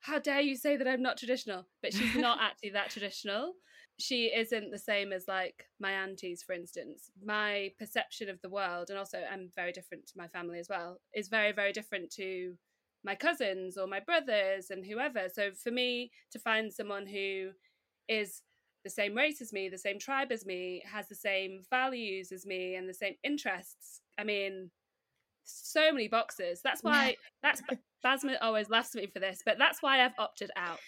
How 0.00 0.18
dare 0.18 0.40
you 0.40 0.56
say 0.56 0.76
that 0.76 0.88
I'm 0.88 1.02
not 1.02 1.18
traditional? 1.18 1.66
But 1.82 1.92
she's 1.92 2.16
not 2.16 2.38
actually 2.42 2.70
that 2.70 2.90
traditional. 2.90 3.52
She 3.98 4.32
isn't 4.34 4.70
the 4.70 4.78
same 4.78 5.12
as 5.12 5.26
like 5.28 5.66
my 5.78 5.92
aunties, 5.92 6.42
for 6.42 6.54
instance. 6.54 7.10
My 7.22 7.70
perception 7.78 8.28
of 8.28 8.40
the 8.40 8.48
world, 8.48 8.88
and 8.88 8.98
also 8.98 9.22
I'm 9.30 9.50
very 9.54 9.72
different 9.72 10.06
to 10.06 10.14
my 10.16 10.26
family 10.28 10.58
as 10.58 10.68
well, 10.68 11.00
is 11.14 11.28
very, 11.28 11.52
very 11.52 11.72
different 11.72 12.10
to 12.12 12.54
my 13.04 13.14
cousins 13.14 13.76
or 13.76 13.86
my 13.86 14.00
brothers 14.00 14.70
and 14.70 14.84
whoever. 14.84 15.28
So 15.32 15.50
for 15.52 15.70
me 15.70 16.10
to 16.32 16.38
find 16.38 16.72
someone 16.72 17.06
who 17.06 17.50
is 18.08 18.42
the 18.84 18.90
same 18.90 19.14
race 19.14 19.40
as 19.40 19.52
me, 19.52 19.68
the 19.68 19.78
same 19.78 19.98
tribe 19.98 20.30
as 20.30 20.44
me, 20.44 20.82
has 20.90 21.08
the 21.08 21.14
same 21.14 21.60
values 21.70 22.30
as 22.32 22.46
me, 22.46 22.76
and 22.76 22.88
the 22.88 22.94
same 22.94 23.14
interests. 23.24 24.02
I 24.18 24.24
mean, 24.24 24.70
so 25.44 25.92
many 25.92 26.08
boxes. 26.08 26.60
That's 26.62 26.82
why 26.82 27.16
that's 27.42 27.62
Basma 28.04 28.36
always 28.40 28.68
laughs 28.68 28.94
at 28.94 29.02
me 29.02 29.08
for 29.12 29.20
this, 29.20 29.40
but 29.44 29.58
that's 29.58 29.82
why 29.82 30.04
I've 30.04 30.12
opted 30.18 30.50
out. 30.56 30.78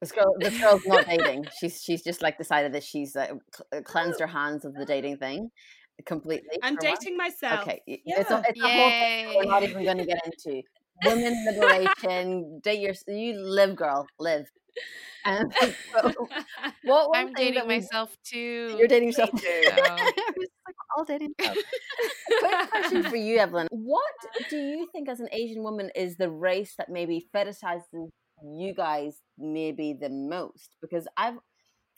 This 0.00 0.12
girl, 0.12 0.34
this 0.38 0.60
girl's 0.60 0.86
not 0.86 1.06
dating. 1.08 1.46
She's 1.58 1.80
she's 1.82 2.02
just 2.02 2.22
like 2.22 2.38
decided 2.38 2.72
that 2.74 2.84
she's 2.84 3.16
uh, 3.16 3.28
cl- 3.54 3.82
cleansed 3.82 4.20
her 4.20 4.26
hands 4.26 4.64
of 4.64 4.74
the 4.74 4.84
dating 4.84 5.16
thing 5.18 5.50
completely. 6.04 6.58
I'm 6.62 6.76
dating 6.76 7.16
myself. 7.16 7.62
Okay, 7.62 7.80
yeah. 7.86 8.20
it's 8.20 8.30
a, 8.30 8.42
it's 8.48 8.60
a 8.60 8.68
whole 8.68 9.36
we're 9.38 9.44
not 9.44 9.62
even 9.62 9.84
going 9.84 9.98
to 9.98 10.04
get 10.04 10.18
into. 10.24 10.62
Women 11.04 11.44
liberation, 11.46 12.60
date 12.64 12.80
your 12.80 12.94
you 13.08 13.38
live, 13.38 13.76
girl, 13.76 14.06
live. 14.18 14.46
And 15.24 15.52
so, 15.92 16.28
what 16.84 17.10
I'm 17.14 17.32
dating 17.32 17.66
myself 17.66 18.16
too. 18.24 18.76
You're 18.78 18.88
dating 18.88 19.08
yourself 19.08 19.30
too. 19.30 19.62
Oh. 20.98 21.00
all 21.00 21.04
dating 21.04 21.34
Quick 21.38 22.70
question 22.70 23.02
for 23.04 23.16
you, 23.16 23.38
Evelyn. 23.38 23.68
What 23.70 24.14
do 24.50 24.56
you 24.56 24.88
think, 24.92 25.08
as 25.08 25.20
an 25.20 25.28
Asian 25.30 25.62
woman, 25.62 25.90
is 25.94 26.16
the 26.16 26.30
race 26.30 26.74
that 26.78 26.88
maybe 26.88 27.28
fetishizes 27.34 28.08
you 28.42 28.74
guys 28.74 29.18
maybe 29.38 29.96
the 30.00 30.08
most? 30.08 30.76
Because 30.80 31.06
I've 31.16 31.36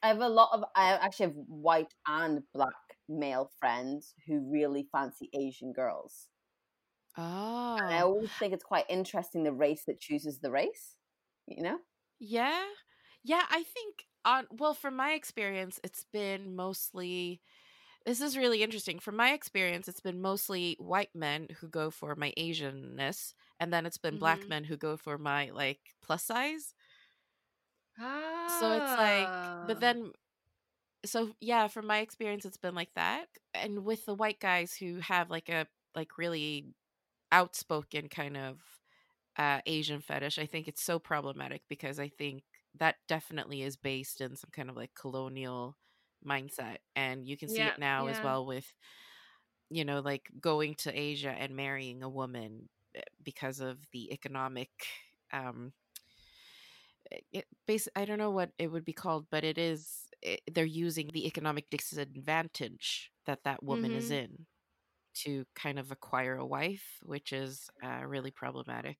I 0.02 0.08
have 0.08 0.20
a 0.20 0.28
lot 0.28 0.50
of 0.52 0.64
I 0.74 0.92
actually 0.92 1.26
have 1.26 1.36
white 1.46 1.92
and 2.06 2.42
black 2.54 2.74
male 3.08 3.50
friends 3.58 4.14
who 4.26 4.50
really 4.50 4.88
fancy 4.92 5.30
Asian 5.34 5.72
girls. 5.72 6.28
Oh. 7.16 7.76
And 7.80 7.94
I 7.94 8.02
oh. 8.02 8.08
always 8.08 8.30
think 8.38 8.52
it's 8.52 8.64
quite 8.64 8.84
interesting 8.88 9.42
the 9.42 9.52
race 9.52 9.82
that 9.86 10.00
chooses 10.00 10.38
the 10.40 10.50
race, 10.50 10.94
you 11.46 11.62
know? 11.62 11.78
Yeah. 12.18 12.64
Yeah, 13.22 13.42
I 13.50 13.62
think 13.62 14.06
on 14.24 14.46
well, 14.50 14.74
from 14.74 14.96
my 14.96 15.12
experience, 15.12 15.80
it's 15.82 16.04
been 16.12 16.54
mostly 16.56 17.40
this 18.06 18.20
is 18.20 18.36
really 18.38 18.62
interesting. 18.62 18.98
From 18.98 19.16
my 19.16 19.32
experience, 19.32 19.88
it's 19.88 20.00
been 20.00 20.22
mostly 20.22 20.76
white 20.78 21.14
men 21.14 21.48
who 21.60 21.68
go 21.68 21.90
for 21.90 22.14
my 22.14 22.32
Asianness, 22.38 23.34
and 23.60 23.72
then 23.72 23.84
it's 23.84 23.98
been 23.98 24.14
mm-hmm. 24.14 24.20
black 24.20 24.48
men 24.48 24.64
who 24.64 24.76
go 24.76 24.96
for 24.96 25.18
my 25.18 25.50
like 25.50 25.80
plus 26.02 26.24
size. 26.24 26.74
Ah. 28.00 28.56
So 28.60 28.72
it's 28.72 28.92
like, 28.92 29.66
but 29.66 29.76
ah. 29.76 29.80
then, 29.80 30.12
so 31.04 31.30
yeah, 31.40 31.68
from 31.68 31.86
my 31.86 31.98
experience, 31.98 32.44
it's 32.44 32.56
been 32.56 32.74
like 32.74 32.94
that. 32.94 33.26
And 33.52 33.84
with 33.84 34.06
the 34.06 34.14
white 34.14 34.40
guys 34.40 34.74
who 34.74 35.00
have 35.00 35.30
like 35.30 35.48
a 35.48 35.66
like 35.94 36.16
really 36.16 36.66
outspoken 37.30 38.08
kind 38.08 38.36
of 38.36 38.58
uh, 39.38 39.60
Asian 39.66 40.00
fetish, 40.00 40.38
I 40.38 40.46
think 40.46 40.68
it's 40.68 40.82
so 40.82 40.98
problematic 40.98 41.62
because 41.68 41.98
I 41.98 42.08
think 42.08 42.42
that 42.78 42.96
definitely 43.06 43.62
is 43.62 43.76
based 43.76 44.20
in 44.20 44.36
some 44.36 44.50
kind 44.52 44.68
of 44.68 44.76
like 44.76 44.90
colonial 44.94 45.76
mindset 46.26 46.78
and 46.96 47.26
you 47.26 47.36
can 47.36 47.48
see 47.48 47.58
yeah, 47.58 47.68
it 47.68 47.78
now 47.78 48.06
yeah. 48.06 48.12
as 48.12 48.24
well 48.24 48.44
with 48.44 48.72
you 49.70 49.84
know 49.84 50.00
like 50.00 50.22
going 50.40 50.74
to 50.74 50.98
asia 50.98 51.30
and 51.30 51.54
marrying 51.54 52.02
a 52.02 52.08
woman 52.08 52.68
eh, 52.96 53.00
because 53.22 53.60
of 53.60 53.78
the 53.92 54.12
economic 54.12 54.70
um 55.32 55.72
eh, 57.12 57.18
it 57.32 57.44
base 57.66 57.88
i 57.94 58.04
don't 58.04 58.18
know 58.18 58.30
what 58.30 58.50
it 58.58 58.66
would 58.68 58.84
be 58.84 58.92
called 58.92 59.26
but 59.30 59.44
it 59.44 59.58
is 59.58 60.08
it, 60.22 60.40
eh, 60.46 60.50
they're 60.52 60.64
using 60.64 61.08
the 61.12 61.26
economic 61.26 61.70
disadvantage 61.70 63.12
that 63.26 63.44
that 63.44 63.62
woman 63.62 63.90
mm-hmm. 63.90 64.00
is 64.00 64.10
in 64.10 64.46
to 65.14 65.44
kind 65.54 65.78
of 65.78 65.92
acquire 65.92 66.36
a 66.36 66.46
wife 66.46 66.98
which 67.02 67.32
is 67.32 67.68
uh, 67.82 68.04
really 68.04 68.30
problematic 68.30 68.98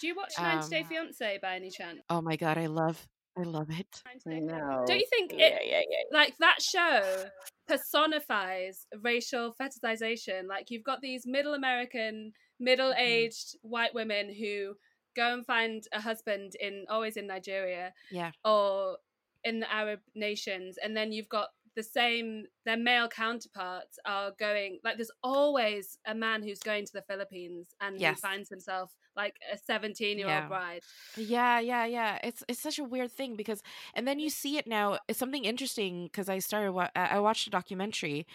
do 0.00 0.06
you 0.06 0.14
watch 0.16 0.32
90 0.38 0.64
um, 0.64 0.70
Day 0.70 0.82
Fiance 0.88 1.38
by 1.42 1.56
any 1.56 1.70
chance? 1.70 2.00
Oh 2.08 2.20
my 2.20 2.36
god, 2.36 2.58
I 2.58 2.66
love 2.66 3.06
I 3.38 3.42
love 3.42 3.70
it. 3.70 4.02
No. 4.26 4.84
Don't 4.86 4.98
you 4.98 5.06
think 5.08 5.32
it, 5.32 5.38
yeah, 5.38 5.58
yeah, 5.62 5.80
yeah. 5.88 6.16
like 6.16 6.34
that 6.38 6.60
show 6.60 7.26
personifies 7.68 8.86
racial 9.02 9.54
fetishization? 9.60 10.48
Like 10.48 10.70
you've 10.70 10.84
got 10.84 11.00
these 11.00 11.26
middle 11.26 11.54
American, 11.54 12.32
middle 12.58 12.92
aged 12.98 13.56
mm-hmm. 13.56 13.68
white 13.68 13.94
women 13.94 14.34
who 14.34 14.74
go 15.16 15.32
and 15.32 15.46
find 15.46 15.84
a 15.92 16.00
husband 16.00 16.52
in 16.60 16.84
always 16.88 17.16
in 17.16 17.26
Nigeria 17.26 17.92
Yeah. 18.10 18.30
or 18.44 18.98
in 19.44 19.60
the 19.60 19.72
Arab 19.72 20.00
nations, 20.14 20.76
and 20.82 20.96
then 20.96 21.12
you've 21.12 21.28
got 21.28 21.48
the 21.76 21.82
same 21.84 22.44
their 22.66 22.76
male 22.76 23.08
counterparts 23.08 23.96
are 24.04 24.32
going 24.40 24.80
like 24.82 24.96
there's 24.96 25.10
always 25.22 25.98
a 26.04 26.14
man 26.14 26.42
who's 26.42 26.58
going 26.58 26.84
to 26.84 26.92
the 26.92 27.02
Philippines 27.02 27.68
and 27.80 28.00
Yes. 28.00 28.16
he 28.16 28.20
finds 28.20 28.50
himself 28.50 28.92
like 29.20 29.36
a 29.52 29.58
17 29.58 30.18
year 30.18 30.28
Yeah. 30.28 30.36
old 30.36 30.48
bride. 30.48 30.82
Yeah, 31.16 31.60
yeah, 31.60 31.84
yeah. 31.86 32.18
It's 32.22 32.42
it's 32.48 32.60
such 32.60 32.78
a 32.78 32.84
weird 32.84 33.10
thing 33.12 33.36
because, 33.36 33.62
and 33.94 34.06
then 34.06 34.18
you 34.18 34.30
see 34.30 34.56
it 34.58 34.66
now. 34.66 34.98
It's 35.08 35.18
something 35.18 35.44
interesting 35.44 36.04
because 36.06 36.28
I 36.28 36.38
started. 36.38 36.72
wa- 36.72 36.90
I 36.94 37.18
watched 37.20 37.46
a 37.46 37.50
documentary, 37.50 38.26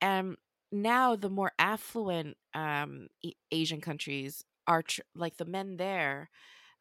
and 0.00 0.36
now 0.72 1.16
the 1.16 1.30
more 1.30 1.52
affluent 1.58 2.36
um 2.54 3.08
Asian 3.50 3.80
countries 3.80 4.44
are 4.66 4.82
tr- 4.82 5.02
like 5.14 5.36
the 5.36 5.44
men 5.46 5.76
there, 5.76 6.30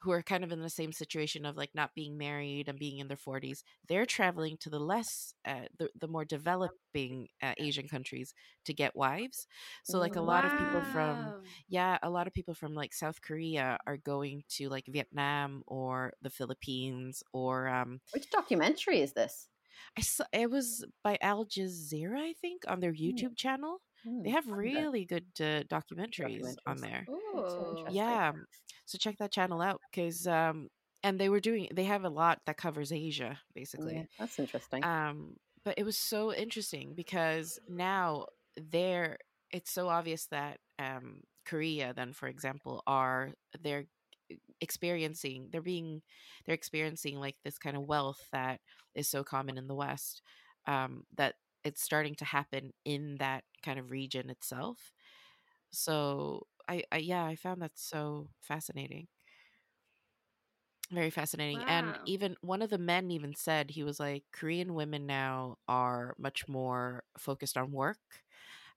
who 0.02 0.12
are 0.12 0.24
kind 0.24 0.44
of 0.44 0.52
in 0.52 0.62
the 0.62 0.70
same 0.70 0.92
situation 0.92 1.46
of 1.46 1.58
like 1.58 1.70
not 1.76 1.94
being 1.96 2.18
married 2.18 2.68
and 2.68 2.80
being 2.80 3.00
in 3.00 3.08
their 3.08 3.18
forties. 3.18 3.64
They're 3.88 4.06
traveling 4.06 4.58
to 4.62 4.70
the 4.70 4.80
less, 4.80 5.34
uh, 5.46 5.68
the 5.78 5.90
the 6.00 6.08
more 6.08 6.26
developing 6.26 7.28
uh, 7.42 7.54
Asian 7.58 7.88
countries 7.88 8.34
to 8.66 8.74
get 8.74 8.96
wives. 8.96 9.48
So 9.84 10.00
like 10.00 10.16
a 10.16 10.22
lot 10.22 10.46
of 10.46 10.52
people 10.58 10.82
from 10.92 11.44
yeah, 11.68 11.98
a 12.02 12.10
lot 12.10 12.28
of 12.28 12.34
people 12.34 12.54
from 12.54 12.74
like 12.74 12.94
South 12.94 13.22
Korea 13.22 13.78
are 13.86 13.98
going 13.98 14.44
to 14.58 14.70
like 14.70 14.86
Vietnam 14.88 15.64
or 15.68 16.14
the 16.22 16.30
Philippines 16.30 17.24
or 17.34 17.68
um 17.68 18.02
Which 18.14 18.30
documentary 18.30 19.02
is 19.02 19.14
this? 19.14 19.48
I 19.98 20.02
saw 20.02 20.24
it 20.32 20.50
was 20.50 20.86
by 21.04 21.18
Al 21.22 21.46
Jazeera, 21.46 22.20
I 22.20 22.34
think, 22.34 22.64
on 22.68 22.80
their 22.80 22.94
YouTube 22.94 23.36
channel. 23.36 23.82
They 24.24 24.30
Hmm, 24.30 24.32
have 24.32 24.48
really 24.48 25.06
good 25.06 25.28
uh, 25.40 25.64
documentaries, 25.64 26.56
on 26.66 26.82
there. 26.82 27.10
Ooh. 27.10 27.86
Yeah, 27.88 28.34
so 28.86 28.98
check 28.98 29.18
that 29.20 29.32
channel 29.32 29.62
out 29.62 29.82
because 29.92 30.28
um 30.28 30.70
and 31.04 31.20
they 31.20 31.30
were 31.30 31.40
doing 31.40 31.70
they 31.74 31.86
have 31.86 32.04
a 32.06 32.10
lot 32.10 32.42
that 32.46 32.58
covers 32.58 32.92
Asia 32.92 33.40
basically. 33.54 34.04
Yeah, 34.04 34.06
that's 34.18 34.40
interesting. 34.40 34.88
Um, 34.88 35.38
but 35.64 35.76
it 35.78 35.84
was 35.84 35.98
so 35.98 36.34
interesting 36.34 36.94
because 36.96 37.60
now 37.68 38.28
they're 38.58 39.18
it's 39.52 39.72
so 39.72 39.90
obvious 39.90 40.28
that 40.28 40.60
um 40.80 41.22
Korea 41.46 41.94
then 41.94 42.14
for 42.14 42.28
example 42.28 42.84
are 42.88 43.34
they're 43.62 43.86
experiencing 44.62 45.50
they're 45.52 45.62
being 45.62 46.02
they're 46.46 46.56
experiencing 46.56 47.20
like 47.20 47.36
this 47.44 47.58
kind 47.58 47.76
of 47.76 47.84
wealth 47.84 48.28
that 48.32 48.62
is 48.96 49.08
so 49.10 49.24
common 49.24 49.58
in 49.58 49.68
the 49.68 49.76
West 49.76 50.22
um 50.68 51.04
that 51.16 51.36
it's 51.64 51.82
starting 51.84 52.16
to 52.16 52.26
happen 52.26 52.72
in 52.86 53.18
that 53.20 53.44
kind 53.64 53.80
of 53.80 53.92
region 53.92 54.30
itself. 54.30 54.92
So 55.72 56.48
I, 56.68 56.84
I 56.92 56.98
yeah, 56.98 57.26
I 57.26 57.36
found 57.36 57.62
that 57.62 57.72
so 57.76 58.30
fascinating 58.42 59.08
very 60.92 61.10
fascinating 61.10 61.64
and 61.68 61.98
even 62.06 62.36
one 62.42 62.62
of 62.62 62.70
the 62.70 62.78
men 62.78 63.12
even 63.12 63.34
said 63.36 63.70
he 63.72 63.84
was 63.84 64.00
like 64.00 64.24
korean 64.34 64.74
women 64.74 65.06
now 65.06 65.56
are 65.68 66.14
much 66.18 66.48
more 66.48 67.04
focused 67.18 67.58
on 67.58 67.72
work 67.72 67.98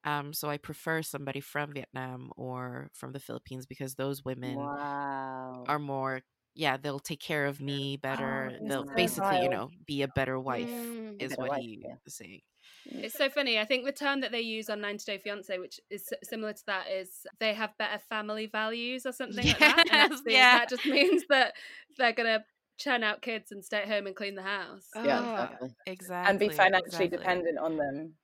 um 0.05 0.33
so 0.33 0.49
i 0.49 0.57
prefer 0.57 1.03
somebody 1.03 1.41
from 1.41 1.73
vietnam 1.73 2.31
or 2.37 2.89
from 2.95 3.13
the 3.13 3.21
philippines 3.21 3.67
because 3.67 3.95
those 3.95 4.25
women 4.25 4.71
wow. 4.75 5.69
are 5.69 5.79
more 5.79 6.21
yeah 6.55 6.77
they'll 6.77 6.99
take 7.01 7.21
care 7.21 7.47
of 7.47 7.61
me 7.61 7.97
better 7.97 8.53
Oh, 8.59 8.67
they'll 8.67 8.89
basically 8.97 9.39
you 9.39 9.49
know 9.49 9.71
be 9.87 10.03
a 10.03 10.09
better 10.09 10.39
wife 10.39 10.99
Mm. 10.99 11.19
is 11.19 11.37
Better 11.37 11.39
what 11.39 11.51
wife, 11.51 11.65
he 11.79 11.85
yeah. 11.85 11.97
was 12.05 12.15
saying 12.15 12.41
It's 12.87 13.17
so 13.17 13.29
funny. 13.31 13.59
I 13.59 13.65
think 13.65 13.85
the 13.85 13.93
term 13.93 14.21
that 14.21 14.31
they 14.33 14.41
use 14.43 14.69
on 14.69 14.81
90 14.81 15.05
Day 15.05 15.19
Fiance, 15.19 15.59
which 15.59 15.81
is 15.91 16.09
similar 16.23 16.53
to 16.53 16.67
that, 16.67 16.87
is 16.91 17.27
they 17.41 17.55
have 17.55 17.77
better 17.79 17.99
family 18.09 18.47
values 18.47 19.07
or 19.07 19.13
something 19.13 19.45
like 19.47 19.59
that. 19.59 19.79
And 19.79 19.89
Yes, 19.91 20.09
that's 20.11 20.23
the- 20.23 20.33
yeah. 20.33 20.59
that 20.59 20.69
just 20.69 20.87
means 20.87 21.25
that 21.29 21.55
they're 21.97 22.13
gonna 22.13 22.45
churn 22.77 23.03
out 23.05 23.23
kids 23.23 23.53
and 23.53 23.65
stay 23.65 23.79
at 23.83 23.89
home 23.89 24.07
and 24.07 24.15
clean 24.17 24.35
the 24.35 24.43
house. 24.43 24.89
Yeah, 24.95 25.21
Ah, 25.23 25.45
exactly. 25.45 25.75
exactly 25.87 26.31
and 26.31 26.39
be 26.39 26.49
financially 26.49 27.05
exactly. 27.07 27.09
dependent 27.19 27.59
on 27.59 27.77
them. 27.77 28.15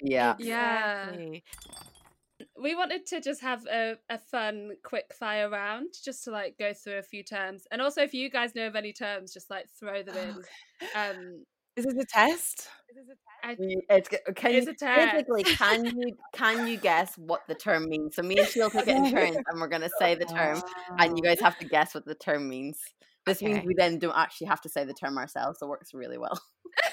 Yeah. 0.00 0.36
Yeah. 0.38 1.12
We 2.60 2.74
wanted 2.76 3.06
to 3.06 3.20
just 3.20 3.40
have 3.40 3.66
a, 3.66 3.96
a 4.08 4.18
fun, 4.18 4.72
quick 4.84 5.12
fire 5.18 5.48
round, 5.50 5.88
just 6.04 6.24
to 6.24 6.30
like 6.30 6.56
go 6.58 6.72
through 6.72 6.98
a 6.98 7.02
few 7.02 7.22
terms, 7.24 7.66
and 7.72 7.80
also 7.82 8.02
if 8.02 8.14
you 8.14 8.30
guys 8.30 8.54
know 8.54 8.66
of 8.68 8.76
any 8.76 8.92
terms, 8.92 9.32
just 9.32 9.50
like 9.50 9.66
throw 9.78 10.02
them 10.02 10.16
in. 10.16 10.90
Um, 10.94 11.44
Is 11.78 11.84
this 11.84 11.94
a 12.02 12.04
test? 12.06 12.68
It's, 13.44 14.08
can 14.08 14.50
It's 14.52 14.66
you, 14.66 14.72
a 14.72 14.74
test. 14.74 15.12
basically, 15.12 15.44
can 15.44 15.84
you 15.84 16.16
can 16.32 16.66
you 16.66 16.76
guess 16.76 17.16
what 17.16 17.42
the 17.46 17.54
term 17.54 17.88
means? 17.88 18.16
So 18.16 18.22
me 18.22 18.36
and 18.38 18.48
she'll 18.48 18.68
take 18.70 18.88
it 18.88 18.96
in 18.96 19.10
turns, 19.10 19.36
and 19.36 19.60
we're 19.60 19.68
gonna 19.68 19.88
say 19.98 20.14
the 20.16 20.24
term, 20.24 20.60
and 20.98 21.16
you 21.16 21.22
guys 21.22 21.38
have 21.40 21.56
to 21.58 21.64
guess 21.66 21.94
what 21.94 22.04
the 22.04 22.14
term 22.16 22.48
means. 22.48 22.78
This 23.26 23.40
means 23.42 23.64
we 23.64 23.74
then 23.76 23.98
don't 23.98 24.16
actually 24.16 24.48
have 24.48 24.60
to 24.62 24.68
say 24.68 24.84
the 24.84 24.94
term 24.94 25.18
ourselves, 25.18 25.58
so 25.60 25.66
it 25.66 25.68
works 25.68 25.94
really 25.94 26.18
well. 26.18 26.40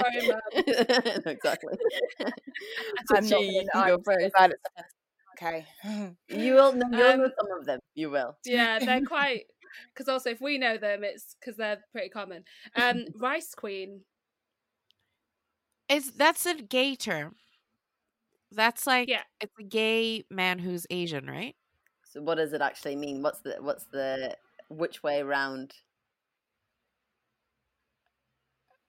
sorry, 0.00 0.30
exactly. 1.26 1.74
so 3.06 3.16
I'm 3.16 3.28
not 3.28 3.40
gonna- 3.72 3.96
go 3.96 4.02
first. 4.04 4.34
bad 4.34 4.50
at 4.50 4.56
this. 4.76 4.86
Okay. 5.36 5.66
You 6.28 6.54
will 6.54 6.72
know, 6.74 6.86
you'll 6.92 7.16
know 7.16 7.24
Um, 7.24 7.32
some 7.40 7.58
of 7.60 7.66
them. 7.66 7.80
You 7.96 8.10
will. 8.10 8.36
Yeah, 8.44 8.78
they're 8.78 9.02
quite. 9.04 9.44
Because 9.92 10.08
also, 10.08 10.30
if 10.30 10.40
we 10.40 10.58
know 10.58 10.76
them, 10.76 11.04
it's 11.04 11.36
because 11.40 11.56
they're 11.56 11.78
pretty 11.92 12.08
common. 12.08 12.44
Um, 12.76 13.04
Rice 13.20 13.54
Queen. 13.54 14.00
Is 15.88 16.12
that's 16.12 16.46
a 16.46 16.54
gay 16.54 16.94
term. 16.96 17.36
That's 18.50 18.86
like 18.86 19.08
Yeah. 19.08 19.22
it's 19.40 19.52
a 19.58 19.62
gay 19.62 20.24
man 20.30 20.58
who's 20.58 20.86
Asian, 20.90 21.26
right? 21.26 21.56
So 22.04 22.22
what 22.22 22.36
does 22.36 22.52
it 22.52 22.60
actually 22.62 22.96
mean? 22.96 23.22
What's 23.22 23.40
the 23.40 23.56
what's 23.60 23.84
the 23.86 24.36
which 24.68 25.02
way 25.02 25.22
round? 25.22 25.74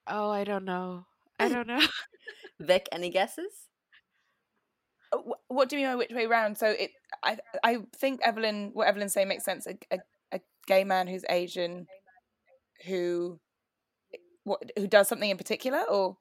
Oh, 0.07 0.29
I 0.29 0.43
don't 0.43 0.65
know. 0.65 1.05
I 1.39 1.49
don't 1.49 1.67
know. 1.67 1.81
Vick, 2.59 2.87
any 2.91 3.09
guesses? 3.09 3.69
Uh, 5.11 5.19
What 5.47 5.69
do 5.69 5.77
you 5.77 5.83
mean 5.83 5.91
by 5.91 5.95
which 5.95 6.11
way 6.11 6.25
round? 6.25 6.57
So 6.57 6.67
it, 6.67 6.91
I, 7.23 7.37
I 7.63 7.77
think 7.95 8.21
Evelyn, 8.23 8.71
what 8.73 8.87
Evelyn's 8.87 9.13
saying 9.13 9.27
makes 9.27 9.43
sense. 9.45 9.67
A, 9.67 9.77
a, 9.91 9.97
a 9.97 9.99
gay 10.67 10.83
man 10.83 11.07
who's 11.07 11.25
Asian, 11.29 11.87
who, 12.85 13.39
what, 14.43 14.71
who 14.77 14.87
does 14.87 15.07
something 15.07 15.29
in 15.29 15.37
particular, 15.37 15.83
or 15.89 16.17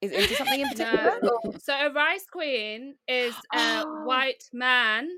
is 0.00 0.12
into 0.12 0.34
something 0.36 0.60
in 0.60 0.68
particular? 0.68 1.12
No. 1.22 1.40
So 1.58 1.74
a 1.74 1.92
Rice 1.92 2.26
Queen 2.30 2.96
is 3.06 3.34
a 3.54 3.84
Oh. 3.84 4.04
white 4.06 4.44
man 4.52 5.08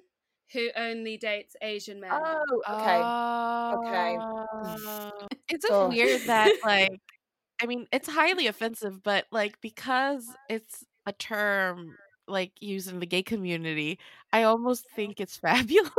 who 0.53 0.69
only 0.77 1.17
dates 1.17 1.55
Asian 1.63 2.01
men. 2.01 2.11
Oh, 2.13 2.63
okay. 2.69 3.03
Okay. 3.77 4.17
Oh. 4.19 5.11
It's 5.53 5.67
just 5.67 5.73
Gosh. 5.73 5.95
weird 5.95 6.21
that 6.29 6.53
like 6.65 7.01
I 7.61 7.67
mean, 7.67 7.87
it's 7.93 8.09
highly 8.09 8.47
offensive, 8.47 9.03
but 9.03 9.27
like 9.33 9.61
because 9.61 10.27
it's 10.49 10.85
a 11.07 11.13
term 11.13 11.97
like 12.29 12.53
used 12.61 12.89
in 12.89 13.01
the 13.01 13.07
gay 13.07 13.23
community, 13.25 13.99
I 14.33 14.45
almost 14.45 14.89
think 14.91 15.21
it's 15.21 15.37
fabulous. 15.37 15.91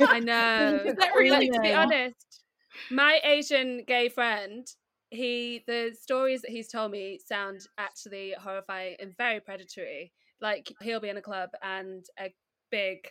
I 0.00 0.20
know. 0.20 0.80
Is 0.84 0.96
that 0.96 1.14
really 1.14 1.48
to 1.50 1.60
be 1.60 1.72
honest, 1.72 2.42
my 2.90 3.20
Asian 3.22 3.84
gay 3.86 4.08
friend, 4.08 4.66
he 5.10 5.62
the 5.66 5.96
stories 6.00 6.42
that 6.42 6.50
he's 6.50 6.68
told 6.68 6.90
me 6.90 7.20
sound 7.24 7.60
actually 7.78 8.34
horrifying 8.38 8.96
and 9.00 9.16
very 9.16 9.40
predatory. 9.40 10.12
Like 10.40 10.72
he'll 10.82 11.00
be 11.00 11.08
in 11.08 11.16
a 11.16 11.22
club 11.22 11.50
and 11.62 12.04
a 12.18 12.34
big, 12.70 13.08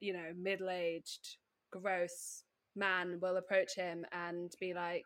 you 0.00 0.12
know, 0.12 0.32
middle-aged, 0.36 1.36
gross 1.72 2.44
man 2.76 3.18
will 3.20 3.36
approach 3.36 3.74
him 3.74 4.04
and 4.12 4.52
be 4.60 4.72
like, 4.72 5.04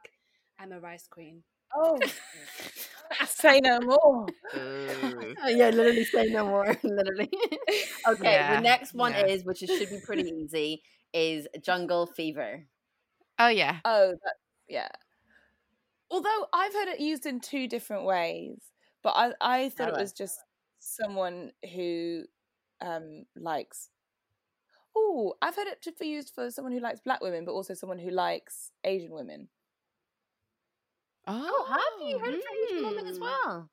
"I'm 0.58 0.72
a 0.72 0.80
rice 0.80 1.06
queen." 1.08 1.42
Oh, 1.74 1.98
say 3.26 3.60
no 3.60 3.80
more. 3.80 4.26
Oh, 4.54 5.26
yeah, 5.48 5.70
literally 5.70 6.04
say 6.04 6.26
no 6.26 6.46
more. 6.46 6.66
literally. 6.82 7.30
okay, 8.08 8.32
Yeah, 8.32 8.56
the 8.56 8.62
next 8.62 8.94
one 8.94 9.12
yeah. 9.12 9.26
is, 9.26 9.44
which 9.44 9.62
is, 9.62 9.70
should 9.70 9.90
be 9.90 10.00
pretty 10.04 10.28
easy, 10.30 10.82
is 11.12 11.46
jungle 11.62 12.06
fever. 12.06 12.64
Oh 13.38 13.48
yeah. 13.48 13.78
Oh, 13.84 14.10
that, 14.10 14.34
yeah. 14.68 14.88
Although 16.10 16.46
I've 16.52 16.74
heard 16.74 16.88
it 16.88 17.00
used 17.00 17.26
in 17.26 17.40
two 17.40 17.68
different 17.68 18.04
ways, 18.04 18.58
but 19.02 19.14
I 19.16 19.32
I 19.40 19.68
thought 19.70 19.88
it 19.88 19.96
was 19.96 20.12
just 20.12 20.40
someone 20.78 21.52
who 21.74 22.24
um 22.80 23.24
likes. 23.36 23.90
Oh, 24.94 25.34
I've 25.40 25.54
heard 25.54 25.68
it 25.68 25.80
to 25.82 25.92
be 25.92 26.08
used 26.08 26.34
for 26.34 26.50
someone 26.50 26.72
who 26.72 26.80
likes 26.80 27.00
black 27.00 27.20
women, 27.20 27.44
but 27.44 27.52
also 27.52 27.74
someone 27.74 28.00
who 28.00 28.10
likes 28.10 28.72
Asian 28.82 29.12
women. 29.12 29.48
Oh, 31.26 31.66
Oh, 31.66 31.66
have 31.68 32.08
you 32.08 32.18
heard 32.18 32.34
it 32.34 32.40
from 32.42 32.52
Asian 32.64 32.82
woman 32.84 33.04
as 33.10 33.18
Hmm. 33.18 33.22
well? 33.22 33.70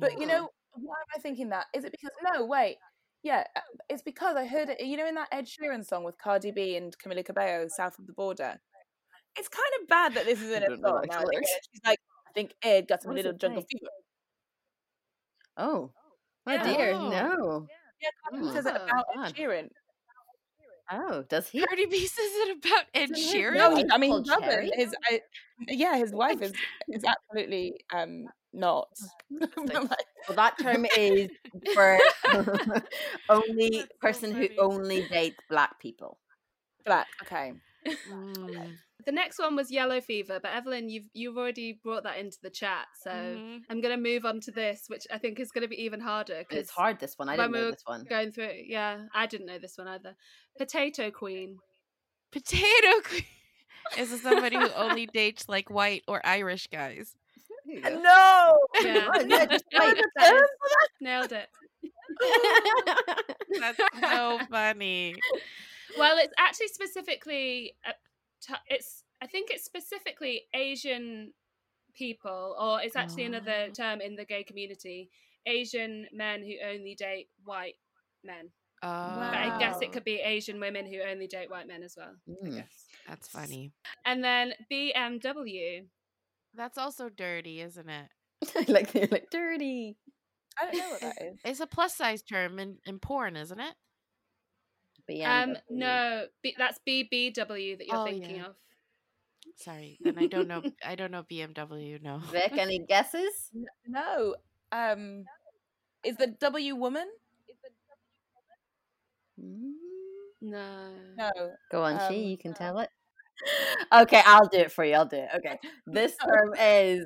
But 0.00 0.12
you 0.18 0.26
Hmm. 0.26 0.28
know, 0.28 0.50
why 0.72 0.94
am 0.96 1.06
I 1.16 1.20
thinking 1.20 1.48
that? 1.50 1.66
Is 1.74 1.84
it 1.84 1.92
because 1.92 2.10
no, 2.22 2.44
wait, 2.46 2.78
yeah, 3.22 3.44
uh, 3.56 3.60
it's 3.88 4.02
because 4.02 4.36
I 4.36 4.46
heard 4.46 4.68
it. 4.68 4.80
You 4.84 4.96
know, 4.96 5.06
in 5.06 5.14
that 5.16 5.28
Ed 5.32 5.46
Sheeran 5.46 5.84
song 5.84 6.04
with 6.04 6.18
Cardi 6.18 6.50
B 6.52 6.76
and 6.76 6.96
Camila 6.98 7.24
Cabello, 7.24 7.66
"South 7.68 7.98
of 7.98 8.06
the 8.06 8.12
Border." 8.12 8.60
It's 9.36 9.48
kind 9.48 9.72
of 9.82 9.88
bad 9.88 10.14
that 10.14 10.26
this 10.26 10.40
is 10.42 10.50
in 10.52 10.62
I 10.62 10.64
a 10.64 10.66
don't 10.66 10.80
know 10.82 10.92
song. 10.92 11.00
those 11.00 11.08
Now 11.08 11.20
I 11.22 11.26
think. 11.26 11.44
Ed- 11.44 11.60
she's 11.72 11.80
like, 11.86 12.00
I 12.28 12.32
think 12.32 12.54
Ed 12.62 12.88
got 12.88 13.02
some 13.02 13.14
little 13.14 13.32
it 13.32 13.40
jungle 13.40 13.62
say? 13.62 13.68
fever. 13.70 13.90
Oh, 15.56 15.92
oh 16.46 16.52
Yeah. 16.54 16.62
dear, 16.64 16.94
Oh. 16.94 17.10
no. 17.10 17.68
Yeah, 18.00 18.08
Cardi 18.22 18.38
B 18.42 18.48
Oh, 18.48 18.52
says 18.52 18.66
it 18.66 18.74
Oh, 18.76 18.84
about 18.86 19.04
Ed 19.14 19.34
Sheeran. 19.34 19.70
Oh, 20.90 21.22
does 21.28 21.48
he? 21.48 21.60
Cardi 21.60 21.86
B 21.86 22.06
says 22.06 22.30
it 22.32 22.58
about 22.64 22.84
Ed 22.94 23.10
Sheeran. 23.10 23.54
No, 23.56 23.76
I 23.90 23.98
mean, 23.98 24.14
he 24.14 24.24
called 24.24 24.24
doesn't. 24.24 24.74
His, 24.74 24.94
I, 25.10 25.20
yeah, 25.66 25.96
his 25.96 26.12
wife 26.12 26.40
is 26.42 26.52
is 26.88 27.04
absolutely 27.30 27.74
um 27.92 28.26
not. 28.52 28.88
Interesting. 29.30 29.88
Well, 30.28 30.36
that 30.36 30.58
term 30.58 30.86
is 30.96 31.30
for 31.74 31.98
only 33.28 33.70
That's 33.70 33.82
so 33.82 33.86
person 34.00 34.32
who 34.34 34.48
only 34.58 35.06
dates 35.08 35.36
black 35.50 35.78
people. 35.80 36.18
Black. 36.86 37.06
Okay. 37.22 37.52
Mm. 38.10 38.76
The 39.06 39.12
next 39.12 39.38
one 39.38 39.54
was 39.56 39.70
yellow 39.70 40.00
fever, 40.00 40.40
but 40.42 40.52
Evelyn, 40.52 40.90
you've 40.90 41.06
you've 41.14 41.38
already 41.38 41.78
brought 41.82 42.02
that 42.02 42.18
into 42.18 42.36
the 42.42 42.50
chat, 42.50 42.86
so 43.02 43.10
Mhm. 43.10 43.60
I'm 43.70 43.80
gonna 43.80 43.96
move 43.96 44.24
on 44.24 44.40
to 44.40 44.50
this, 44.50 44.84
which 44.88 45.06
I 45.10 45.18
think 45.18 45.38
is 45.40 45.52
gonna 45.52 45.68
be 45.68 45.82
even 45.84 46.00
harder 46.00 46.38
because 46.40 46.58
It's 46.64 46.70
hard. 46.70 46.98
This 46.98 47.14
one. 47.16 47.28
I 47.28 47.36
didn't 47.36 47.52
know 47.52 47.70
this 47.70 47.82
one. 47.86 48.04
going 48.04 48.32
through 48.32 48.44
it. 48.46 48.66
Yeah, 48.66 49.06
I 49.14 49.26
didn't 49.26 49.46
know 49.46 49.58
this 49.58 49.78
one 49.78 49.88
either. 49.88 50.14
Potato 50.58 51.10
Queen. 51.10 51.58
Potato 52.32 53.00
Queen 53.04 53.24
is 53.96 54.10
this 54.10 54.22
somebody 54.22 54.56
who 54.56 54.68
only 54.74 55.06
dates 55.06 55.48
like 55.48 55.70
white 55.70 56.02
or 56.08 56.20
Irish 56.26 56.66
guys. 56.68 57.14
There 57.66 57.76
you 57.76 57.82
go. 57.82 58.00
No. 58.00 58.58
Yeah. 58.82 59.08
Oh, 59.14 59.20
yeah, 59.26 59.46
just 59.46 59.64
That 59.72 59.94
wait. 59.94 60.44
nailed 61.00 61.32
it. 61.32 61.48
That's 63.60 63.78
so 64.00 64.38
funny. 64.50 65.14
Well, 65.98 66.16
it's 66.18 66.32
actually 66.38 66.68
specifically 66.68 67.74
uh, 67.86 67.92
t- 68.42 68.54
it's 68.68 69.02
I 69.22 69.26
think 69.26 69.50
it's 69.50 69.64
specifically 69.64 70.42
Asian 70.54 71.32
people, 71.96 72.54
or 72.60 72.80
it's 72.80 72.96
actually 72.96 73.24
another 73.24 73.66
Oh. 73.68 73.72
term 73.72 74.00
in 74.00 74.14
the 74.16 74.24
gay 74.24 74.44
community. 74.44 75.10
Asian 75.46 76.06
men 76.12 76.42
who 76.42 76.52
only 76.68 76.94
date 76.94 77.28
white 77.44 77.74
men. 78.22 78.50
Oh, 78.82 78.86
But 79.18 79.34
I 79.34 79.58
guess 79.58 79.80
it 79.82 79.92
could 79.92 80.04
be 80.04 80.20
Asian 80.20 80.60
women 80.60 80.86
who 80.86 81.00
only 81.00 81.26
date 81.26 81.50
white 81.50 81.66
men 81.66 81.82
as 81.82 81.96
well. 81.96 82.14
I 82.28 82.46
Mm. 82.46 82.56
guess. 82.56 82.86
That's 83.08 83.28
funny. 83.28 83.72
And 84.04 84.22
then 84.22 84.52
BMW. 84.70 85.86
That's 86.54 86.76
also 86.78 87.08
dirty, 87.08 87.60
isn't 87.60 87.88
it? 87.88 88.68
like 88.68 88.92
they're 88.92 89.08
like 89.10 89.30
dirty. 89.30 89.96
I 90.60 90.64
don't 90.66 90.76
know 90.78 90.90
what 90.90 91.00
that 91.00 91.16
is. 91.22 91.38
It's 91.44 91.60
a 91.60 91.66
plus 91.66 91.94
size 91.96 92.22
term 92.22 92.58
in, 92.58 92.78
in 92.86 92.98
porn, 92.98 93.36
isn't 93.36 93.60
it? 93.60 93.74
Um, 95.24 95.56
no, 95.70 96.26
B- 96.42 96.54
that's 96.58 96.78
BBW 96.86 97.78
that 97.78 97.86
you're 97.86 97.96
Oh, 97.96 98.04
thinking 98.04 98.36
yeah. 98.36 98.46
of. 98.46 98.54
Sorry, 99.56 99.98
and 100.04 100.18
I 100.18 100.26
don't 100.26 100.46
know. 100.48 100.62
I 100.84 100.94
don't 100.96 101.10
know 101.10 101.22
BMW. 101.22 102.00
No. 102.02 102.18
Vick, 102.30 102.52
any 102.58 102.80
guesses? 102.80 103.50
No. 103.86 104.34
Um, 104.70 105.24
is 106.04 106.16
the 106.16 106.26
W 106.26 106.76
woman? 106.76 107.06
No. 109.38 110.90
No. 111.16 111.30
Go 111.72 111.82
on, 111.82 111.98
Um, 111.98 112.12
she. 112.12 112.20
You 112.24 112.36
can 112.38 112.52
tell 112.54 112.78
it. 112.80 112.90
Okay, 113.92 114.22
I'll 114.24 114.48
do 114.48 114.58
it 114.58 114.72
for 114.72 114.84
you. 114.84 114.94
I'll 114.94 115.06
do 115.06 115.16
it. 115.16 115.28
Okay, 115.36 115.58
this 115.86 116.16
term 116.16 116.54
is 116.60 117.04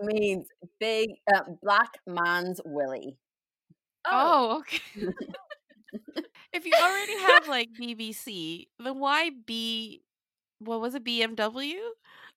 means 0.00 0.46
big 0.80 1.10
uh, 1.32 1.42
black 1.62 1.98
man's 2.06 2.60
willy. 2.64 3.16
Oh, 4.10 4.60
okay. 4.60 4.80
if 6.52 6.64
you 6.66 6.72
already 6.74 7.18
have 7.18 7.48
like 7.48 7.68
BBC, 7.80 8.66
then 8.78 8.98
why 8.98 9.30
B? 9.46 10.02
What 10.58 10.80
was 10.80 10.94
it? 10.94 11.04
BMW? 11.04 11.74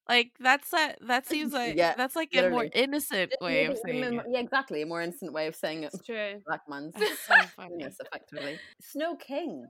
Like 0.07 0.31
that's 0.39 0.69
that. 0.71 0.99
That 1.01 1.27
seems 1.27 1.53
like 1.53 1.75
Yeah, 1.75 1.95
that's 1.95 2.15
like 2.15 2.29
a 2.35 2.49
more 2.49 2.67
innocent 2.73 3.33
way 3.41 3.65
of 3.65 3.73
Yeah, 3.73 3.79
saying 3.85 4.13
it. 4.13 4.25
Yeah, 4.29 4.39
exactly. 4.39 4.81
A 4.81 4.85
more 4.85 5.01
innocent 5.01 5.33
way 5.33 5.47
of 5.47 5.55
saying 5.55 5.83
it. 5.83 5.91
It's 5.93 6.05
true. 6.05 6.41
Black 6.45 6.61
man's 6.67 6.95
so 6.95 7.35
funny. 7.55 7.83
effectively. 7.83 8.59
Snow 8.81 9.15
King. 9.15 9.65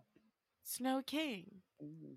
Snow 0.63 1.01
King. 1.05 1.45
Mm. 1.83 2.15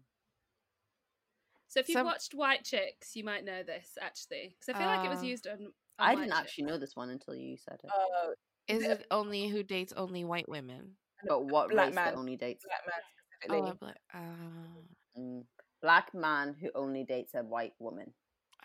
So 1.79 1.81
if 1.83 1.89
you've 1.91 1.95
Some- 1.99 2.07
watched 2.07 2.35
White 2.35 2.64
Chicks, 2.64 3.14
you 3.14 3.22
might 3.22 3.45
know 3.45 3.62
this 3.62 3.97
actually, 4.01 4.57
because 4.59 4.74
I 4.74 4.79
feel 4.79 4.89
like 4.89 5.07
it 5.07 5.11
was 5.11 5.20
Uh, 5.22 5.26
used 5.26 5.47
on. 5.47 5.53
on 5.66 5.72
I 6.01 6.09
White 6.14 6.22
didn't 6.22 6.31
Chicks. 6.31 6.41
actually 6.41 6.64
know 6.64 6.79
this 6.79 6.97
one 6.97 7.11
until 7.11 7.37
you 7.37 7.57
said 7.57 7.79
it. 7.85 7.91
Oh, 7.95 8.35
Is 8.66 8.83
it 8.83 9.07
only 9.12 9.47
who 9.47 9.62
dates 9.62 9.93
only 9.93 10.24
white 10.24 10.49
women? 10.49 10.97
but 11.24 11.45
what 11.45 11.70
black 11.70 11.87
race 11.87 11.95
man. 11.95 12.05
that 12.07 12.16
only 12.18 12.37
dates? 12.37 12.64
black 12.64 12.85
man 12.85 13.01
Oh, 13.01 13.70
specifically. 13.70 13.70
a 13.70 13.74
black. 13.74 14.01
Uh, 14.12 15.20
Mm. 15.20 15.45
Black 15.83 16.12
man 16.14 16.55
who 16.61 16.70
only 16.74 17.05
dates 17.05 17.35
a 17.37 17.43
white 17.45 17.74
woman. 17.79 18.12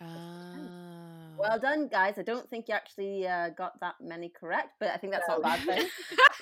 uh, 0.01 1.35
Well 1.37 1.59
done, 1.59 1.87
guys. 1.87 2.17
I 2.17 2.23
don't 2.23 2.49
think 2.49 2.67
you 2.67 2.73
actually 2.73 3.27
uh, 3.27 3.49
got 3.49 3.79
that 3.81 3.95
many 4.01 4.29
correct, 4.29 4.69
but 4.79 4.89
I 4.89 4.97
think 4.97 5.13
that's 5.13 5.27
not 5.27 5.37
a 5.39 5.41
bad 5.41 5.59
thing. 5.65 5.87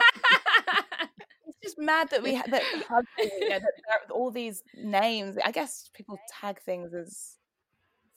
It's 1.71 1.75
just 1.75 1.85
mad 1.85 2.09
that 2.11 2.23
we 2.23 2.35
ha- 2.35 2.43
that, 2.49 2.63
husband, 2.89 3.31
you 3.39 3.49
know, 3.49 3.59
that 3.59 3.61
there 3.61 3.95
are 3.95 4.11
all 4.11 4.31
these 4.31 4.63
names. 4.75 5.37
I 5.43 5.51
guess 5.51 5.89
people 5.93 6.19
tag 6.41 6.61
things 6.61 6.93
as 6.93 7.37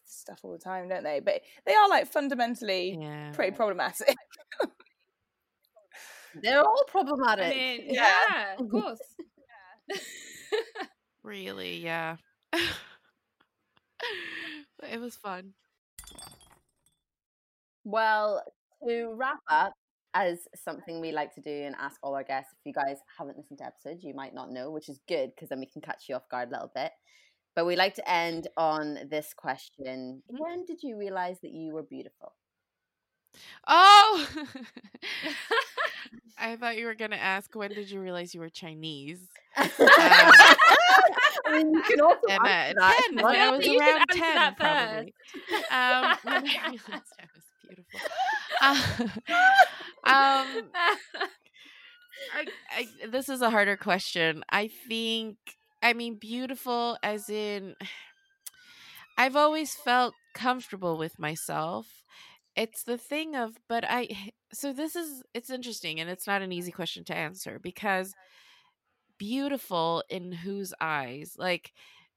stuff 0.04 0.40
all 0.42 0.52
the 0.52 0.58
time, 0.58 0.88
don't 0.88 1.04
they? 1.04 1.20
But 1.20 1.42
they 1.66 1.74
are 1.74 1.88
like 1.88 2.06
fundamentally 2.06 2.98
yeah. 3.00 3.30
pretty 3.32 3.56
problematic. 3.56 4.16
They're 6.42 6.64
all 6.64 6.84
I 6.88 6.90
problematic. 6.90 7.56
mean, 7.56 7.82
Yeah. 7.94 8.10
yeah, 8.28 8.54
of 8.58 8.68
course. 8.68 8.98
Really, 11.22 11.76
yeah. 11.78 12.16
But 12.52 12.60
it 14.92 15.00
was 15.00 15.14
fun. 15.14 15.52
Well, 17.84 18.42
to 18.86 19.12
wrap 19.14 19.38
up, 19.48 19.74
as 20.14 20.46
something 20.54 21.00
we 21.00 21.12
like 21.12 21.34
to 21.34 21.40
do 21.40 21.50
and 21.50 21.74
ask 21.78 21.98
all 22.02 22.14
our 22.14 22.22
guests, 22.22 22.54
if 22.58 22.64
you 22.64 22.72
guys 22.72 22.98
haven't 23.18 23.36
listened 23.36 23.58
to 23.58 23.66
episodes, 23.66 24.04
you 24.04 24.14
might 24.14 24.34
not 24.34 24.50
know, 24.50 24.70
which 24.70 24.88
is 24.88 25.00
good 25.08 25.32
because 25.34 25.48
then 25.48 25.60
we 25.60 25.66
can 25.66 25.82
catch 25.82 26.04
you 26.08 26.14
off 26.14 26.28
guard 26.30 26.48
a 26.48 26.52
little 26.52 26.70
bit. 26.74 26.92
But 27.56 27.66
we 27.66 27.76
like 27.76 27.94
to 27.94 28.10
end 28.10 28.48
on 28.56 28.98
this 29.10 29.34
question 29.34 30.22
When 30.26 30.64
did 30.64 30.82
you 30.82 30.96
realize 30.96 31.40
that 31.42 31.52
you 31.52 31.74
were 31.74 31.82
beautiful? 31.82 32.32
Oh, 33.66 34.28
I 36.38 36.54
thought 36.56 36.76
you 36.76 36.86
were 36.86 36.94
gonna 36.94 37.16
ask 37.16 37.52
when 37.54 37.70
did 37.70 37.90
you 37.90 38.00
realize 38.00 38.34
you 38.34 38.40
were 38.40 38.48
Chinese? 38.48 39.28
I 39.56 39.70
mean, 41.50 41.74
you 41.74 41.82
can 41.82 42.00
also 42.00 42.20
And 42.28 42.40
uh, 42.40 42.44
that 42.44 43.04
ten, 43.08 43.16
when 43.24 43.36
I 43.36 43.50
was 43.50 43.66
around 43.66 43.82
answer 43.82 44.20
ten, 44.20 44.34
that 44.36 44.56
probably. 44.56 45.14
Um, 45.70 46.44
beautiful. 47.74 48.00
Uh, 48.60 48.80
um, 50.04 50.70
I, 52.34 52.46
I, 52.70 52.88
this 53.08 53.28
is 53.28 53.42
a 53.42 53.50
harder 53.50 53.76
question. 53.76 54.44
I 54.50 54.68
think, 54.68 55.36
I 55.82 55.92
mean, 55.92 56.16
beautiful 56.16 56.98
as 57.02 57.28
in, 57.28 57.74
I've 59.16 59.36
always 59.36 59.74
felt 59.74 60.14
comfortable 60.34 60.98
with 60.98 61.18
myself. 61.18 61.86
It's 62.56 62.84
the 62.84 62.98
thing 62.98 63.34
of, 63.34 63.58
but 63.68 63.84
I, 63.86 64.32
so 64.52 64.72
this 64.72 64.96
is, 64.96 65.22
it's 65.34 65.50
interesting 65.50 66.00
and 66.00 66.08
it's 66.08 66.26
not 66.26 66.42
an 66.42 66.52
easy 66.52 66.72
question 66.72 67.04
to 67.04 67.16
answer 67.16 67.58
because 67.62 68.14
beautiful 69.18 70.02
in 70.08 70.32
whose 70.32 70.72
eyes? 70.80 71.34
Like, 71.36 71.72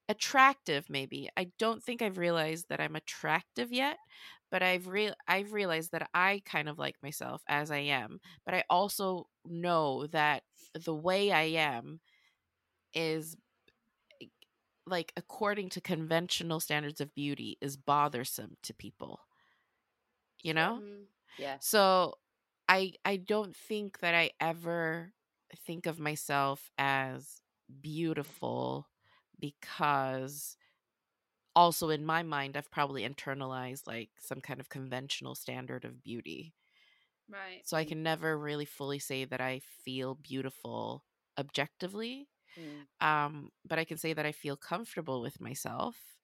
attractive 0.09 0.89
maybe 0.89 1.29
i 1.35 1.47
don't 1.59 1.83
think 1.83 2.01
i've 2.01 2.17
realized 2.17 2.67
that 2.69 2.79
i'm 2.79 2.95
attractive 2.95 3.73
yet 3.73 3.97
but 4.51 4.63
i've 4.63 4.87
real 4.87 5.13
i've 5.27 5.53
realized 5.53 5.91
that 5.91 6.09
i 6.13 6.41
kind 6.45 6.69
of 6.69 6.79
like 6.79 6.95
myself 7.03 7.43
as 7.47 7.71
i 7.71 7.77
am 7.77 8.19
but 8.45 8.53
i 8.53 8.63
also 8.69 9.27
know 9.45 10.07
that 10.07 10.43
the 10.73 10.95
way 10.95 11.31
i 11.31 11.43
am 11.43 11.99
is 12.93 13.37
like 14.85 15.11
according 15.17 15.69
to 15.69 15.81
conventional 15.81 16.59
standards 16.59 17.01
of 17.01 17.13
beauty 17.13 17.57
is 17.61 17.77
bothersome 17.77 18.55
to 18.63 18.73
people 18.73 19.19
you 20.43 20.53
know 20.53 20.81
Mm. 20.81 21.07
Yeah. 21.37 21.59
so 21.59 22.13
i 22.69 22.93
i 23.05 23.17
don't 23.17 23.55
think 23.55 23.99
that 23.99 24.13
i 24.15 24.31
ever 24.39 25.13
think 25.65 25.85
of 25.85 25.99
myself 25.99 26.69
as 26.77 27.41
beautiful 27.81 28.87
because 29.39 30.57
also 31.57 31.89
in 31.89 32.05
my 32.05 32.23
mind 32.23 32.57
i've 32.57 32.71
probably 32.71 33.03
internalized 33.09 33.87
like 33.87 34.11
some 34.19 34.41
kind 34.41 34.61
of 34.61 34.69
conventional 34.69 35.35
standard 35.35 35.85
of 35.85 36.03
beauty 36.03 36.55
Right. 37.29 37.63
so 37.63 37.77
i 37.77 37.85
can 37.85 38.03
never 38.03 38.37
really 38.37 38.65
fully 38.65 38.99
say 38.99 39.25
that 39.25 39.41
i 39.41 39.59
feel 39.83 40.15
beautiful 40.15 41.03
objectively 41.37 42.29
Mm. 42.57 42.87
um 43.01 43.49
but 43.65 43.79
i 43.79 43.85
can 43.85 43.97
say 43.97 44.13
that 44.13 44.25
i 44.25 44.33
feel 44.33 44.57
comfortable 44.57 45.21
with 45.21 45.41
myself 45.41 46.17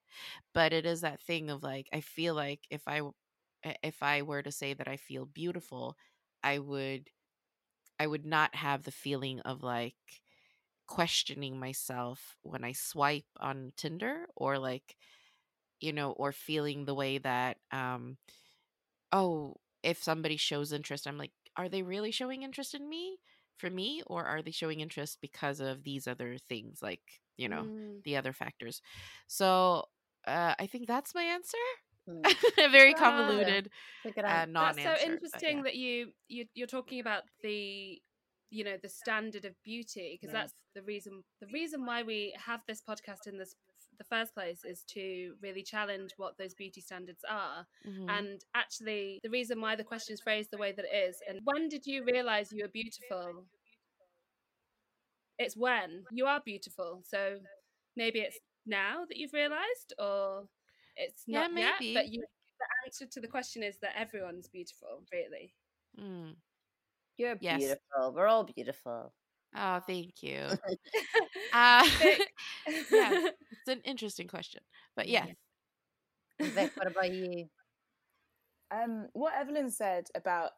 but 0.54 0.74
it 0.74 0.86
is 0.86 1.02
that 1.02 1.22
thing 1.22 1.50
of 1.50 1.64
like 1.64 1.90
i 1.94 2.02
feel 2.02 2.36
like 2.36 2.62
if 2.72 2.84
i 2.88 3.02
if 3.84 4.04
i 4.04 4.22
were 4.24 4.44
to 4.44 4.52
say 4.52 4.74
that 4.74 4.88
i 4.90 4.98
feel 4.98 5.26
beautiful 5.26 5.98
i 6.44 6.60
would 6.60 7.10
i 8.00 8.08
would 8.08 8.26
not 8.26 8.56
have 8.56 8.84
the 8.84 8.92
feeling 8.92 9.40
of 9.42 9.64
like 9.64 10.22
questioning 10.88 11.60
myself 11.60 12.38
when 12.44 12.64
i 12.64 12.72
swipe 12.74 13.26
on 13.40 13.72
tinder 13.78 14.28
or 14.36 14.60
like 14.60 14.98
you 15.84 15.94
know 15.94 16.12
or 16.14 16.32
feeling 16.34 16.86
the 16.86 16.96
way 16.96 17.20
that 17.20 17.58
um 17.72 18.18
oh 19.12 19.56
if 19.84 20.02
somebody 20.04 20.38
shows 20.38 20.74
interest 20.74 21.08
i'm 21.08 21.18
like 21.18 21.32
are 21.58 21.70
they 21.70 21.84
really 21.84 22.12
showing 22.12 22.44
interest 22.44 22.74
in 22.76 22.90
me 22.90 23.18
for 23.58 23.70
me 23.70 24.02
or 24.08 24.26
are 24.26 24.42
they 24.44 24.52
showing 24.52 24.82
interest 24.82 25.20
because 25.22 25.60
of 25.62 25.84
these 25.84 26.08
other 26.08 26.38
things 26.50 26.80
like 26.82 27.02
you 27.38 27.50
know 27.50 27.70
Mm. 27.70 28.04
the 28.06 28.18
other 28.18 28.34
factors 28.34 28.82
so 29.28 29.84
uh, 30.28 30.56
i 30.60 30.68
think 30.68 30.88
that's 30.88 31.16
my 31.16 31.24
answer 31.24 31.58
Mm. 32.10 32.36
very 32.72 32.94
convoluted 32.94 33.70
uh, 34.28 34.46
answer. 34.46 34.50
non-answer 34.50 35.06
That's 35.32 35.46
so 35.46 35.52
interesting 35.52 35.58
yeah. 35.58 35.64
that 35.64 35.76
you, 35.76 36.12
you 36.28 36.46
you're 36.56 36.68
talking 36.68 37.00
about 37.00 37.24
the 37.44 38.02
you 38.50 38.64
know 38.64 38.78
the 38.82 38.90
standard 38.90 39.46
of 39.46 39.54
beauty 39.64 40.18
because 40.20 40.32
Yeah. 40.32 40.42
that's 40.42 40.54
the 40.76 40.82
reason 40.84 41.24
the 41.42 41.48
reason 41.54 41.86
why 41.86 42.04
we 42.04 42.34
have 42.46 42.62
this 42.68 42.82
podcast 42.82 43.28
in 43.28 43.38
this 43.38 43.56
the 43.98 44.04
first 44.04 44.34
place 44.34 44.64
is 44.66 44.84
to 44.84 45.36
really 45.42 45.64
challenge 45.64 46.12
what 46.18 46.38
those 46.38 46.54
beauty 46.54 46.82
standards 46.82 47.24
are 47.30 47.66
Mhm. 47.86 48.08
and 48.10 48.42
actually 48.56 49.20
the 49.24 49.30
reason 49.30 49.62
why 49.62 49.76
the 49.76 49.84
question 49.84 50.14
is 50.14 50.22
phrased 50.22 50.52
the 50.52 50.58
way 50.58 50.72
that 50.72 50.86
it 50.86 50.96
is 51.10 51.18
and 51.28 51.40
when 51.44 51.70
did 51.70 51.86
you 51.86 52.04
realize 52.04 52.52
you 52.52 52.64
were 52.64 52.70
beautiful 52.70 53.46
it's 55.40 55.58
when 55.58 56.04
you 56.12 56.26
are 56.26 56.42
beautiful 56.46 57.02
so 57.06 57.40
maybe 57.96 58.20
it's 58.20 58.40
now 58.66 59.06
that 59.06 59.18
you've 59.18 59.34
realized 59.34 59.94
or 60.00 60.48
it's 60.96 61.24
Yeah, 61.28 61.48
not 61.48 61.52
yet 61.56 61.74
maybe. 61.80 61.94
but 61.96 62.08
you 62.10 62.20
the 62.60 62.68
answer 62.86 63.06
to 63.06 63.20
the 63.20 63.28
question 63.28 63.64
is 63.64 63.78
that 63.80 63.96
everyone's 63.98 64.48
beautiful 64.48 65.04
really 65.12 65.54
Mm. 65.98 66.36
You're 67.18 67.36
Yes. 67.40 67.60
beautiful. 67.60 68.14
We're 68.14 68.28
all 68.28 68.44
beautiful. 68.44 69.14
Oh 69.56 69.80
thank 69.86 70.22
you 70.22 70.58
uh, 71.54 71.86
yeah 72.90 73.16
it's 73.52 73.68
an 73.68 73.82
interesting 73.86 74.28
question 74.28 74.62
but 74.96 75.08
Yeah. 75.08 75.26
yes 75.26 75.36
Vick, 76.42 76.72
what 76.76 76.88
about 76.88 77.12
you? 77.12 77.50
Um, 78.72 79.08
what 79.14 79.34
Evelyn 79.36 79.70
said 79.70 80.08
about 80.16 80.52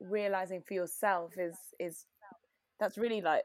realizing 0.00 0.62
for 0.62 0.74
yourself 0.74 1.32
is 1.38 1.56
is 1.78 2.06
that's 2.80 2.98
really 2.98 3.20
like 3.20 3.44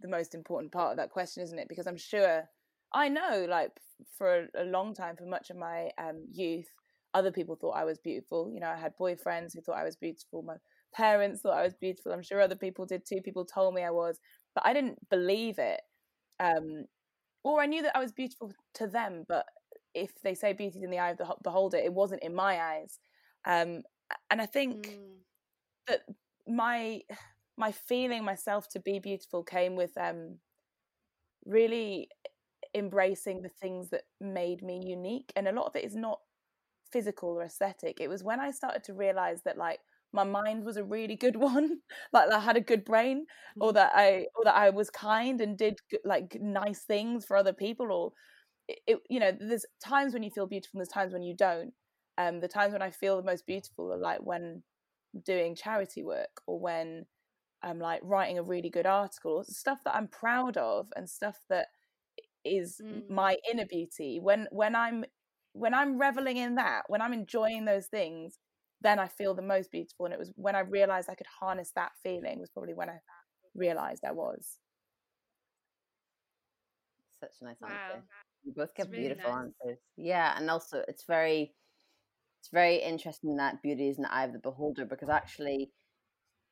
the 0.00 0.08
most 0.08 0.34
important 0.34 0.72
part 0.72 0.92
of 0.92 0.96
that 0.98 1.10
question, 1.10 1.42
isn't 1.42 1.58
it? 1.58 1.68
Because 1.68 1.86
I'm 1.86 1.96
sure 1.96 2.48
I 2.92 3.08
know, 3.08 3.46
like 3.48 3.72
for 4.16 4.48
a, 4.54 4.62
a 4.62 4.64
long 4.64 4.94
time, 4.94 5.16
for 5.16 5.24
much 5.26 5.50
of 5.50 5.56
my 5.56 5.90
um, 5.98 6.24
youth, 6.32 6.68
other 7.14 7.30
people 7.32 7.56
thought 7.56 7.72
I 7.76 7.84
was 7.84 7.98
beautiful. 7.98 8.50
You 8.52 8.60
know, 8.60 8.68
I 8.68 8.76
had 8.76 8.96
boyfriends 8.98 9.54
who 9.54 9.60
thought 9.60 9.76
I 9.78 9.84
was 9.84 9.96
beautiful. 9.96 10.42
My 10.42 10.54
parents 10.92 11.40
thought 11.42 11.58
I 11.58 11.62
was 11.64 11.74
beautiful. 11.74 12.12
I'm 12.12 12.22
sure 12.22 12.40
other 12.40 12.56
people 12.56 12.86
did 12.86 13.04
too. 13.06 13.20
People 13.22 13.44
told 13.44 13.74
me 13.74 13.82
I 13.82 13.90
was, 13.90 14.20
but 14.54 14.66
I 14.66 14.72
didn't 14.72 15.08
believe 15.10 15.58
it. 15.58 15.80
Um, 16.40 16.86
or 17.44 17.60
I 17.62 17.66
knew 17.66 17.82
that 17.82 17.96
I 17.96 18.00
was 18.00 18.12
beautiful 18.12 18.52
to 18.74 18.86
them, 18.86 19.24
but 19.28 19.46
if 19.94 20.12
they 20.22 20.34
say 20.34 20.52
beauty 20.52 20.82
in 20.82 20.90
the 20.90 20.98
eye 20.98 21.10
of 21.10 21.18
the 21.18 21.36
beholder, 21.42 21.78
it 21.78 21.92
wasn't 21.94 22.22
in 22.22 22.34
my 22.34 22.60
eyes. 22.60 23.00
Um, 23.46 23.82
and 24.30 24.40
I 24.42 24.46
think 24.46 24.88
Mm. 24.88 25.24
that 25.86 26.02
my 26.46 27.02
my 27.56 27.72
feeling 27.72 28.24
myself 28.24 28.68
to 28.70 28.80
be 28.80 28.98
beautiful 28.98 29.42
came 29.44 29.76
with 29.76 29.96
um 29.98 30.38
really 31.44 32.08
embracing 32.74 33.42
the 33.42 33.48
things 33.48 33.90
that 33.90 34.04
made 34.20 34.62
me 34.62 34.80
unique 34.84 35.32
and 35.36 35.48
a 35.48 35.52
lot 35.52 35.66
of 35.66 35.76
it 35.76 35.84
is 35.84 35.96
not 35.96 36.20
physical 36.92 37.30
or 37.30 37.42
aesthetic 37.44 38.00
it 38.00 38.08
was 38.08 38.22
when 38.22 38.40
i 38.40 38.50
started 38.50 38.84
to 38.84 38.94
realize 38.94 39.42
that 39.44 39.58
like 39.58 39.80
my 40.12 40.24
mind 40.24 40.64
was 40.64 40.76
a 40.76 40.84
really 40.84 41.16
good 41.16 41.36
one 41.50 41.78
like 42.12 42.30
i 42.30 42.38
had 42.40 42.56
a 42.56 42.60
good 42.60 42.84
brain 42.84 43.26
or 43.60 43.72
that 43.72 43.92
i 43.94 44.26
or 44.36 44.44
that 44.44 44.56
i 44.56 44.70
was 44.70 44.90
kind 44.90 45.40
and 45.40 45.58
did 45.58 45.78
like 46.04 46.36
nice 46.40 46.82
things 46.84 47.24
for 47.24 47.36
other 47.36 47.52
people 47.52 47.92
or 47.92 48.12
it, 48.68 48.78
it 48.86 48.98
you 49.10 49.20
know 49.20 49.32
there's 49.40 49.66
times 49.84 50.12
when 50.14 50.22
you 50.22 50.30
feel 50.30 50.46
beautiful 50.46 50.78
and 50.78 50.80
there's 50.86 50.92
times 50.92 51.12
when 51.12 51.22
you 51.22 51.34
don't 51.36 51.72
um 52.18 52.40
the 52.40 52.48
times 52.48 52.72
when 52.72 52.82
i 52.82 52.90
feel 52.90 53.16
the 53.16 53.22
most 53.22 53.46
beautiful 53.46 53.92
are 53.92 53.98
like 53.98 54.20
when 54.20 54.62
doing 55.24 55.54
charity 55.54 56.02
work 56.02 56.40
or 56.46 56.58
when 56.60 57.06
I'm 57.62 57.78
like 57.78 58.00
writing 58.04 58.38
a 58.38 58.42
really 58.42 58.70
good 58.70 58.86
article, 58.86 59.44
stuff 59.44 59.80
that 59.84 59.94
I'm 59.94 60.08
proud 60.08 60.56
of 60.56 60.88
and 60.96 61.08
stuff 61.08 61.38
that 61.48 61.68
is 62.44 62.80
Mm. 62.82 63.02
my 63.08 63.36
inner 63.50 63.66
beauty. 63.66 64.18
When 64.20 64.48
when 64.50 64.74
I'm 64.74 65.04
when 65.52 65.74
I'm 65.74 65.98
reveling 66.00 66.36
in 66.36 66.56
that, 66.56 66.82
when 66.88 67.02
I'm 67.02 67.12
enjoying 67.12 67.64
those 67.64 67.86
things, 67.86 68.38
then 68.82 68.98
I 68.98 69.08
feel 69.08 69.34
the 69.34 69.42
most 69.42 69.70
beautiful. 69.70 70.06
And 70.06 70.14
it 70.14 70.18
was 70.18 70.32
when 70.36 70.56
I 70.56 70.60
realized 70.60 71.08
I 71.10 71.14
could 71.14 71.26
harness 71.40 71.72
that 71.76 71.92
feeling 72.02 72.40
was 72.40 72.50
probably 72.50 72.74
when 72.74 72.88
I 72.88 72.98
realized 73.54 74.04
I 74.06 74.12
was. 74.12 74.58
Such 77.20 77.30
a 77.42 77.44
nice 77.44 77.56
wow 77.60 77.68
answer. 77.68 78.02
You 78.44 78.52
both 78.56 78.74
give 78.74 78.90
really 78.90 79.08
beautiful 79.08 79.30
nice. 79.30 79.52
answers. 79.62 79.78
Yeah, 79.96 80.34
and 80.36 80.50
also 80.50 80.82
it's 80.88 81.04
very 81.06 81.54
it's 82.40 82.48
very 82.50 82.76
interesting 82.76 83.36
that 83.36 83.62
beauty 83.62 83.88
is 83.88 83.98
in 83.98 84.02
the 84.04 84.12
eye 84.12 84.24
of 84.24 84.32
the 84.32 84.38
beholder 84.38 84.86
because 84.86 85.10
actually 85.10 85.72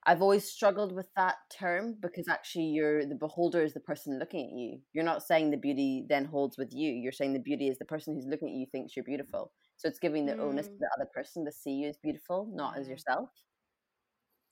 I've 0.07 0.23
always 0.23 0.45
struggled 0.51 0.95
with 0.95 1.09
that 1.17 1.37
term 1.51 1.97
because 2.01 2.29
actually 2.29 2.67
you're 2.67 3.07
the 3.07 3.15
beholder 3.15 3.63
is 3.63 3.73
the 3.73 3.81
person 3.81 4.19
looking 4.19 4.41
at 4.47 4.59
you. 4.59 4.81
You're 4.93 5.05
not 5.05 5.23
saying 5.23 5.51
the 5.51 5.57
beauty 5.57 6.05
then 6.09 6.27
holds 6.27 6.59
with 6.59 6.69
you. 6.73 6.91
You're 6.93 7.13
saying 7.13 7.33
the 7.33 7.39
beauty 7.39 7.69
is 7.69 7.79
the 7.79 7.85
person 7.87 8.15
who's 8.15 8.27
looking 8.27 8.49
at 8.49 8.55
you 8.55 8.67
thinks 8.71 8.95
you're 8.95 9.05
beautiful. 9.05 9.53
So 9.79 9.89
it's 9.89 10.01
giving 10.01 10.27
the 10.27 10.39
onus 10.41 10.69
to 10.69 10.75
Mm. 10.75 10.81
the 10.81 10.91
other 10.97 11.11
person 11.15 11.45
to 11.47 11.53
see 11.53 11.73
you 11.73 11.89
as 11.89 11.99
beautiful, 11.99 12.47
not 12.55 12.79
as 12.79 12.89
yourself. 12.89 13.31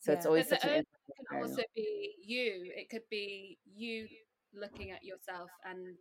So 0.01 0.13
it's 0.13 0.27
always 0.27 0.49
But 0.49 0.61
such 0.61 0.65
an 0.65 0.73
can 1.17 1.27
also 1.43 1.63
be 1.75 2.17
you 2.25 2.73
it 2.77 2.91
could 2.91 3.09
be 3.11 3.59
you 3.65 4.09
looking 4.55 4.91
at 4.93 5.05
yourself 5.05 5.51
and 5.65 5.97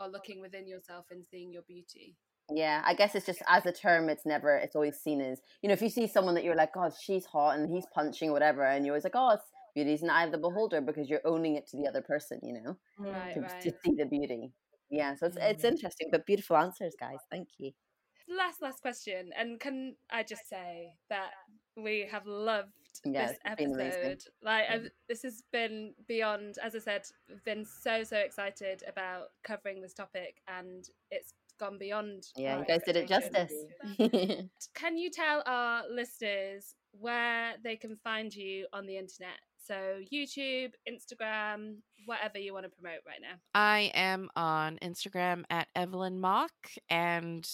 or 0.00 0.08
looking 0.08 0.40
within 0.40 0.66
yourself 0.68 1.06
and 1.10 1.24
seeing 1.24 1.52
your 1.52 1.62
beauty 1.62 2.16
Yeah, 2.50 2.82
I 2.84 2.94
guess 2.94 3.14
it's 3.14 3.26
just 3.26 3.42
as 3.46 3.66
a 3.66 3.72
term, 3.72 4.08
it's 4.08 4.24
never, 4.24 4.56
it's 4.56 4.74
always 4.74 4.98
seen 4.98 5.20
as, 5.20 5.40
you 5.62 5.68
know, 5.68 5.74
if 5.74 5.82
you 5.82 5.90
see 5.90 6.06
someone 6.06 6.34
that 6.34 6.44
you're 6.44 6.54
like, 6.56 6.72
God, 6.74 6.94
she's 6.98 7.26
hot 7.26 7.58
and 7.58 7.70
he's 7.70 7.86
punching 7.94 8.30
or 8.30 8.32
whatever, 8.32 8.62
and 8.64 8.86
you're 8.86 8.94
always 8.94 9.04
like, 9.04 9.14
oh, 9.16 9.32
it's 9.32 9.44
beauty's 9.74 10.00
the 10.00 10.12
eye 10.12 10.24
of 10.24 10.32
the 10.32 10.38
beholder 10.38 10.80
because 10.80 11.10
you're 11.10 11.26
owning 11.26 11.56
it 11.56 11.66
to 11.68 11.76
the 11.76 11.86
other 11.86 12.00
person, 12.00 12.40
you 12.42 12.54
know, 12.54 12.76
right 12.98 13.34
to, 13.34 13.40
right 13.40 13.70
to 13.70 13.76
see 13.84 13.92
the 13.98 14.06
beauty. 14.06 14.52
Yeah, 14.90 15.14
so 15.16 15.26
it's 15.26 15.38
it's 15.40 15.64
Mm. 15.64 15.64
interesting, 15.64 16.08
but 16.12 16.26
beautiful 16.26 16.56
answers, 16.56 16.94
guys. 16.98 17.20
Thank 17.30 17.48
you. 17.58 17.72
Last 18.28 18.60
last 18.60 18.82
question 18.82 19.30
and 19.38 19.58
can 19.58 19.94
i 20.10 20.22
just 20.22 20.48
say 20.48 20.90
that 21.08 21.30
we 21.76 22.06
have 22.10 22.26
loved 22.26 22.72
Yeah, 23.04 23.28
this 23.28 23.36
it's 23.44 23.56
been 23.56 23.72
amazing. 23.74 24.00
episode. 24.02 24.22
Like 24.42 24.64
I've, 24.70 24.88
this 25.08 25.22
has 25.22 25.42
been 25.52 25.94
beyond 26.06 26.56
as 26.62 26.74
i 26.74 26.78
said 26.78 27.02
been 27.46 27.64
so 27.64 28.04
so 28.04 28.16
excited 28.18 28.82
about 28.86 29.28
covering 29.44 29.80
this 29.80 29.94
topic 29.94 30.42
and 30.46 30.84
it's 31.10 31.32
gone 31.58 31.78
beyond 31.78 32.24
Yeah, 32.36 32.58
you 32.58 32.64
guys 32.66 32.82
did 32.84 32.96
it 32.96 33.08
justice. 33.08 33.52
can 34.74 34.96
you 34.98 35.10
tell 35.10 35.42
our 35.46 35.82
listeners 35.90 36.74
where 36.92 37.54
they 37.64 37.76
can 37.76 37.96
find 37.96 38.34
you 38.34 38.66
on 38.72 38.86
the 38.86 38.96
internet? 38.98 39.38
So 39.66 40.00
youtube 40.12 40.72
instagram 40.88 41.76
whatever 42.06 42.38
you 42.38 42.54
want 42.54 42.64
to 42.64 42.70
promote 42.70 43.00
right 43.06 43.20
now. 43.20 43.36
I 43.54 43.90
am 43.94 44.30
on 44.34 44.78
Instagram 44.82 45.44
at 45.50 45.68
Evelyn 45.76 46.20
Mok 46.20 46.52
and 46.88 47.46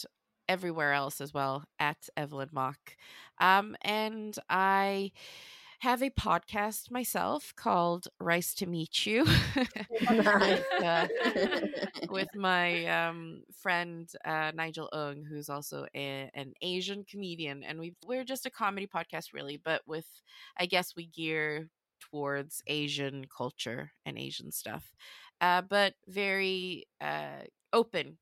everywhere 0.49 0.93
else 0.93 1.21
as 1.21 1.33
well 1.33 1.65
at 1.79 2.09
Evelyn 2.17 2.51
Mok. 2.53 2.97
Um, 3.41 3.77
and 3.83 4.37
I 4.49 5.13
have 5.81 6.03
a 6.03 6.09
podcast 6.09 6.91
myself 6.91 7.53
called 7.57 8.09
Rice 8.19 8.55
to 8.55 8.67
Meet 8.67 9.05
You 9.05 9.25
with, 10.11 10.65
uh, 10.83 11.09
with 12.09 12.29
my 12.35 12.87
um, 12.87 13.43
friend 13.55 14.11
uh, 14.25 14.53
Nigel 14.55 14.89
Ng, 14.95 15.27
who's 15.29 15.51
also 15.51 15.87
a, 15.95 16.31
an 16.33 16.55
Asian 16.63 17.05
comedian. 17.05 17.63
And 17.63 17.79
we 17.79 17.95
we're 18.07 18.25
just 18.25 18.47
a 18.47 18.51
comedy 18.51 18.87
podcast, 18.87 19.35
really, 19.35 19.61
but 19.63 19.83
with, 19.87 20.07
I 20.59 20.65
guess, 20.65 20.95
we 20.97 21.07
gear 21.07 21.69
towards 22.01 22.63
Asian 22.67 23.27
culture 23.37 23.93
and 24.07 24.19
Asian 24.19 24.53
stuff, 24.53 24.95
uh, 25.41 25.63
but 25.63 25.95
very 26.07 26.87
uh, 27.01 27.43
open. 27.75 28.17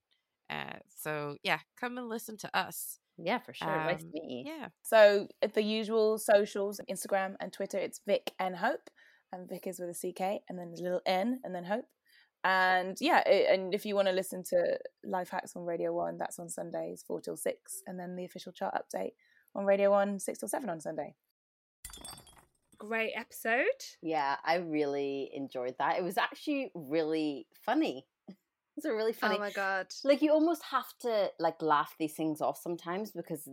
Uh, 0.53 0.79
so 0.89 1.37
yeah, 1.43 1.59
come 1.81 1.97
and 1.99 2.09
listen 2.09 2.37
to 2.39 2.51
us. 2.57 2.99
yeah, 3.17 3.39
for 3.39 3.55
sure. 3.55 3.69
nice 3.69 4.01
to 4.01 4.05
Um, 4.07 4.11
meet 4.13 4.31
you. 4.47 4.53
Yeah, 4.53 4.69
So 4.83 5.29
at 5.41 5.55
the 5.55 5.63
usual 5.63 6.19
socials, 6.19 6.81
Instagram 6.91 7.37
and 7.41 7.53
Twitter, 7.53 7.79
it's 7.79 8.01
Vick 8.07 8.33
and 8.39 8.57
Hope. 8.57 8.91
And 9.33 9.49
Vick 9.49 9.67
is 9.67 9.79
with 9.81 9.89
a 9.89 9.95
CK 9.95 10.43
and 10.49 10.59
then 10.59 10.69
there's 10.69 10.81
a 10.81 10.85
little 10.85 11.01
N 11.07 11.41
and 11.45 11.55
then 11.55 11.65
Hope. 11.65 11.87
And 12.45 12.97
yeah, 13.01 13.23
i- 13.25 13.47
and 13.55 13.73
if 13.75 13.87
you 13.87 13.95
want 13.95 14.09
to 14.09 14.13
listen 14.13 14.43
to 14.51 14.79
Life 15.05 15.31
Hacks 15.31 15.55
on 15.57 15.65
Radio 15.65 15.93
1, 15.95 16.19
that's 16.19 16.39
on 16.39 16.49
Sundays, 16.51 17.03
4 17.07 17.21
till 17.23 17.37
6. 17.37 17.83
And 17.87 17.99
then 17.99 18.17
the 18.17 18.25
official 18.27 18.53
chart 18.53 18.75
update 18.75 19.13
on 19.55 19.65
Radio 19.65 19.91
1, 19.91 20.19
6 20.19 20.39
till 20.41 20.49
7 20.49 20.69
on 20.69 20.81
Sunday. 20.81 21.15
great 22.79 23.13
episode 23.17 23.81
Yeah, 24.03 24.37
I 24.45 24.57
really 24.57 25.31
enjoyed 25.33 25.77
that. 25.79 25.99
It 25.99 26.03
was 26.03 26.19
actually 26.19 26.73
really 26.75 27.47
funny. 27.65 28.05
It's 28.77 28.87
a 28.87 28.93
really 28.93 29.13
oh 29.13 29.21
funny. 29.21 29.37
oh 29.37 29.41
my 29.41 29.51
god 29.51 29.87
like 30.05 30.23
you 30.23 30.33
almost 30.33 30.63
have 30.71 30.87
to 31.01 31.31
like 31.39 31.61
laugh 31.61 31.95
these 31.99 32.15
things 32.15 32.41
off 32.41 32.59
sometimes 32.61 33.13
because 33.13 33.49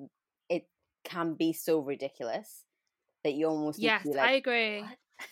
it 0.50 0.68
can 1.04 1.34
be 1.34 1.52
so 1.54 1.80
ridiculous 1.80 2.64
that 3.24 3.34
you 3.34 3.48
almost 3.48 3.80
yes 3.80 4.04
to 4.04 4.12
be 4.12 4.18
i 4.20 4.32
agree 4.32 4.82
"What?" 4.82 4.98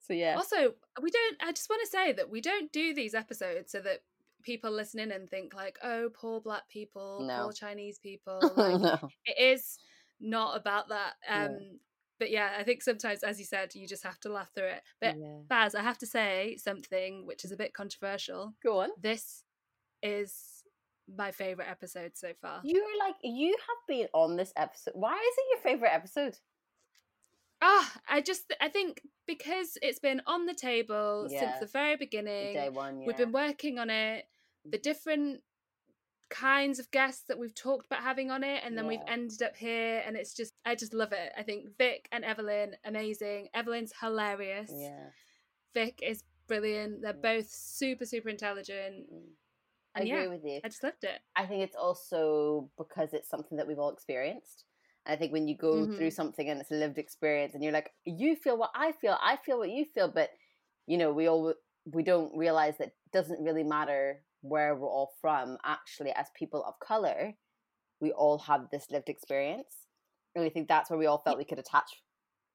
so 0.00 0.12
yeah 0.14 0.34
Also, 0.36 0.74
we 1.02 1.10
don't. 1.10 1.36
I 1.42 1.52
just 1.52 1.68
want 1.70 1.80
to 1.84 1.90
say 1.90 2.12
that 2.12 2.30
we 2.30 2.40
don't 2.40 2.72
do 2.72 2.94
these 2.94 3.14
episodes 3.14 3.70
so 3.72 3.80
that 3.80 4.00
people 4.42 4.70
listen 4.70 5.00
in 5.00 5.12
and 5.12 5.28
think 5.28 5.54
like, 5.54 5.78
"Oh, 5.82 6.08
poor 6.12 6.40
black 6.40 6.68
people, 6.68 7.24
No. 7.26 7.44
poor 7.44 7.52
Chinese 7.52 7.98
people." 8.02 8.40
Like, 8.56 8.80
no. 8.80 9.10
it 9.26 9.38
is 9.38 9.78
not 10.20 10.56
about 10.56 10.88
that. 10.88 11.12
No. 11.30 11.44
Um, 11.46 11.80
But 12.18 12.30
yeah, 12.30 12.56
I 12.58 12.62
think 12.64 12.82
sometimes, 12.82 13.22
as 13.22 13.38
you 13.38 13.44
said, 13.44 13.74
you 13.74 13.86
just 13.86 14.04
have 14.04 14.18
to 14.20 14.28
laugh 14.32 14.50
through 14.54 14.68
it. 14.68 14.82
But 15.00 15.16
Yeah. 15.18 15.38
Baz, 15.48 15.74
I 15.74 15.82
have 15.82 15.98
to 15.98 16.06
say 16.06 16.56
something 16.58 17.26
which 17.26 17.44
is 17.44 17.52
a 17.52 17.56
bit 17.56 17.72
controversial. 17.74 18.54
Go 18.62 18.80
on. 18.80 18.90
This 19.00 19.44
is 20.02 20.62
my 21.16 21.30
favorite 21.30 21.68
episode 21.68 22.12
so 22.16 22.32
far. 22.40 22.60
You're 22.64 22.98
like 22.98 23.16
you 23.22 23.50
have 23.50 23.86
been 23.86 24.08
on 24.12 24.36
this 24.36 24.52
episode. 24.56 24.94
Why 24.94 25.14
is 25.14 25.36
it 25.38 25.44
your 25.52 25.60
favorite 25.72 25.94
episode? 25.94 26.38
Ah, 27.60 27.92
I 28.08 28.20
just 28.20 28.52
I 28.60 28.68
think 28.68 29.02
because 29.26 29.78
it's 29.82 29.98
been 29.98 30.22
on 30.26 30.46
the 30.46 30.54
table 30.54 31.26
since 31.28 31.58
the 31.60 31.66
very 31.66 31.96
beginning. 31.96 32.54
Day 32.54 32.68
one. 32.68 33.00
Yeah. 33.00 33.06
We've 33.06 33.16
been 33.16 33.32
working 33.32 33.78
on 33.78 33.90
it. 33.90 34.26
The 34.64 34.78
different 34.78 35.40
kinds 36.30 36.78
of 36.78 36.90
guests 36.90 37.24
that 37.28 37.38
we've 37.38 37.54
talked 37.54 37.86
about 37.86 38.02
having 38.02 38.30
on 38.30 38.44
it, 38.44 38.62
and 38.64 38.76
then 38.76 38.86
we've 38.86 39.00
ended 39.08 39.42
up 39.42 39.56
here, 39.56 40.02
and 40.06 40.16
it's 40.16 40.34
just 40.34 40.52
I 40.64 40.74
just 40.74 40.94
love 40.94 41.12
it. 41.12 41.32
I 41.36 41.42
think 41.42 41.76
Vick 41.78 42.08
and 42.12 42.24
Evelyn 42.24 42.76
amazing. 42.84 43.48
Evelyn's 43.54 43.92
hilarious. 44.00 44.70
Yeah. 44.74 45.10
Vick 45.74 46.00
is 46.02 46.24
brilliant. 46.46 47.02
They're 47.02 47.12
Mm. 47.14 47.22
both 47.22 47.48
super 47.50 48.04
super 48.04 48.28
intelligent, 48.28 49.10
Mm. 49.12 49.36
I 49.94 50.00
and 50.00 50.08
agree 50.08 50.22
yeah, 50.22 50.28
with 50.28 50.44
you. 50.44 50.60
I 50.62 50.68
just 50.68 50.82
loved 50.82 51.04
it. 51.04 51.20
I 51.36 51.46
think 51.46 51.62
it's 51.62 51.76
also 51.76 52.70
because 52.76 53.14
it's 53.14 53.28
something 53.28 53.56
that 53.58 53.66
we've 53.66 53.78
all 53.78 53.90
experienced. 53.90 54.64
I 55.06 55.16
think 55.16 55.32
when 55.32 55.48
you 55.48 55.56
go 55.56 55.86
through 55.86 56.08
Mhm. 56.08 56.12
something 56.12 56.48
and 56.50 56.60
it's 56.60 56.70
a 56.70 56.74
lived 56.74 56.98
experience 56.98 57.54
and 57.54 57.62
you're 57.64 57.72
like, 57.72 57.94
you 58.04 58.36
feel 58.36 58.58
what 58.58 58.70
I 58.74 58.92
feel, 58.92 59.16
I 59.20 59.36
feel 59.36 59.58
what 59.58 59.70
you 59.70 59.86
feel, 59.86 60.08
but 60.08 60.30
you 60.86 60.98
know, 60.98 61.12
we 61.12 61.26
all 61.28 61.54
we 61.86 62.02
don't 62.02 62.36
realize 62.36 62.76
that 62.78 62.92
doesn't 63.12 63.42
really 63.42 63.64
matter 63.64 64.22
where 64.40 64.74
we're 64.74 64.88
all 64.88 65.12
from. 65.20 65.56
Actually, 65.64 66.12
as 66.12 66.26
people 66.34 66.64
of 66.64 66.74
color, 66.80 67.34
we 68.00 68.12
all 68.12 68.38
have 68.38 68.68
this 68.70 68.86
lived 68.90 69.08
experience. 69.08 69.86
And 70.34 70.44
I 70.44 70.48
think 70.48 70.68
that's 70.68 70.90
where 70.90 70.98
we 70.98 71.06
all 71.06 71.18
felt 71.18 71.38
we 71.38 71.44
could 71.44 71.58
attach 71.58 71.86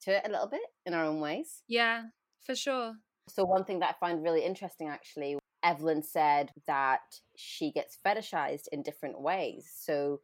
to 0.04 0.18
it 0.18 0.24
a 0.26 0.32
little 0.32 0.48
bit 0.48 0.62
in 0.86 0.94
our 0.94 1.06
own 1.06 1.20
ways. 1.20 1.64
Yeah, 1.68 2.04
for 2.46 2.56
sure. 2.56 2.94
So 3.30 3.44
one 3.46 3.64
thing 3.64 3.80
that 3.80 3.96
I 3.96 4.06
find 4.06 4.24
really 4.24 4.44
interesting 4.44 4.90
actually, 4.90 5.38
Evelyn 5.64 6.04
said 6.04 6.52
that 6.68 7.02
she 7.36 7.72
gets 7.72 7.98
fetishized 8.06 8.68
in 8.72 8.84
different 8.84 9.22
ways. 9.22 9.72
So 9.76 10.20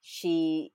she 0.00 0.72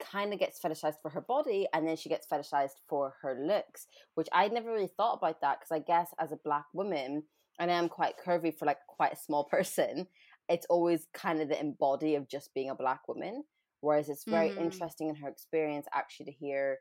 kind 0.00 0.32
of 0.32 0.38
gets 0.38 0.58
fetishized 0.60 1.00
for 1.02 1.10
her 1.10 1.20
body 1.20 1.66
and 1.74 1.86
then 1.86 1.96
she 1.96 2.08
gets 2.08 2.26
fetishized 2.26 2.78
for 2.88 3.14
her 3.22 3.38
looks, 3.40 3.86
which 4.14 4.28
I'd 4.32 4.52
never 4.52 4.72
really 4.72 4.90
thought 4.96 5.18
about 5.18 5.40
that 5.42 5.58
because 5.60 5.72
I 5.72 5.80
guess 5.80 6.08
as 6.18 6.32
a 6.32 6.38
black 6.42 6.64
woman, 6.72 7.24
and 7.60 7.70
I'm 7.72 7.90
quite 7.90 8.18
curvy 8.18 8.56
for 8.56 8.66
like 8.66 8.80
quite 8.88 9.14
a 9.14 9.18
small 9.18 9.44
person, 9.50 10.08
it's 10.50 10.66
always 10.70 11.08
kind 11.14 11.42
of 11.42 11.50
the 11.50 11.60
embody 11.60 12.16
of 12.16 12.28
just 12.28 12.54
being 12.54 12.70
a 12.70 12.76
black 12.76 13.08
woman. 13.08 13.44
Whereas 13.82 14.10
it's 14.10 14.26
very 14.26 14.50
Mhm. 14.50 14.60
interesting 14.60 15.10
in 15.10 15.16
her 15.16 15.28
experience 15.28 15.86
actually 15.94 16.26
to 16.26 16.32
hear 16.32 16.80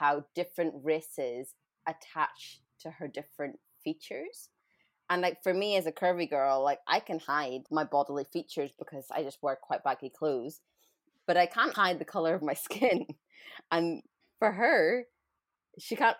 how 0.00 0.26
different 0.34 0.74
races 0.84 1.54
attach 1.88 2.62
to 2.80 2.90
her 2.92 3.08
different 3.08 3.60
features. 3.84 4.50
And 5.10 5.22
like 5.22 5.42
for 5.42 5.54
me 5.54 5.76
as 5.76 5.86
a 5.86 5.92
curvy 5.92 6.28
girl, 6.30 6.62
like 6.62 6.80
I 6.86 7.00
can 7.00 7.20
hide 7.20 7.64
my 7.70 7.84
bodily 7.84 8.24
features 8.24 8.72
because 8.78 9.06
I 9.10 9.22
just 9.22 9.42
wear 9.42 9.56
quite 9.56 9.84
baggy 9.84 10.10
clothes, 10.10 10.62
but 11.26 11.36
I 11.36 11.46
can't 11.46 11.74
hide 11.74 11.98
the 11.98 12.04
color 12.06 12.34
of 12.34 12.42
my 12.42 12.54
skin. 12.66 13.06
And 13.70 14.02
for 14.38 14.52
her, 14.52 15.06
she 15.78 15.96
can't 15.96 16.16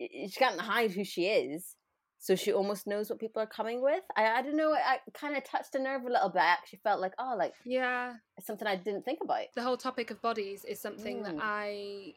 she 0.00 0.28
can't 0.30 0.60
hide 0.60 0.92
who 0.92 1.04
she 1.04 1.26
is. 1.26 1.76
So 2.18 2.34
she 2.34 2.52
almost 2.52 2.86
knows 2.86 3.10
what 3.10 3.18
people 3.20 3.42
are 3.42 3.46
coming 3.46 3.82
with. 3.82 4.02
I, 4.16 4.26
I 4.38 4.42
don't 4.42 4.56
know. 4.56 4.72
I 4.72 4.98
kind 5.14 5.36
of 5.36 5.44
touched 5.44 5.74
a 5.74 5.78
nerve 5.78 6.02
a 6.02 6.08
little 6.10 6.30
bit. 6.30 6.42
I 6.42 6.46
actually 6.46 6.80
felt 6.82 7.00
like, 7.00 7.12
oh, 7.18 7.34
like 7.38 7.54
Yeah, 7.64 8.14
it's 8.36 8.46
something 8.46 8.66
I 8.66 8.76
didn't 8.76 9.04
think 9.04 9.20
about. 9.22 9.44
the 9.54 9.62
whole 9.62 9.76
topic 9.76 10.10
of 10.10 10.20
bodies 10.22 10.64
is 10.64 10.80
something 10.80 11.22
that 11.22 11.34
Mm. 11.36 11.40
I 11.40 12.14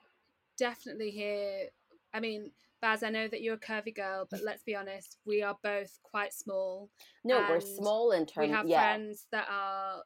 definitely 0.58 1.12
hear. 1.12 1.70
I 2.14 2.20
mean, 2.20 2.52
Baz, 2.82 3.04
I 3.04 3.10
know 3.10 3.28
that 3.28 3.42
you're 3.42 3.56
a 3.56 3.60
curvy 3.60 3.94
girl, 3.94 4.26
but 4.30 4.42
let's 4.44 4.64
be 4.64 4.76
honest, 4.76 5.18
we 5.26 5.44
are 5.44 5.58
both 5.62 6.00
quite 6.04 6.34
small. 6.34 6.90
No, 7.24 7.46
we're 7.50 7.60
small 7.60 8.12
in 8.12 8.26
terms. 8.26 8.48
we 8.48 8.52
have 8.52 8.68
yeah, 8.68 8.80
friends 8.80 9.28
that 9.32 9.48
are 9.52 10.04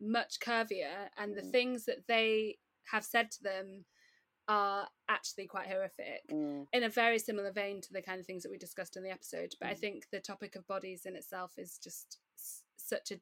much 0.00 0.40
curvier, 0.40 1.08
and 1.16 1.34
the 1.36 1.42
Mm. 1.42 1.52
things 1.52 1.84
that 1.86 2.06
they 2.08 2.58
have 2.90 3.04
said 3.04 3.30
to 3.30 3.42
them 3.42 3.84
are 4.48 4.88
actually 5.08 5.46
quite 5.46 5.66
horrific. 5.68 6.22
Mm, 6.30 6.66
In 6.72 6.82
a 6.84 6.88
very 6.88 7.18
similar 7.18 7.50
vein 7.52 7.80
to 7.82 7.92
the 7.92 8.02
kind 8.02 8.20
of 8.20 8.26
things 8.26 8.42
that 8.42 8.50
we 8.50 8.58
discussed 8.58 8.96
in 8.96 9.02
the 9.02 9.10
episode, 9.10 9.54
but 9.60 9.68
I 9.68 9.74
Mm. 9.74 9.78
think 9.78 10.10
the 10.10 10.20
topic 10.20 10.54
of 10.56 10.66
bodies 10.66 11.04
in 11.06 11.16
itself 11.16 11.52
is 11.58 11.78
just 11.78 12.18
s- 12.36 12.62
such 12.76 13.10
a 13.10 13.20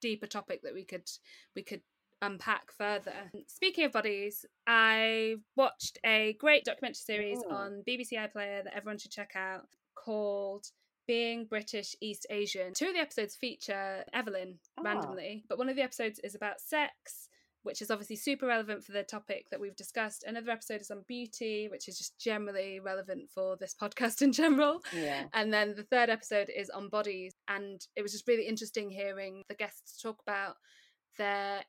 deeper 0.00 0.26
topic 0.26 0.62
that 0.62 0.74
we 0.74 0.84
could 0.84 1.08
we 1.54 1.62
could 1.62 1.82
unpack 2.22 2.70
further. 2.72 3.30
Speaking 3.48 3.84
of 3.84 3.92
bodies, 3.92 4.46
I 4.66 5.36
watched 5.56 5.98
a 6.04 6.34
great 6.34 6.64
documentary 6.64 6.94
series 6.94 7.38
Ooh. 7.44 7.50
on 7.50 7.82
BBC 7.82 8.16
iPlayer 8.16 8.62
that 8.64 8.74
everyone 8.74 8.98
should 8.98 9.10
check 9.10 9.34
out 9.36 9.68
called 9.94 10.70
Being 11.06 11.46
British 11.46 11.96
East 12.00 12.26
Asian. 12.30 12.74
Two 12.74 12.86
of 12.88 12.94
the 12.94 13.00
episodes 13.00 13.34
feature 13.36 14.04
Evelyn 14.12 14.60
Ah. 14.78 14.82
randomly, 14.82 15.44
but 15.48 15.58
one 15.58 15.68
of 15.68 15.74
the 15.76 15.82
episodes 15.82 16.18
is 16.20 16.34
about 16.36 16.60
sex, 16.60 17.28
which 17.62 17.80
is 17.82 17.90
obviously 17.90 18.16
super 18.16 18.46
relevant 18.46 18.84
for 18.84 18.92
the 18.92 19.02
topic 19.02 19.46
that 19.50 19.60
we've 19.60 19.76
discussed. 19.76 20.24
Another 20.26 20.50
episode 20.50 20.80
is 20.80 20.90
on 20.90 21.04
beauty, 21.06 21.68
which 21.70 21.88
is 21.88 21.98
just 21.98 22.18
generally 22.18 22.80
relevant 22.80 23.30
for 23.34 23.56
this 23.56 23.74
podcast 23.80 24.22
in 24.22 24.32
general. 24.32 24.80
yeah. 24.92 25.24
And 25.32 25.52
then 25.52 25.74
the 25.74 25.84
third 25.84 26.10
episode 26.10 26.50
is 26.54 26.70
on 26.70 26.88
bodies. 26.88 27.34
And 27.48 27.80
it 27.96 28.02
was 28.02 28.12
just 28.12 28.26
really 28.26 28.46
interesting 28.46 28.90
hearing 28.90 29.42
the 29.48 29.54
guests 29.54 30.00
talk 30.00 30.20
about 30.26 30.56
their 31.18 31.62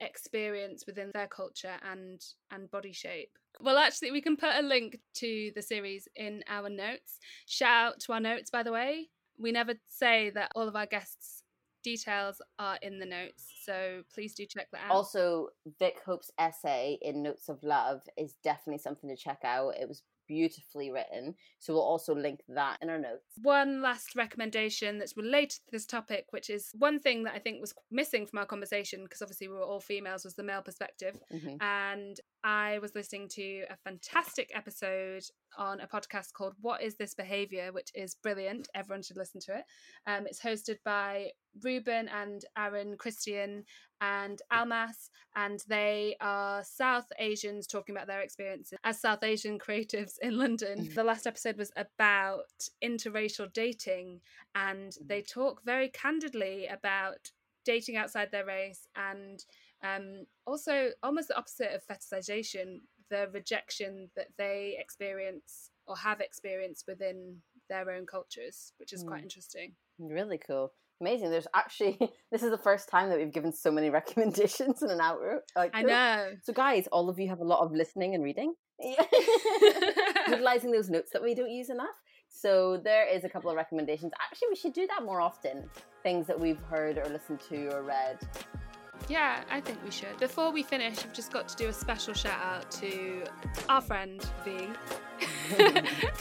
experience 0.00 0.84
within 0.86 1.10
their 1.12 1.28
culture 1.28 1.76
and 1.90 2.20
and 2.50 2.70
body 2.70 2.92
shape. 2.92 3.30
Well, 3.60 3.78
actually, 3.78 4.12
we 4.12 4.22
can 4.22 4.36
put 4.36 4.54
a 4.54 4.62
link 4.62 4.98
to 5.16 5.52
the 5.54 5.62
series 5.62 6.08
in 6.16 6.42
our 6.48 6.68
notes. 6.70 7.18
Shout 7.46 7.94
out 7.94 8.00
to 8.00 8.12
our 8.12 8.20
notes, 8.20 8.50
by 8.50 8.62
the 8.62 8.72
way. 8.72 9.08
We 9.38 9.52
never 9.52 9.74
say 9.86 10.30
that 10.30 10.52
all 10.54 10.68
of 10.68 10.76
our 10.76 10.86
guests' 10.86 11.39
details 11.82 12.40
are 12.58 12.78
in 12.82 12.98
the 12.98 13.06
notes, 13.06 13.44
so 13.64 14.02
please 14.12 14.34
do 14.34 14.46
check 14.46 14.68
that 14.72 14.82
out. 14.86 14.90
Also, 14.90 15.48
Vick 15.78 16.00
Hope's 16.04 16.30
essay 16.38 16.98
in 17.02 17.22
Notes 17.22 17.48
of 17.48 17.62
Love 17.62 18.02
is 18.16 18.36
definitely 18.42 18.78
something 18.78 19.08
to 19.08 19.16
check 19.16 19.40
out. 19.44 19.74
It 19.80 19.88
was 19.88 20.02
beautifully 20.30 20.92
written. 20.92 21.34
So 21.58 21.74
we'll 21.74 21.82
also 21.82 22.14
link 22.14 22.38
that 22.48 22.78
in 22.80 22.88
our 22.88 22.98
notes. 22.98 23.24
one 23.42 23.82
last 23.82 24.14
recommendation 24.14 24.98
that's 24.98 25.16
related 25.16 25.58
to 25.64 25.70
this 25.72 25.86
topic, 25.86 26.26
which 26.30 26.48
is 26.48 26.70
one 26.78 27.00
thing 27.00 27.24
that 27.24 27.34
I 27.34 27.40
think 27.40 27.60
was 27.60 27.74
missing 27.90 28.26
from 28.28 28.38
our 28.38 28.46
conversation, 28.46 29.02
because 29.02 29.20
obviously 29.22 29.48
we 29.48 29.54
were 29.54 29.64
all 29.64 29.80
females, 29.80 30.24
was 30.24 30.36
the 30.36 30.44
male 30.44 30.62
perspective. 30.62 31.18
Mhm. 31.32 31.60
And 31.60 32.16
I 32.44 32.78
was 32.78 32.94
listening 32.94 33.28
to 33.30 33.64
a 33.68 33.76
fantastic 33.84 34.50
episode 34.54 35.24
on 35.58 35.80
a 35.80 35.88
podcast 35.88 36.32
called 36.32 36.54
What 36.60 36.80
is 36.80 36.94
This 36.96 37.14
Behavior, 37.14 37.72
which 37.72 37.90
is 37.94 38.14
brilliant. 38.14 38.68
Everyone 38.74 39.02
should 39.02 39.16
listen 39.16 39.40
to 39.46 39.56
it. 39.58 39.64
Um, 40.06 40.26
it's 40.28 40.40
hosted 40.40 40.78
by 40.84 41.32
Ruben 41.64 42.08
and 42.08 42.44
Aaron 42.56 42.96
Christian 42.96 43.64
and 44.00 44.40
Almas, 44.50 45.10
and 45.34 45.60
they 45.68 46.16
are 46.20 46.64
South 46.64 47.10
Asians 47.18 47.66
talking 47.66 47.94
about 47.94 48.06
their 48.06 48.20
experiences 48.20 48.78
as 48.84 49.00
South 49.00 49.22
Asian 49.22 49.58
creatives 49.58 50.14
in 50.22 50.36
London. 50.38 50.78
Mhm. 50.82 50.94
the 50.94 51.04
last 51.04 51.26
episode 51.26 51.56
was 51.58 51.72
about 51.76 52.68
interracial 52.82 53.52
dating, 53.52 54.20
and 54.54 54.96
they 55.08 55.22
talk 55.22 55.62
very 55.64 55.88
candidly 55.88 56.66
about 56.66 57.32
dating 57.64 57.96
outside 57.96 58.30
their 58.32 58.46
race 58.46 58.86
and 58.94 59.44
um, 59.82 60.26
also 60.46 60.90
almost 61.02 61.28
the 61.28 61.36
opposite 61.36 61.72
of 61.74 61.84
fetishization, 61.86 62.80
the 63.10 63.28
rejection 63.32 64.10
that 64.16 64.28
they 64.38 64.76
experience 64.78 65.70
or 65.86 65.96
have 65.96 66.20
experienced 66.20 66.86
within 66.86 67.42
their 67.68 67.90
own 67.90 68.06
cultures, 68.06 68.72
which 68.78 68.92
is 68.92 69.02
quite 69.02 69.22
Mm. 69.22 69.22
interesting. 69.22 69.76
Really 69.98 70.38
cool. 70.38 70.74
Amazing. 71.00 71.30
There's 71.30 71.46
actually, 71.54 71.98
this 72.32 72.42
is 72.42 72.50
the 72.50 72.58
first 72.58 72.88
time 72.88 73.08
that 73.08 73.18
we've 73.18 73.32
given 73.32 73.52
so 73.52 73.70
many 73.70 73.90
recommendations 74.00 74.82
in 74.82 74.90
an 74.90 74.98
outro. 74.98 75.38
Like 75.56 75.70
I 75.74 75.82
know. 75.82 76.32
So, 76.42 76.52
guys, 76.52 76.86
all 76.92 77.08
of 77.08 77.18
you 77.18 77.28
have 77.28 77.40
a 77.40 77.44
lot 77.44 77.64
of 77.64 77.72
listening 77.72 78.14
and 78.14 78.22
reading, 78.22 78.54
utilizing 80.28 80.70
those 80.70 80.90
notes 80.90 81.10
that 81.12 81.22
we 81.22 81.34
don't 81.34 81.50
use 81.50 81.70
enough. 81.70 81.96
So, 82.28 82.80
there 82.84 83.08
is 83.08 83.24
a 83.24 83.28
couple 83.28 83.50
of 83.50 83.56
recommendations. 83.56 84.12
Actually, 84.20 84.48
we 84.50 84.56
should 84.56 84.72
do 84.72 84.86
that 84.88 85.04
more 85.04 85.20
often. 85.20 85.68
Things 86.02 86.26
that 86.26 86.38
we've 86.38 86.60
heard 86.70 86.98
or 86.98 87.06
listened 87.06 87.40
to 87.48 87.68
or 87.74 87.82
read. 87.82 88.18
Yeah, 89.08 89.42
I 89.50 89.60
think 89.60 89.82
we 89.82 89.90
should. 89.90 90.18
Before 90.18 90.52
we 90.52 90.62
finish, 90.62 91.02
we've 91.02 91.12
just 91.12 91.32
got 91.32 91.48
to 91.48 91.56
do 91.56 91.68
a 91.68 91.72
special 91.72 92.14
shout 92.14 92.40
out 92.40 92.70
to 92.72 93.24
our 93.68 93.80
friend 93.80 94.24
V, 94.44 94.68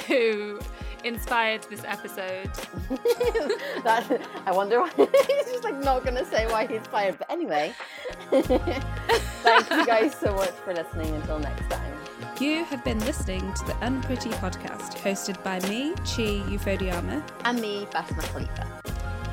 who 0.08 0.60
inspired 1.06 1.64
this 1.70 1.84
episode. 1.86 2.50
that 3.84 4.22
I 4.45 4.52
wonder 4.52 4.82
why 4.82 4.89
he's 4.97 5.45
just 5.52 5.64
like 5.64 5.78
not 5.78 6.04
gonna 6.04 6.26
say 6.26 6.45
why 6.47 6.68
he's 6.68 6.86
fired. 6.88 7.18
But 7.18 7.30
anyway, 7.32 7.74
thank 8.32 9.70
you 9.70 9.86
guys 9.86 10.16
so 10.16 10.34
much 10.34 10.52
for 10.52 10.74
listening. 10.74 11.14
Until 11.16 11.39
next 11.39 11.70
time. 11.70 11.93
You 12.39 12.64
have 12.66 12.84
been 12.86 13.00
listening 13.02 13.54
to 13.54 13.66
the 13.66 13.74
Unpretty 13.82 14.30
podcast, 14.39 14.95
hosted 15.00 15.43
by 15.43 15.60
me, 15.68 15.93
Chi 15.95 16.39
Euphodiama, 16.50 17.22
And 17.43 17.60
me, 17.60 17.86
Basma 17.91 18.22
Khalifa. 18.32 18.82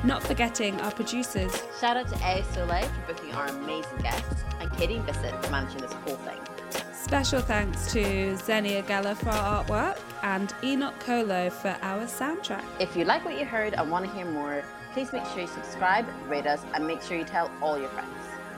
not 0.03 0.21
forgetting 0.21 0.79
our 0.81 0.91
producers, 0.91 1.53
Shout 1.79 1.95
out 1.95 2.07
to 2.09 2.15
A 2.15 2.43
Soleil 2.53 2.83
for 2.85 3.13
booking 3.13 3.33
our 3.33 3.47
amazing 3.47 3.99
guests 3.99 4.43
and 4.59 4.69
Katie 4.73 4.99
Bissett 4.99 5.33
for 5.45 5.49
managing 5.51 5.79
this 5.81 5.93
whole 5.93 6.17
thing. 6.17 6.37
Special 7.07 7.39
thanks 7.39 7.89
to 7.93 8.35
Xenia 8.35 8.83
Geller 8.83 9.15
for 9.15 9.29
our 9.29 9.63
artwork 9.63 9.97
and 10.23 10.53
Enoch 10.61 10.99
Colo 10.99 11.49
for 11.49 11.73
our 11.81 12.03
soundtrack. 12.03 12.65
If 12.81 12.97
you 12.97 13.05
like 13.05 13.23
what 13.23 13.39
you 13.39 13.45
heard 13.45 13.75
and 13.75 13.89
want 13.89 14.05
to 14.05 14.11
hear 14.11 14.25
more, 14.25 14.61
please 14.91 15.13
make 15.13 15.25
sure 15.27 15.39
you 15.39 15.47
subscribe, 15.47 16.05
rate 16.27 16.45
us, 16.45 16.61
and 16.73 16.85
make 16.85 17.01
sure 17.01 17.17
you 17.17 17.23
tell 17.23 17.49
all 17.61 17.79
your 17.79 17.87
friends. 17.89 18.11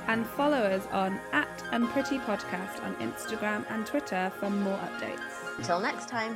And 0.08 0.26
follow 0.26 0.58
us 0.58 0.88
on 0.92 1.20
at 1.32 1.48
Unpretty 1.72 2.18
Podcast 2.22 2.84
on 2.84 2.96
Instagram 2.96 3.66
and 3.70 3.86
Twitter 3.86 4.32
for 4.40 4.50
more 4.50 4.80
updates. 4.80 5.60
Until 5.60 5.80
next 5.80 6.10
time. 6.10 6.36